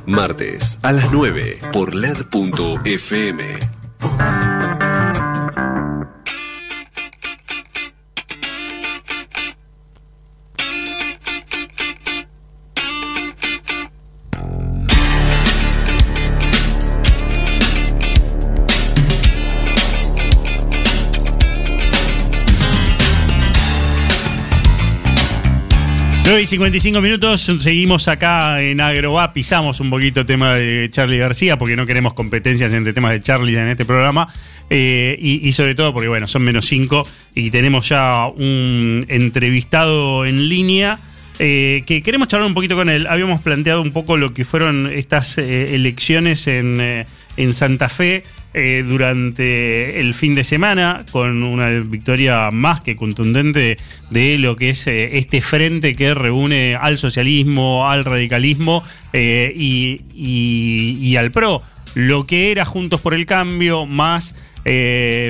Martes 0.10 0.80
a 0.82 0.92
las 0.92 1.12
9 1.12 1.60
por 1.72 1.94
LED.fm. 1.94 3.44
y 26.38 26.46
55 26.46 27.02
minutos, 27.02 27.42
seguimos 27.42 28.08
acá 28.08 28.62
en 28.62 28.80
Agroa, 28.82 29.34
pisamos 29.34 29.80
un 29.80 29.90
poquito 29.90 30.20
el 30.20 30.26
tema 30.28 30.54
de 30.54 30.88
Charlie 30.92 31.18
García, 31.18 31.58
porque 31.58 31.76
no 31.76 31.88
queremos 31.88 32.14
competencias 32.14 32.72
entre 32.72 32.94
temas 32.94 33.14
de 33.14 33.22
Charlie 33.22 33.58
en 33.58 33.70
este 33.70 33.84
programa, 33.84 34.28
eh, 34.70 35.18
y, 35.20 35.52
sobre 35.54 35.74
todo 35.74 35.92
porque, 35.92 36.08
bueno, 36.08 36.28
son 36.28 36.44
menos 36.44 36.66
5 36.68 37.08
y 37.34 37.50
tenemos 37.50 37.90
ya 37.90 38.28
un 38.28 39.06
entrevistado 39.10 40.26
en 40.26 40.48
línea. 40.48 41.00
Eh, 41.40 41.84
que 41.88 42.04
queremos 42.04 42.28
charlar 42.28 42.48
un 42.48 42.54
poquito 42.54 42.76
con 42.76 42.90
él. 42.90 43.08
Habíamos 43.08 43.42
planteado 43.42 43.82
un 43.82 43.92
poco 43.92 44.18
lo 44.18 44.34
que 44.34 44.44
fueron 44.46 44.92
estas 44.94 45.38
eh, 45.38 45.74
elecciones 45.74 46.48
en, 46.48 47.06
en 47.38 47.54
Santa 47.54 47.90
Fe 47.90 48.24
eh, 48.52 48.84
durante 48.84 50.00
el 50.00 50.16
fin 50.16 50.34
de 50.34 50.44
semana 50.44 51.06
con 51.12 51.44
una 51.44 51.70
victoria 51.70 52.50
más 52.50 52.82
que 52.82 52.96
contundente 52.96 53.78
de 54.10 54.40
lo 54.40 54.56
que 54.56 54.70
es 54.70 54.88
eh, 54.88 55.20
este 55.20 55.42
frente 55.42 55.94
que 55.96 56.16
reúne 56.16 56.76
al 56.76 56.98
socialismo, 56.98 57.88
al 57.88 58.06
radicalismo 58.06 58.84
eh, 59.14 59.54
y, 59.56 61.16
al 61.16 61.30
PRO. 61.30 61.62
Lo 61.94 62.26
que 62.26 62.52
era 62.52 62.66
Juntos 62.66 63.02
por 63.02 63.14
el 63.14 63.28
Cambio 63.28 63.86
más... 63.86 64.36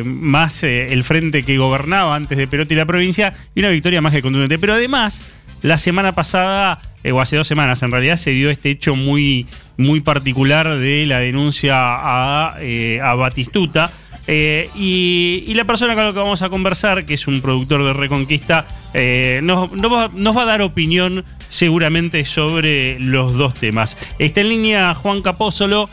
más 0.05 0.63
el 0.63 1.03
frente 1.03 1.43
que 1.43 1.57
gobernaba 1.57 2.15
antes 2.15 2.38
de 2.38 2.47
Perotti 2.47 2.76
la 2.76 2.86
provincia 2.86 3.34
y 3.53 3.59
una 3.59 3.70
victoria 3.70 4.01
más 4.01 4.13
que 4.13 4.22
contundente. 4.22 4.59
Pero 4.59 4.74
además, 4.74 5.26
la 5.62 5.78
semana 5.78 6.14
pasada, 6.14 6.80
o 7.12 7.22
hace 7.22 7.38
dos 7.38 7.47
semanas 7.47 7.82
en 7.84 7.91
realidad, 7.91 8.18
se 8.18 8.32
dio 8.32 8.49
este 8.49 8.70
hecho 8.70 8.95
muy, 8.95 9.47
muy 9.78 10.01
particular 10.01 10.78
de 10.78 11.05
la 11.05 11.20
denuncia 11.20 11.76
a, 11.78 12.57
eh, 12.60 12.99
Batistuta. 13.18 13.91
Eh, 14.32 14.70
y, 14.76 15.51
la 15.55 15.66
persona 15.66 15.95
con 15.95 16.05
la 16.05 16.14
que 16.14 16.20
vamos 16.20 16.43
a 16.43 16.49
conversar, 16.49 17.03
que 17.03 17.16
es 17.16 17.28
un 17.28 17.41
productor 17.41 17.84
de 17.84 17.93
Reconquista, 17.93 18.68
eh, 18.93 19.39
nos, 19.41 19.72
va, 19.72 20.41
a 20.41 20.45
dar 20.45 20.62
opinión 20.62 21.26
seguramente 21.47 22.24
sobre 22.26 22.99
los 22.99 23.34
dos 23.34 23.55
temas. 23.55 23.97
Está 24.20 24.41
en 24.41 24.49
línea 24.49 24.93
Juan 24.93 25.24
Capósolo, 25.24 25.89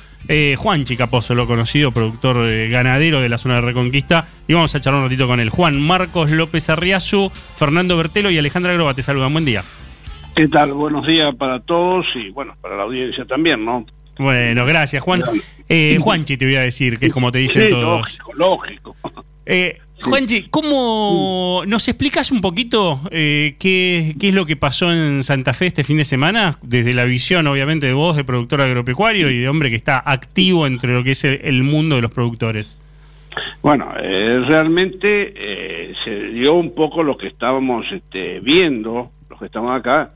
Juanchi 0.57 0.97
Capósolo, 0.97 1.47
conocido 1.47 1.93
productor 1.93 2.51
ganadero 2.69 3.21
de 3.21 3.29
la 3.29 3.39
zona 3.39 3.57
de 3.57 3.61
Reconquista, 3.61 4.27
y 4.49 4.55
vamos 4.55 4.75
a 4.75 4.81
charlar 4.81 5.03
un 5.03 5.09
ratito 5.09 5.27
con 5.27 5.39
él. 5.39 5.51
Juan 5.51 5.81
Marcos 5.81 6.31
López 6.31 6.69
Arriazu, 6.69 7.31
Fernando 7.57 7.97
Bertelo 7.97 8.31
y 8.31 8.39
Alejandra 8.39 8.73
Groba, 8.73 8.95
te 8.95 9.03
saludan. 9.03 9.33
Buen 9.33 9.45
día. 9.45 9.63
¿Qué 10.35 10.49
tal? 10.49 10.73
Buenos 10.73 11.07
días 11.07 11.35
para 11.37 11.61
todos 11.61 12.07
y 12.15 12.31
bueno, 12.31 12.55
para 12.61 12.77
la 12.77 12.83
audiencia 12.83 13.25
también, 13.25 13.65
¿no? 13.65 13.87
Bueno, 14.19 14.67
gracias, 14.67 15.03
Juan. 15.03 15.23
Eh, 15.69 15.99
Juanchi 16.01 16.37
te 16.37 16.45
voy 16.45 16.57
a 16.57 16.61
decir, 16.61 16.99
que 16.99 17.07
es 17.07 17.13
como 17.13 17.33
te 17.33 17.39
dicen 17.39 17.71
todos. 17.71 18.19
Lógico, 18.19 18.33
lógico. 18.35 18.97
Eh, 19.47 19.79
Juanchi, 20.09 20.49
¿cómo 20.51 21.65
nos 21.67 21.89
explicas 21.89 22.31
un 22.31 22.41
poquito 22.41 23.01
eh, 23.11 23.57
qué, 23.59 24.15
qué, 24.21 24.29
es 24.29 24.35
lo 24.35 24.47
que 24.47 24.55
pasó 24.57 24.93
en 24.93 25.25
Santa 25.25 25.53
Fe 25.53 25.67
este 25.67 25.83
fin 25.83 25.97
de 25.97 26.05
semana? 26.05 26.57
Desde 26.63 26.95
la 26.95 27.05
visión, 27.05 27.47
obviamente, 27.49 27.89
de 27.89 27.93
vos, 27.93 28.15
de 28.15 28.23
productor 28.23 28.61
agropecuario 28.61 29.31
y 29.31 29.41
de 29.41 29.49
hombre 29.49 29.69
que 29.69 29.77
está 29.77 30.01
activo 30.05 30.67
entre 30.67 30.93
lo 30.93 31.03
que 31.03 31.11
es 31.11 31.25
el, 31.25 31.63
mundo 31.65 31.97
de 31.97 32.03
los 32.03 32.13
productores. 32.13 32.79
Bueno, 33.63 33.93
eh, 34.01 34.45
realmente 34.47 35.35
eh, 35.37 35.95
se 36.05 36.11
dio 36.29 36.55
un 36.55 36.75
poco 36.75 37.03
lo 37.03 37.17
que 37.19 37.27
estábamos 37.27 37.85
este, 37.91 38.39
viendo, 38.39 39.11
los 39.29 39.39
que 39.41 39.47
estamos 39.47 39.77
acá, 39.77 40.13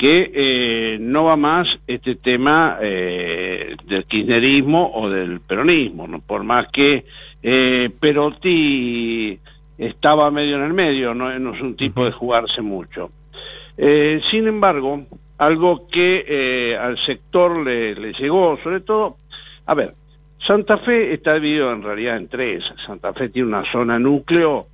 que 0.00 0.32
eh, 0.34 0.98
no 0.98 1.24
va 1.24 1.36
más 1.36 1.68
este 1.86 2.14
tema 2.14 2.78
eh, 2.80 3.76
del 3.84 4.04
kirchnerismo 4.04 4.92
o 4.94 5.10
del 5.10 5.40
peronismo, 5.40 6.08
¿no? 6.08 6.20
por 6.20 6.42
más 6.42 6.68
que 6.68 7.04
eh, 7.42 7.90
Perotti 7.98 9.38
estaba 9.78 10.30
medio 10.30 10.56
en 10.56 10.62
el 10.64 10.74
medio, 10.74 11.14
no, 11.14 11.30
es 11.30 11.60
un 11.60 11.76
tipo 11.76 12.04
de 12.04 12.12
jugarse 12.12 12.60
mucho. 12.60 13.10
Eh, 13.76 14.20
sin 14.30 14.46
embargo, 14.46 15.06
algo 15.38 15.88
que 15.88 16.76
al 16.78 16.98
sector 16.98 17.64
le, 17.64 17.94
le 17.94 18.12
llegó, 18.12 18.58
sobre 18.62 18.80
todo, 18.80 19.16
a 19.66 19.74
ver, 19.74 19.94
Santa 20.46 20.78
Fe 20.78 21.14
está 21.14 21.34
dividido 21.34 21.72
en 21.72 21.82
realidad 21.82 22.16
en 22.16 22.28
tres. 22.28 22.64
Santa 22.86 23.12
Fe 23.14 23.30
tiene 23.30 23.48
una 23.48 23.64
zona 23.72 23.98
núcleo 23.98 24.66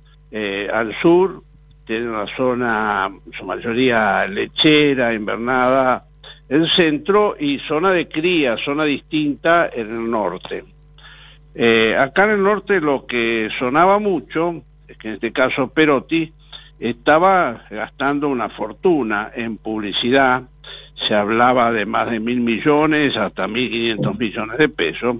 al 0.73 0.93
sur, 1.01 1.41
tiene 1.85 2.09
una 2.09 2.27
zona, 2.35 3.09
su 3.37 3.45
mayoría 3.45 4.27
lechera, 4.27 5.13
invernada, 5.13 6.03
el 6.49 6.69
centro 6.71 7.35
y 7.39 7.59
zona 7.59 7.91
de 7.91 8.07
cría, 8.07 8.57
zona 8.57 8.83
distinta 8.83 9.69
en 9.73 9.89
el 9.89 10.11
norte. 10.11 10.63
Eh, 11.59 11.97
acá 11.97 12.25
en 12.25 12.29
el 12.29 12.43
norte 12.43 12.79
lo 12.79 13.07
que 13.07 13.49
sonaba 13.57 13.97
mucho 13.97 14.61
es 14.87 14.95
que 14.97 15.07
en 15.07 15.13
este 15.15 15.31
caso 15.31 15.69
Perotti 15.69 16.31
estaba 16.79 17.63
gastando 17.71 18.29
una 18.29 18.49
fortuna 18.49 19.31
en 19.35 19.57
publicidad, 19.57 20.43
se 21.07 21.15
hablaba 21.15 21.71
de 21.71 21.87
más 21.87 22.11
de 22.11 22.19
mil 22.19 22.41
millones 22.41 23.17
hasta 23.17 23.47
mil 23.47 23.71
quinientos 23.71 24.19
millones 24.19 24.59
de 24.59 24.69
pesos, 24.69 25.17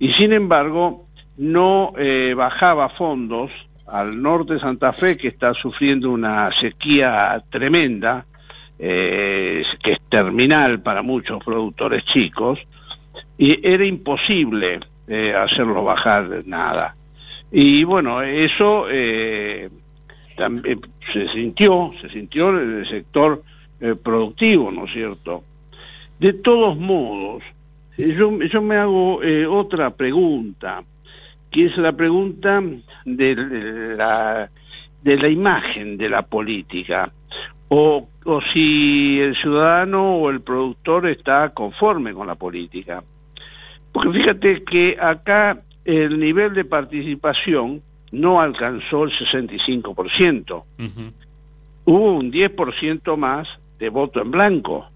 y 0.00 0.12
sin 0.14 0.32
embargo 0.32 1.06
no 1.36 1.92
eh, 1.96 2.34
bajaba 2.36 2.88
fondos 2.88 3.52
al 3.86 4.20
norte 4.20 4.54
de 4.54 4.60
Santa 4.60 4.92
Fe, 4.92 5.16
que 5.16 5.28
está 5.28 5.54
sufriendo 5.54 6.10
una 6.10 6.50
sequía 6.58 7.40
tremenda, 7.48 8.26
eh, 8.80 9.62
que 9.84 9.92
es 9.92 10.00
terminal 10.08 10.80
para 10.80 11.02
muchos 11.02 11.44
productores 11.44 12.04
chicos, 12.06 12.58
y 13.38 13.64
era 13.64 13.84
imposible 13.84 14.80
eh, 15.08 15.34
hacerlo 15.34 15.84
bajar 15.84 16.42
nada. 16.46 16.96
Y 17.50 17.84
bueno, 17.84 18.22
eso 18.22 18.86
eh, 18.90 19.70
también 20.36 20.80
se 21.12 21.28
sintió, 21.28 21.92
se 22.00 22.08
sintió 22.10 22.50
en 22.50 22.78
el 22.78 22.88
sector 22.88 23.42
productivo, 24.02 24.70
¿no 24.70 24.86
es 24.86 24.92
cierto? 24.92 25.44
De 26.18 26.32
todos 26.32 26.78
modos, 26.78 27.42
yo, 27.98 28.38
yo 28.42 28.62
me 28.62 28.76
hago 28.76 29.20
otra 29.50 29.90
pregunta 29.90 30.82
que 31.50 31.66
es 31.66 31.76
la 31.78 31.92
pregunta 31.92 32.62
de 33.04 33.34
la, 33.96 34.50
de 35.02 35.16
la 35.16 35.28
imagen 35.28 35.96
de 35.96 36.08
la 36.08 36.22
política, 36.22 37.10
o, 37.68 38.08
o 38.24 38.40
si 38.52 39.18
el 39.20 39.34
ciudadano 39.36 40.16
o 40.16 40.30
el 40.30 40.42
productor 40.42 41.08
está 41.08 41.50
conforme 41.50 42.12
con 42.12 42.26
la 42.26 42.34
política. 42.34 43.02
Porque 43.96 44.18
fíjate 44.18 44.62
que 44.64 44.98
acá 45.00 45.62
el 45.86 46.20
nivel 46.20 46.52
de 46.52 46.66
participación 46.66 47.80
no 48.12 48.42
alcanzó 48.42 49.04
el 49.04 49.10
65%. 49.10 50.64
Hubo 51.86 52.12
un 52.12 52.30
10% 52.30 53.16
más 53.16 53.48
de 53.78 53.88
voto 53.88 54.20
en 54.20 54.30
blanco. 54.30 54.86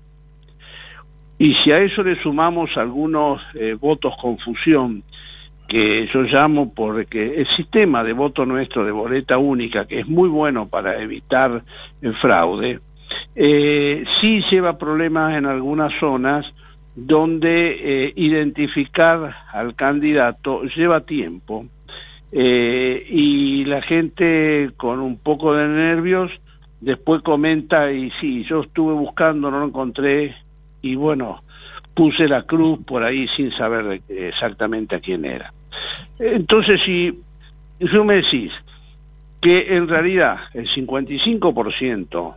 Y 1.38 1.54
si 1.54 1.72
a 1.72 1.78
eso 1.78 2.02
le 2.02 2.20
sumamos 2.22 2.76
algunos 2.76 3.40
eh, 3.54 3.72
votos 3.72 4.12
confusión 4.20 5.02
que 5.66 6.06
yo 6.12 6.20
llamo 6.20 6.74
porque 6.74 7.36
el 7.40 7.46
sistema 7.56 8.04
de 8.04 8.12
voto 8.12 8.44
nuestro 8.44 8.84
de 8.84 8.92
boleta 8.92 9.38
única, 9.38 9.86
que 9.86 10.00
es 10.00 10.08
muy 10.08 10.28
bueno 10.28 10.68
para 10.68 11.00
evitar 11.00 11.62
el 12.02 12.14
fraude, 12.16 12.80
Eh, 13.34 14.04
sí 14.20 14.40
lleva 14.50 14.78
problemas 14.78 15.36
en 15.36 15.44
algunas 15.44 15.92
zonas 15.98 16.46
donde 17.02 18.04
eh, 18.06 18.12
identificar 18.14 19.34
al 19.52 19.74
candidato 19.74 20.64
lleva 20.64 21.00
tiempo 21.00 21.64
eh, 22.30 23.06
y 23.08 23.64
la 23.64 23.80
gente 23.80 24.70
con 24.76 25.00
un 25.00 25.16
poco 25.16 25.54
de 25.54 25.66
nervios 25.66 26.30
después 26.80 27.22
comenta 27.22 27.90
y 27.90 28.10
sí, 28.20 28.44
yo 28.44 28.60
estuve 28.60 28.92
buscando, 28.92 29.50
no 29.50 29.60
lo 29.60 29.66
encontré 29.66 30.36
y 30.82 30.94
bueno, 30.94 31.42
puse 31.94 32.28
la 32.28 32.42
cruz 32.42 32.80
por 32.84 33.02
ahí 33.02 33.26
sin 33.28 33.50
saber 33.52 34.02
exactamente 34.08 34.96
a 34.96 35.00
quién 35.00 35.24
era. 35.24 35.54
Entonces, 36.18 36.82
si, 36.84 37.18
si 37.78 37.98
me 38.00 38.16
decís 38.16 38.52
que 39.40 39.74
en 39.74 39.88
realidad 39.88 40.38
el 40.52 40.68
55% 40.68 42.34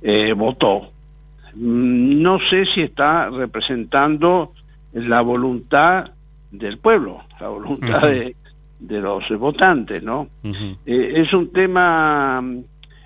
eh, 0.00 0.32
votó, 0.32 0.93
no 1.56 2.38
sé 2.50 2.66
si 2.66 2.82
está 2.82 3.30
representando 3.30 4.52
la 4.92 5.20
voluntad 5.20 6.10
del 6.50 6.78
pueblo, 6.78 7.22
la 7.40 7.48
voluntad 7.48 8.02
de, 8.02 8.36
de, 8.78 9.00
los 9.00 9.28
votantes, 9.38 10.02
¿no? 10.02 10.28
Eh, 10.42 11.12
es 11.16 11.32
un 11.32 11.52
tema 11.52 12.42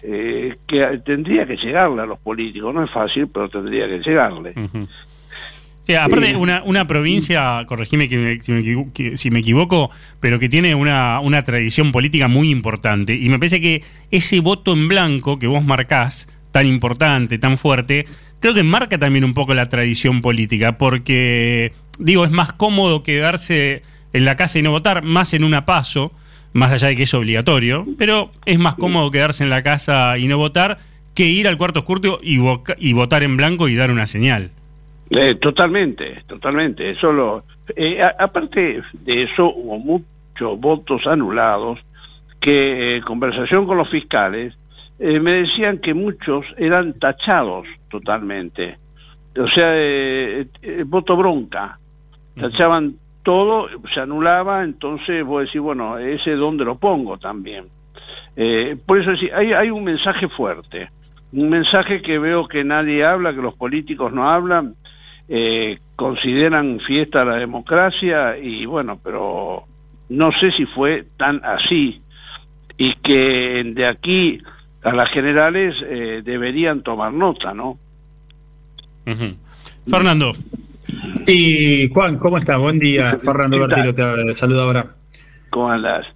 eh, 0.03 0.57
que 0.67 1.01
tendría 1.05 1.47
que 1.47 1.57
llegarle 1.57 2.03
a 2.03 2.07
los 2.07 2.19
políticos, 2.19 2.75
no 2.75 2.85
es 2.85 2.91
fácil, 2.91 3.29
pero 3.29 3.49
tendría 3.49 3.89
que 3.89 3.99
llegarle. 3.99 4.55
Aparte, 5.97 6.37
una, 6.37 6.63
una 6.65 6.87
provincia, 6.87 7.65
corregime 7.67 8.09
que 8.09 8.39
si, 9.17 9.31
me 9.31 9.41
equivoco, 9.41 9.91
pero 10.21 10.39
que 10.39 10.49
tiene 10.51 10.75
una, 10.75 11.19
una 11.21 11.43
tradición 11.43 11.93
política 11.93 12.29
muy 12.29 12.51
importante. 12.51 13.15
Y 13.15 13.29
me 13.31 13.39
parece 13.39 13.61
que 13.61 13.83
ese 14.11 14.41
voto 14.41 14.75
en 14.75 14.87
blanco 14.87 15.39
que 15.39 15.47
vos 15.47 15.65
marcás, 15.65 16.29
tan 16.53 16.67
importante, 16.67 17.39
tan 17.39 17.57
fuerte, 17.57 18.05
creo 18.41 18.55
que 18.55 18.63
marca 18.63 18.99
también 18.99 19.25
un 19.25 19.35
poco 19.35 19.55
la 19.55 19.69
tradición 19.69 20.23
política, 20.23 20.79
porque, 20.79 21.73
digo, 21.99 22.25
es 22.25 22.31
más 22.31 22.53
cómodo 22.53 23.03
quedarse 23.03 23.83
en 24.13 24.25
la 24.25 24.37
casa 24.37 24.59
y 24.59 24.63
no 24.63 24.71
votar, 24.71 25.03
más 25.03 25.35
en 25.35 25.45
una 25.45 25.67
paso, 25.67 26.13
más 26.53 26.73
allá 26.73 26.89
de 26.89 26.97
que 26.97 27.03
es 27.05 27.15
obligatorio, 27.15 27.87
pero 27.99 28.33
es 28.47 28.59
más 28.59 28.75
cómodo 28.75 29.11
quedarse 29.11 29.45
en 29.45 29.51
la 29.51 29.63
casa 29.63 30.19
y 30.19 30.27
no 30.29 30.39
votar 30.39 30.79
que 31.15 31.27
ir 31.27 31.49
al 31.49 31.59
cuarto 31.59 31.81
oscuro 31.81 32.21
y, 32.23 32.39
y 32.79 32.93
votar 32.93 33.23
en 33.23 33.37
blanco 33.37 33.69
y 33.69 33.75
dar 33.75 33.91
una 33.91 34.07
señal. 34.07 34.51
Eh, 35.11 35.37
totalmente, 35.37 36.23
totalmente. 36.27 36.91
Eso 36.91 37.13
lo, 37.13 37.45
eh, 37.77 38.01
aparte 38.19 38.83
de 38.93 39.23
eso, 39.23 39.53
hubo 39.53 39.79
muchos 39.79 40.61
votos 40.61 41.07
anulados 41.07 41.79
que, 42.41 42.97
en 42.97 43.03
conversación 43.03 43.67
con 43.67 43.79
los 43.79 43.89
fiscales, 43.91 44.55
eh, 44.99 45.21
me 45.21 45.33
decían 45.33 45.79
que 45.79 45.95
muchos 45.95 46.45
eran 46.57 46.93
tachados 46.95 47.67
totalmente. 47.89 48.79
O 49.37 49.47
sea, 49.49 49.73
voto 50.87 51.17
bronca. 51.17 51.79
Tachaban 52.35 52.97
todo, 53.23 53.69
se 53.93 54.01
anulaba, 54.01 54.65
entonces 54.65 55.25
vos 55.25 55.45
decís, 55.45 55.61
bueno, 55.61 55.99
ese 55.99 56.33
dónde 56.33 56.65
lo 56.65 56.77
pongo 56.77 57.19
también. 57.19 57.67
por 58.87 58.99
eso 58.99 59.13
hay, 59.35 59.53
hay 59.53 59.71
un 59.71 59.85
mensaje 59.85 60.29
fuerte, 60.29 60.91
un 61.33 61.49
mensaje 61.49 62.01
que 62.03 62.19
veo 62.19 62.49
que 62.49 62.65
nadie 62.65 63.05
habla, 63.05 63.35
que 63.35 63.43
los 63.43 63.55
políticos 63.55 64.13
no 64.13 64.29
hablan, 64.29 64.75
eh, 65.29 65.79
consideran 65.95 66.81
fiesta 66.81 67.23
la 67.23 67.37
democracia 67.37 68.39
y 68.39 68.65
bueno, 68.65 68.99
pero 69.03 69.65
no 70.09 70.33
sé 70.33 70.53
si 70.53 70.65
fue 70.65 71.05
tan 71.19 71.45
así 71.45 72.01
y 72.79 72.95
que 72.95 73.63
de 73.75 73.87
aquí 73.87 74.41
a 74.83 74.93
las 74.93 75.11
generales 75.11 75.75
eh, 75.83 76.23
deberían 76.25 76.83
tomar 76.83 77.13
nota, 77.13 77.53
¿no? 77.55 77.79
Fernando. 79.89 80.33
Y 81.27 81.89
Juan, 81.89 82.19
¿cómo 82.19 82.39
estás? 82.39 82.59
Buen 82.59 82.79
día. 82.79 83.19
Fernando 83.23 83.61
Bertilo 83.61 83.95
te 83.95 84.37
saluda 84.37 84.63
ahora. 84.65 84.95
¿Cómo 85.51 85.71
andas? 85.71 86.07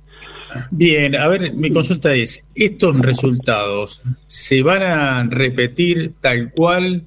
Bien, 0.71 1.17
a 1.17 1.29
ver, 1.29 1.55
mi 1.55 1.71
consulta 1.71 2.13
es, 2.13 2.43
¿estos 2.55 2.99
resultados 2.99 4.03
se 4.27 4.63
van 4.63 4.83
a 4.83 5.25
repetir 5.25 6.13
tal 6.21 6.51
cual 6.51 7.07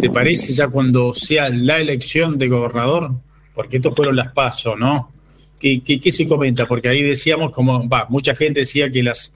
¿Te 0.00 0.10
parece 0.10 0.52
ya 0.52 0.68
cuando 0.68 1.14
sea 1.14 1.48
la 1.48 1.78
elección 1.78 2.38
de 2.38 2.48
gobernador? 2.48 3.10
Porque 3.54 3.76
estos 3.76 3.94
fueron 3.94 4.16
las 4.16 4.32
pasos, 4.32 4.78
¿no? 4.78 5.12
¿Qué, 5.58 5.80
qué, 5.82 6.12
se 6.12 6.26
comenta? 6.26 6.66
Porque 6.66 6.88
ahí 6.88 7.02
decíamos, 7.02 7.50
como, 7.50 7.88
va, 7.88 8.06
mucha 8.08 8.34
gente 8.34 8.60
decía 8.60 8.90
que 8.90 9.02
las, 9.02 9.32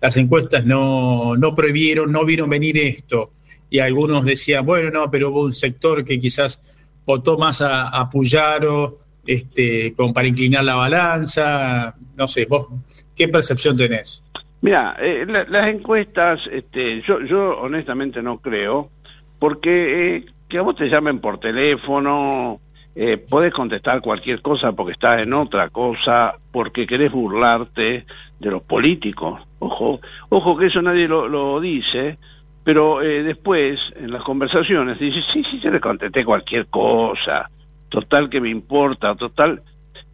las 0.00 0.16
encuestas 0.16 0.64
no, 0.64 1.36
no 1.36 1.54
previeron, 1.54 2.12
no 2.12 2.24
vieron 2.24 2.50
venir 2.50 2.78
esto. 2.78 3.32
Y 3.68 3.80
algunos 3.80 4.24
decían, 4.24 4.64
bueno, 4.64 4.90
no, 4.90 5.10
pero 5.10 5.30
hubo 5.30 5.42
un 5.42 5.52
sector 5.52 6.04
que 6.04 6.20
quizás 6.20 6.60
votó 7.04 7.36
más 7.36 7.62
a, 7.62 7.88
a 7.88 8.08
Puyaro, 8.08 8.98
este, 9.26 9.92
como 9.94 10.12
para 10.12 10.28
inclinar 10.28 10.64
la 10.64 10.76
balanza. 10.76 11.94
No 12.16 12.28
sé, 12.28 12.46
vos, 12.46 12.68
¿qué 13.14 13.28
percepción 13.28 13.76
tenés? 13.76 14.22
Mira, 14.60 14.96
eh, 15.00 15.26
las 15.26 15.68
encuestas, 15.68 16.40
este, 16.50 17.02
yo, 17.02 17.20
yo 17.20 17.58
honestamente 17.58 18.22
no 18.22 18.38
creo 18.38 18.90
porque 19.38 20.16
eh, 20.16 20.24
que 20.48 20.58
a 20.58 20.62
vos 20.62 20.76
te 20.76 20.88
llamen 20.88 21.20
por 21.20 21.38
teléfono, 21.38 22.60
eh, 22.98 23.18
podés 23.18 23.52
contestar 23.52 24.00
cualquier 24.00 24.40
cosa 24.40 24.72
porque 24.72 24.92
estás 24.92 25.20
en 25.20 25.34
otra 25.34 25.68
cosa, 25.68 26.34
porque 26.50 26.86
querés 26.86 27.12
burlarte 27.12 28.06
de 28.40 28.50
los 28.50 28.62
políticos. 28.62 29.42
Ojo, 29.58 30.00
ojo 30.30 30.56
que 30.56 30.66
eso 30.66 30.80
nadie 30.80 31.06
lo, 31.06 31.60
dice, 31.60 32.16
pero 32.64 33.02
eh, 33.02 33.22
después 33.22 33.78
en 33.96 34.10
las 34.10 34.22
conversaciones 34.22 34.98
dice, 34.98 35.20
sí, 35.30 35.44
sí, 35.44 35.60
yo 35.60 35.70
le 35.70 35.80
contesté 35.80 36.24
cualquier 36.24 36.68
cosa, 36.68 37.50
total 37.90 38.30
que 38.30 38.40
me 38.40 38.48
importa, 38.48 39.14
total. 39.14 39.62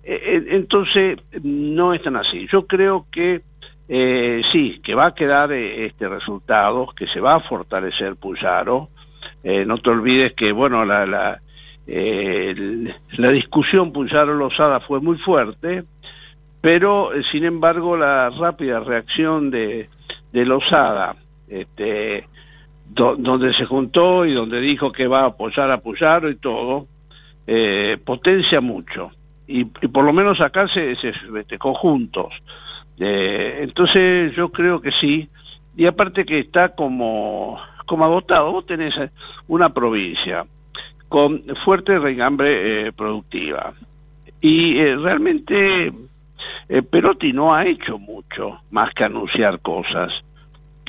Eh, 0.02 0.44
entonces, 0.50 1.18
no 1.40 1.94
es 1.94 2.02
tan 2.02 2.16
así. 2.16 2.48
Yo 2.50 2.66
creo 2.66 3.06
que 3.12 3.42
sí, 4.50 4.80
que 4.82 4.94
va 4.94 5.06
a 5.06 5.14
quedar 5.14 5.52
este 5.52 6.08
resultado, 6.08 6.88
que 6.96 7.06
se 7.08 7.20
va 7.20 7.34
a 7.34 7.40
fortalecer 7.40 8.16
Puyaro, 8.16 8.88
eh, 9.44 9.64
no 9.64 9.78
te 9.78 9.90
olvides 9.90 10.34
que, 10.34 10.52
bueno, 10.52 10.84
la, 10.84 11.04
la, 11.06 11.40
eh, 11.86 12.94
la 13.12 13.30
discusión 13.30 13.92
Puyaro-Lozada 13.92 14.80
fue 14.80 15.00
muy 15.00 15.18
fuerte, 15.18 15.84
pero, 16.60 17.12
eh, 17.12 17.22
sin 17.30 17.44
embargo, 17.44 17.96
la 17.96 18.30
rápida 18.30 18.80
reacción 18.80 19.50
de, 19.50 19.88
de 20.32 20.44
Lozada, 20.44 21.16
este, 21.48 22.28
donde 22.88 23.54
se 23.54 23.64
juntó 23.64 24.26
y 24.26 24.34
donde 24.34 24.60
dijo 24.60 24.92
que 24.92 25.06
va 25.06 25.20
a 25.22 25.26
apoyar 25.26 25.70
a 25.70 25.80
Puyaro 25.80 26.28
y 26.30 26.36
todo, 26.36 26.86
potencia 28.04 28.60
mucho. 28.60 29.10
Y, 29.46 29.64
por 29.64 30.04
lo 30.04 30.12
menos 30.12 30.40
acá 30.40 30.68
se, 30.68 30.94
se 30.96 31.12
este, 31.38 31.58
conjuntos. 31.58 32.32
entonces 32.98 34.34
yo 34.36 34.50
creo 34.50 34.80
que 34.80 34.92
sí. 34.92 35.28
Y 35.74 35.86
aparte 35.86 36.26
que 36.26 36.38
está 36.38 36.74
como 36.74 37.58
como 37.86 38.04
agotado. 38.04 38.52
Vos 38.52 38.66
tenés 38.66 38.94
una 39.48 39.72
provincia 39.72 40.46
con 41.12 41.42
fuerte 41.62 41.98
reingambre 41.98 42.86
eh, 42.86 42.92
productiva 42.92 43.74
y 44.40 44.78
eh, 44.78 44.96
realmente 44.96 45.92
eh, 46.70 46.82
Perotti 46.82 47.34
no 47.34 47.54
ha 47.54 47.66
hecho 47.66 47.98
mucho 47.98 48.62
más 48.70 48.94
que 48.94 49.04
anunciar 49.04 49.60
cosas. 49.60 50.10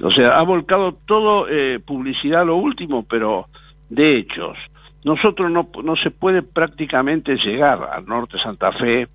O 0.01 0.09
sea, 0.11 0.39
ha 0.39 0.43
volcado 0.43 0.93
todo 1.05 1.45
publicidad 1.85 2.45
lo 2.45 2.55
último, 2.55 3.03
pero 3.03 3.47
de 3.89 4.15
hechos. 4.15 4.57
Nosotros 5.03 5.51
no, 5.51 5.69
no 5.83 5.97
se 5.97 6.09
puede 6.09 6.41
prácticamente 6.41 7.35
llegar 7.35 7.89
al 7.91 8.05
norte 8.05 8.39
Santa 8.39 8.71
Fe 8.71 9.09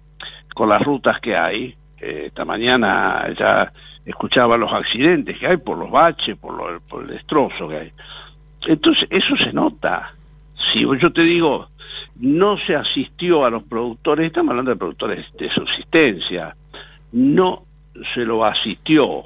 con 0.55 0.69
las 0.69 0.83
rutas 0.83 1.21
que 1.21 1.35
hay. 1.35 1.75
esta 1.99 2.45
mañana 2.45 3.33
ya 3.33 3.73
escuchaba 4.05 4.59
los 4.59 4.73
accidentes 4.73 5.39
que 5.39 5.47
hay 5.47 5.57
por 5.57 5.79
los 5.79 5.91
baches, 5.91 6.37
por, 6.37 6.83
por 6.83 7.05
el 7.05 7.09
destrozo 7.09 7.67
que 7.67 7.77
hay. 7.79 7.93
Entonces, 8.67 9.09
eso 9.11 9.37
se 9.39 9.55
nota. 9.55 10.13
Si 10.73 10.81
yo 10.81 11.13
te 11.13 11.23
digo, 11.23 11.69
no 12.17 12.59
se 12.59 12.75
asistió 12.75 13.45
a 13.45 13.51
los 13.51 13.63
productores, 13.63 14.27
estamos 14.27 14.51
hablando 14.51 14.71
de 14.73 14.77
productores 14.77 15.27
de 15.39 15.51
subsistencia, 15.51 16.57
no 17.13 17.65
se 18.15 18.25
lo 18.25 18.45
asistió 18.45 19.25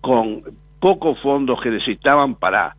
con 0.00 0.42
pocos 0.80 1.18
fondos 1.20 1.60
que 1.60 1.70
necesitaban 1.70 2.34
para 2.34 2.76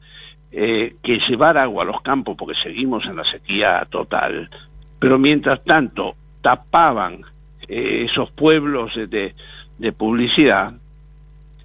eh, 0.51 0.95
que 1.01 1.19
llevar 1.27 1.57
agua 1.57 1.83
a 1.83 1.87
los 1.87 2.01
campos, 2.01 2.35
porque 2.37 2.55
seguimos 2.61 3.05
en 3.05 3.15
la 3.15 3.23
sequía 3.23 3.85
total, 3.89 4.49
pero 4.99 5.17
mientras 5.17 5.63
tanto 5.63 6.15
tapaban 6.41 7.21
eh, 7.67 8.07
esos 8.09 8.31
pueblos 8.31 8.93
de, 8.95 9.33
de 9.77 9.91
publicidad, 9.91 10.73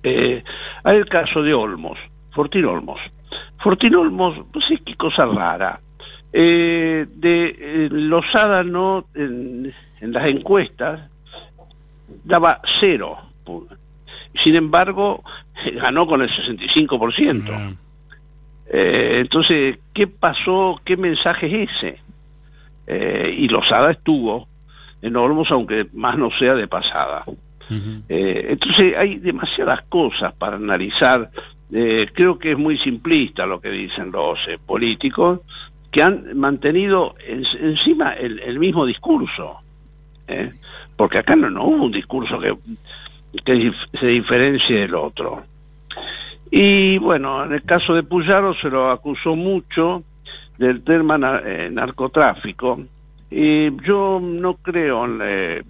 eh, 0.03 0.43
hay 0.83 0.97
el 0.97 1.07
caso 1.07 1.43
de 1.43 1.55
Olmos, 1.55 1.99
Fortín 2.33 2.65
Olmos. 2.65 3.01
Fortín 3.59 3.95
Olmos, 3.95 4.39
no 4.55 4.61
sé 4.63 4.79
qué 4.85 4.95
cosa 4.97 5.27
rara. 5.27 5.81
Eh, 6.33 7.07
de 7.09 7.57
eh, 7.59 7.89
Losada 7.91 8.63
no, 8.63 9.07
en, 9.15 9.73
las 10.01 10.27
encuestas, 10.27 11.11
daba 12.25 12.61
cero. 12.81 13.19
Sin 14.43 14.55
embargo, 14.55 15.23
ganó 15.75 16.07
con 16.07 16.23
el 16.23 16.31
65%. 16.31 17.77
Eh, 18.73 19.19
entonces, 19.21 19.79
¿qué 19.93 20.07
pasó? 20.07 20.81
¿Qué 20.85 20.97
mensaje 20.97 21.65
es 21.65 21.71
ese? 21.71 21.99
Eh, 22.87 23.35
y 23.39 23.49
Lozada 23.49 23.91
estuvo 23.91 24.47
en 25.03 25.17
Olmos, 25.17 25.51
aunque 25.51 25.87
más 25.93 26.17
no 26.17 26.31
sea 26.39 26.55
de 26.55 26.69
pasada. 26.69 27.25
Eh, 28.09 28.47
entonces, 28.51 28.97
hay 28.97 29.19
demasiadas 29.19 29.83
cosas 29.89 30.35
para 30.35 30.57
analizar. 30.57 31.31
creo 31.71 32.39
que 32.39 32.53
es 32.53 32.59
muy 32.59 32.79
simplista 32.79 33.47
lo 33.47 33.61
que 33.61 33.71
dicen 33.71 34.11
los 34.11 34.39
políticos, 34.67 35.41
que 35.91 36.03
han 36.03 36.39
mantenido 36.39 37.15
encima 37.27 38.13
el, 38.13 38.59
mismo 38.59 38.87
discurso. 38.87 39.59
Porque 40.97 41.19
acá 41.19 41.35
no, 41.35 41.51
no 41.51 41.65
hubo 41.65 41.85
un 41.87 41.93
discurso 41.93 42.39
que, 42.39 42.55
que 43.45 43.73
se 43.99 44.07
diferencie 44.07 44.81
del 44.81 44.95
otro. 44.95 45.43
Y 46.51 46.99
bueno, 46.99 47.45
en 47.45 47.53
el 47.53 47.63
caso 47.63 47.95
de 47.95 48.03
Puyaro 48.03 48.55
se 48.55 48.69
lo 48.69 48.91
acusó 48.91 49.37
mucho 49.37 50.03
del 50.59 50.83
tema 50.83 51.41
eh, 51.45 51.69
narcotráfico. 51.71 52.81
Y 53.31 53.71
yo 53.85 54.21
no 54.21 54.55
creo, 54.55 55.07
eh, 55.23 55.63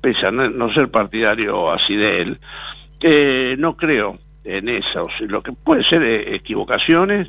pese 0.00 0.26
a 0.26 0.30
no 0.30 0.72
ser 0.72 0.90
partidario 0.90 1.70
así 1.70 1.94
de 1.94 2.22
él, 2.22 2.38
eh, 3.00 3.56
no 3.58 3.76
creo 3.76 4.18
en 4.44 4.68
eso. 4.70 5.08
Lo 5.20 5.42
que 5.42 5.52
puede 5.52 5.84
ser 5.84 6.02
equivocaciones, 6.02 7.28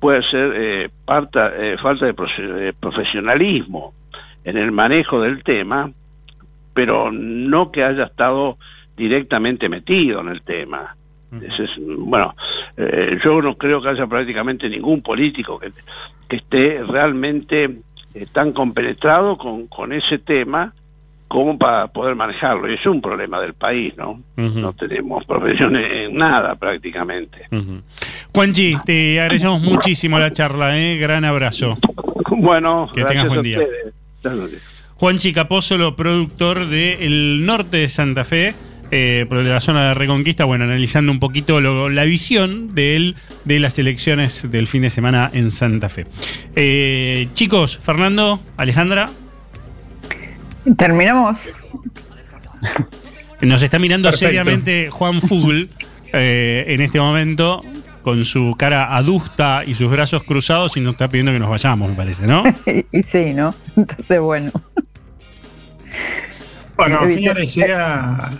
puede 0.00 0.22
ser 0.24 0.90
falta 1.04 1.50
de 1.50 2.74
profesionalismo 2.78 3.94
en 4.44 4.56
el 4.56 4.72
manejo 4.72 5.20
del 5.20 5.42
tema, 5.42 5.90
pero 6.72 7.10
no 7.10 7.72
que 7.72 7.82
haya 7.82 8.04
estado 8.04 8.58
directamente 8.96 9.68
metido 9.68 10.20
en 10.20 10.28
el 10.28 10.42
tema. 10.42 10.96
Bueno, 11.98 12.34
eh, 12.76 13.18
yo 13.22 13.42
no 13.42 13.56
creo 13.56 13.82
que 13.82 13.88
haya 13.88 14.06
prácticamente 14.06 14.68
ningún 14.68 15.02
político 15.02 15.58
que, 15.58 15.72
esté 16.28 16.82
realmente 16.84 17.78
eh, 18.14 18.26
tan 18.32 18.52
compenetrado 18.52 19.36
con, 19.36 19.66
con 19.66 19.92
ese 19.92 20.18
tema 20.18 20.72
como 21.36 21.58
para 21.58 21.88
poder 21.88 22.14
manejarlo. 22.14 22.66
Y 22.66 22.76
es 22.76 22.86
un 22.86 23.02
problema 23.02 23.38
del 23.38 23.52
país, 23.52 23.92
¿no? 23.98 24.22
No 24.36 24.72
tenemos 24.72 25.22
profesiones 25.26 25.84
en 25.92 26.16
nada 26.16 26.54
prácticamente. 26.54 27.46
Juanchi, 28.34 28.74
te 28.86 29.20
agradecemos 29.20 29.60
muchísimo 29.60 30.18
la 30.18 30.32
charla, 30.32 30.78
¿eh? 30.78 30.96
Gran 30.96 31.26
abrazo. 31.26 31.76
Bueno, 32.30 32.88
que 32.90 33.04
tengas 33.04 33.28
buen 33.28 33.42
día. 33.42 33.60
Juanchi 34.94 35.34
Capósolo, 35.34 35.94
productor 35.94 36.68
de 36.68 37.04
El 37.04 37.44
Norte 37.44 37.76
de 37.76 37.88
Santa 37.88 38.24
Fe 38.24 38.54
eh, 38.90 39.26
de 39.28 39.44
la 39.44 39.60
zona 39.60 39.88
de 39.88 39.94
Reconquista, 39.94 40.46
bueno, 40.46 40.64
analizando 40.64 41.12
un 41.12 41.20
poquito 41.20 41.60
la 41.60 42.04
visión 42.04 42.70
de 42.70 42.96
él 42.96 43.14
de 43.44 43.58
las 43.58 43.78
elecciones 43.78 44.50
del 44.50 44.66
fin 44.66 44.80
de 44.80 44.88
semana 44.88 45.30
en 45.34 45.50
Santa 45.50 45.90
Fe. 45.90 46.06
Eh, 46.54 47.28
chicos, 47.34 47.76
Fernando, 47.76 48.40
Alejandra. 48.56 49.10
Terminamos. 50.76 51.38
Nos 53.40 53.62
está 53.62 53.78
mirando 53.78 54.10
seriamente 54.12 54.90
Juan 54.90 55.20
Fugl 55.20 55.68
eh, 56.12 56.64
en 56.68 56.80
este 56.80 56.98
momento 56.98 57.62
con 58.02 58.24
su 58.24 58.54
cara 58.56 58.96
adusta 58.96 59.62
y 59.66 59.74
sus 59.74 59.90
brazos 59.90 60.22
cruzados 60.22 60.76
y 60.76 60.80
nos 60.80 60.92
está 60.92 61.08
pidiendo 61.08 61.32
que 61.32 61.40
nos 61.40 61.50
vayamos, 61.50 61.90
me 61.90 61.96
parece, 61.96 62.26
¿no? 62.26 62.44
y 62.92 63.02
sí, 63.02 63.34
¿no? 63.34 63.54
Entonces, 63.76 64.20
bueno. 64.20 64.52
Bueno, 66.76 67.00
señores, 67.06 67.54
llega 67.54 68.30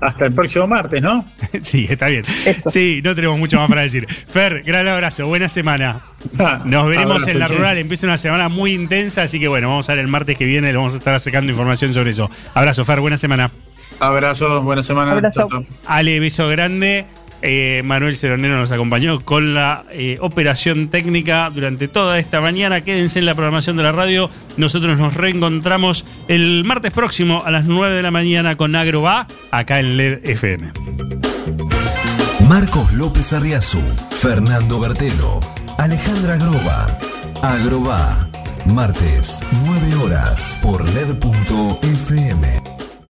hasta 0.00 0.26
el 0.26 0.32
próximo 0.32 0.66
martes, 0.66 1.02
¿no? 1.02 1.24
sí, 1.60 1.86
está 1.88 2.06
bien. 2.06 2.24
Sí, 2.66 3.00
no 3.04 3.14
tenemos 3.14 3.38
mucho 3.38 3.58
más 3.58 3.68
para 3.68 3.82
decir. 3.82 4.06
Fer, 4.06 4.62
gran 4.62 4.88
abrazo, 4.88 5.26
buena 5.26 5.48
semana. 5.48 6.00
Ah, 6.38 6.62
Nos 6.64 6.86
veremos 6.88 7.26
en 7.28 7.38
la 7.38 7.48
rural, 7.48 7.78
empieza 7.78 8.06
una 8.06 8.18
semana 8.18 8.48
muy 8.48 8.74
intensa, 8.74 9.22
así 9.22 9.38
que 9.38 9.48
bueno, 9.48 9.68
vamos 9.68 9.88
a 9.88 9.92
ver 9.92 10.00
el 10.00 10.08
martes 10.08 10.36
que 10.36 10.44
viene, 10.44 10.68
le 10.68 10.76
vamos 10.76 10.94
a 10.94 10.98
estar 10.98 11.18
sacando 11.20 11.50
información 11.50 11.92
sobre 11.92 12.10
eso. 12.10 12.30
Abrazo, 12.54 12.84
Fer, 12.84 13.00
buena 13.00 13.16
semana. 13.16 13.50
Abrazo, 13.98 14.62
buena 14.62 14.82
semana. 14.82 15.12
Abrazo. 15.12 15.48
Ale, 15.86 16.20
beso 16.20 16.48
grande. 16.48 17.04
Eh, 17.42 17.82
Manuel 17.84 18.16
Ceronero 18.16 18.56
nos 18.56 18.72
acompañó 18.72 19.20
con 19.20 19.54
la 19.54 19.84
eh, 19.90 20.18
operación 20.20 20.88
técnica 20.88 21.50
durante 21.52 21.88
toda 21.88 22.18
esta 22.18 22.40
mañana. 22.40 22.82
Quédense 22.82 23.18
en 23.18 23.26
la 23.26 23.34
programación 23.34 23.76
de 23.76 23.82
la 23.82 23.92
radio. 23.92 24.30
Nosotros 24.56 24.98
nos 24.98 25.14
reencontramos 25.14 26.04
el 26.28 26.64
martes 26.64 26.92
próximo 26.92 27.42
a 27.44 27.50
las 27.50 27.66
9 27.66 27.96
de 27.96 28.02
la 28.02 28.10
mañana 28.10 28.56
con 28.56 28.74
Agroba, 28.76 29.26
acá 29.50 29.80
en 29.80 29.96
LED 29.96 30.20
FM. 30.24 30.72
Marcos 32.48 32.92
López 32.92 33.32
Arriazu, 33.32 33.80
Fernando 34.10 34.80
Bertelo, 34.80 35.40
Alejandra 35.78 36.36
Groba. 36.36 36.98
Agroba, 37.42 38.28
martes, 38.66 39.40
9 39.64 39.94
horas 40.04 40.58
por 40.62 40.86
LED.fm. 40.88 42.69